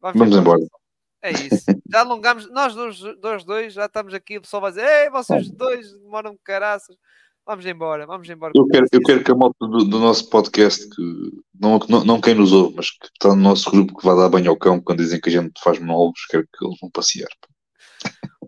[0.00, 0.60] Vamos, vamos embora.
[0.60, 0.80] embora.
[1.22, 1.64] É isso.
[1.90, 5.50] Já alongamos, nós dois, dois, dois já estamos aqui, o pessoal vai dizer, ei, vocês
[5.50, 6.96] dois demoram caraças.
[7.50, 8.52] Vamos embora, vamos embora.
[8.54, 11.02] Eu quero, eu quero que a moto do, do, nosso podcast, que
[11.52, 14.28] não, não, não quem nos ouve, mas que está no nosso grupo que vai dar
[14.28, 17.28] banho ao cão quando dizem que a gente faz monólogos, quero que eles vão passear.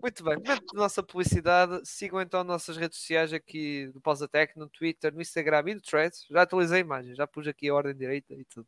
[0.01, 1.81] Muito bem, momento da nossa publicidade.
[1.83, 6.25] Sigam então nossas redes sociais aqui do Pausatec, no Twitter, no Instagram e no Threads.
[6.31, 8.65] Já atualizei a imagem, já pus aqui a ordem direita e tudo.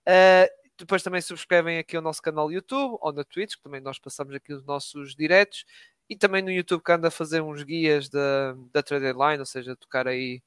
[0.00, 4.00] Uh, depois também subscrevem aqui o nosso canal YouTube ou na Twitch, que também nós
[4.00, 5.64] passamos aqui os nossos diretos.
[6.10, 9.46] E também no YouTube que anda a fazer uns guias da, da Trade Line, ou
[9.46, 10.42] seja, tocar aí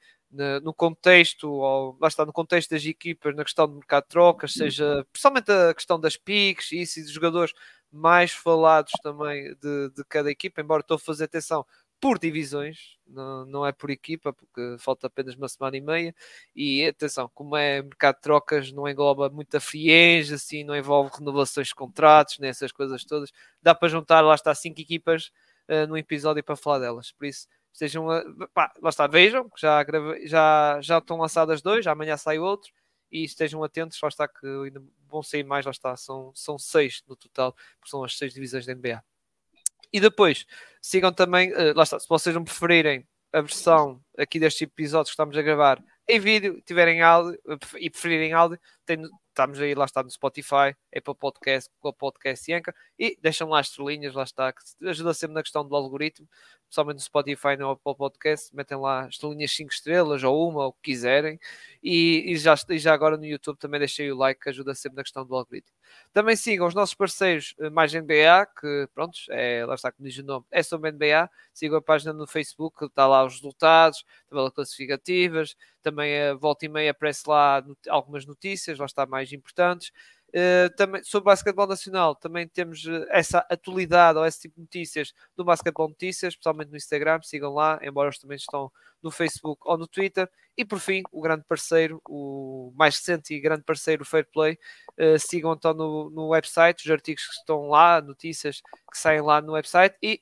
[0.62, 4.54] no contexto, ou lá está, no contexto das equipas, na questão do mercado de trocas,
[4.54, 7.54] seja principalmente a questão das piques e isso, e dos jogadores
[7.92, 11.66] mais falados também de, de cada equipa, embora estou a fazer atenção
[12.02, 16.14] por divisões, não, não é por equipa, porque falta apenas uma semana e meia.
[16.54, 21.68] E atenção, como é mercado de trocas, não engloba muita frieza, assim, não envolve renovações
[21.68, 23.32] de contratos, nem essas coisas todas.
[23.62, 25.32] Dá para juntar, lá está, cinco equipas
[25.70, 27.12] uh, no episódio para falar delas.
[27.12, 28.24] Por isso, estejam, a,
[28.54, 29.86] pá, lá está, vejam, já,
[30.26, 32.72] já, já estão lançadas dois, amanhã sai outro.
[33.12, 37.04] E estejam atentos, lá está que ainda vão sair mais, lá está, são, são seis
[37.08, 39.04] no total, porque são as seis divisões da NBA.
[39.92, 40.48] E depois,
[40.82, 45.14] sigam também, uh, lá está, se vocês não preferirem a versão aqui destes episódios que
[45.14, 47.40] estamos a gravar em vídeo, tiverem áudio
[47.78, 52.56] e preferirem áudio, tem, estamos aí, lá está no Spotify, Apple Podcast, Google Podcast e
[52.98, 56.28] e deixam lá as estrelinhas, lá está, que ajuda sempre na questão do algoritmo,
[56.74, 60.74] principalmente no Spotify no Apple Podcast, metem lá estrelinhas 5 estrelas, ou uma, ou o
[60.74, 61.40] que quiserem,
[61.84, 64.98] e, e, já, e já agora no YouTube também deixei o like, que ajuda sempre
[64.98, 65.72] na questão do algoritmo.
[66.12, 70.18] Também sigam os nossos parceiros eh, mais NBA, que pronto, é, lá está como diz
[70.18, 74.04] o nome, é sobre NBA, sigam a página no Facebook, que está lá os resultados,
[74.28, 79.92] tabelas classificativas, também a volta e meia aparece lá algumas notícias, lá está mais importantes.
[80.34, 85.14] Uh, também, sobre basquetebol nacional, também temos uh, essa atualidade ou esse tipo de notícias
[85.38, 88.72] do Basquetebol Notícias, especialmente no Instagram, sigam lá, embora eles também estão
[89.04, 90.28] no Facebook ou no Twitter.
[90.58, 94.58] E por fim, o grande parceiro, o mais recente e grande parceiro, o Fair Play,
[95.00, 98.60] uh, sigam então no, no website os artigos que estão lá, notícias
[98.92, 100.20] que saem lá no website e,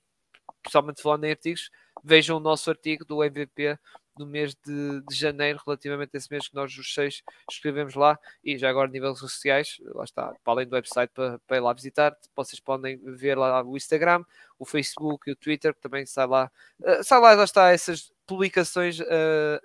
[0.62, 1.70] pessoalmente falando em artigos,
[2.04, 3.78] vejam o nosso artigo do MVP
[4.18, 8.20] no mês de, de, janeiro, relativamente a esse mês que nós os seis escrevemos lá,
[8.44, 11.74] e já agora níveis sociais, lá está, para além do website para, para ir lá
[11.74, 14.24] visitar, vocês podem ver lá o Instagram,
[14.60, 16.52] o Facebook e o Twitter, que também sai lá,
[16.82, 19.06] uh, sai lá, lá está essas publicações uh,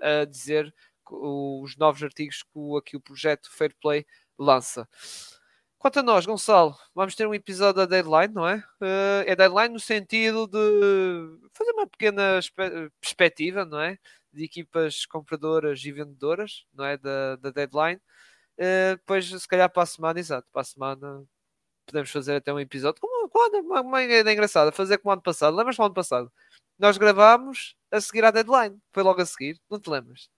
[0.01, 0.75] a dizer
[1.11, 4.07] os novos artigos que o, aqui o projeto Fair Play
[4.39, 4.89] lança.
[5.79, 8.57] Quanto a nós, Gonçalo, vamos ter um episódio da Deadline, não é?
[8.81, 12.41] Uh, é Deadline no sentido de fazer uma pequena
[13.01, 13.99] perspectiva, não é?
[14.37, 16.97] De equipas compradoras e vendedoras, não é?
[16.99, 18.01] Da, da deadline.
[18.59, 21.25] Uh, depois, se calhar, para a semana, exato, para a semana
[21.87, 23.01] podemos fazer até um episódio.
[23.01, 25.57] Como, quando, uma, uma ideia engraçada, fazer como ano passado.
[25.57, 26.33] Lembras do ano passado?
[26.79, 28.79] Nós gravámos a seguir à deadline.
[28.93, 30.29] Foi logo a seguir, não te lembras?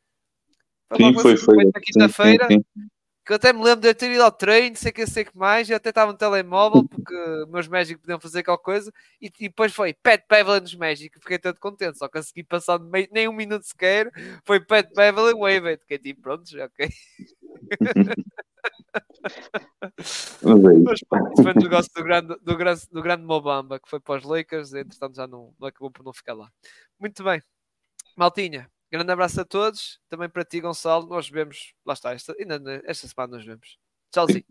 [0.89, 1.57] Foi sim, foi, foi.
[1.57, 2.47] Na quinta-feira,
[3.29, 5.69] que eu até me lembro de ter ido ao treino, sei que sei que mais,
[5.69, 7.15] e até estava no telemóvel, porque
[7.51, 8.91] meus Magic podiam fazer qualquer coisa,
[9.21, 13.07] e, e depois foi Pet Beverly nos Magic, fiquei todo contente, só consegui passar meio,
[13.13, 14.11] nem um minuto sequer,
[14.47, 16.89] foi Pet Beverly Wave, fiquei tipo, pronto, já ok.
[20.43, 21.01] Mas
[21.37, 24.73] foi um negócio do grande, do, grande, do grande Mobamba, que foi para os Lakers,
[24.73, 26.51] entretanto já não, não acabou por não ficar lá.
[26.99, 27.43] Muito bem,
[28.17, 31.07] Maltinha, Grande abraço a todos, também para ti, Gonçalo.
[31.07, 33.79] Nós vemos, lá está, esta, ainda esta semana nós vemos.
[34.11, 34.45] Tchauzinho.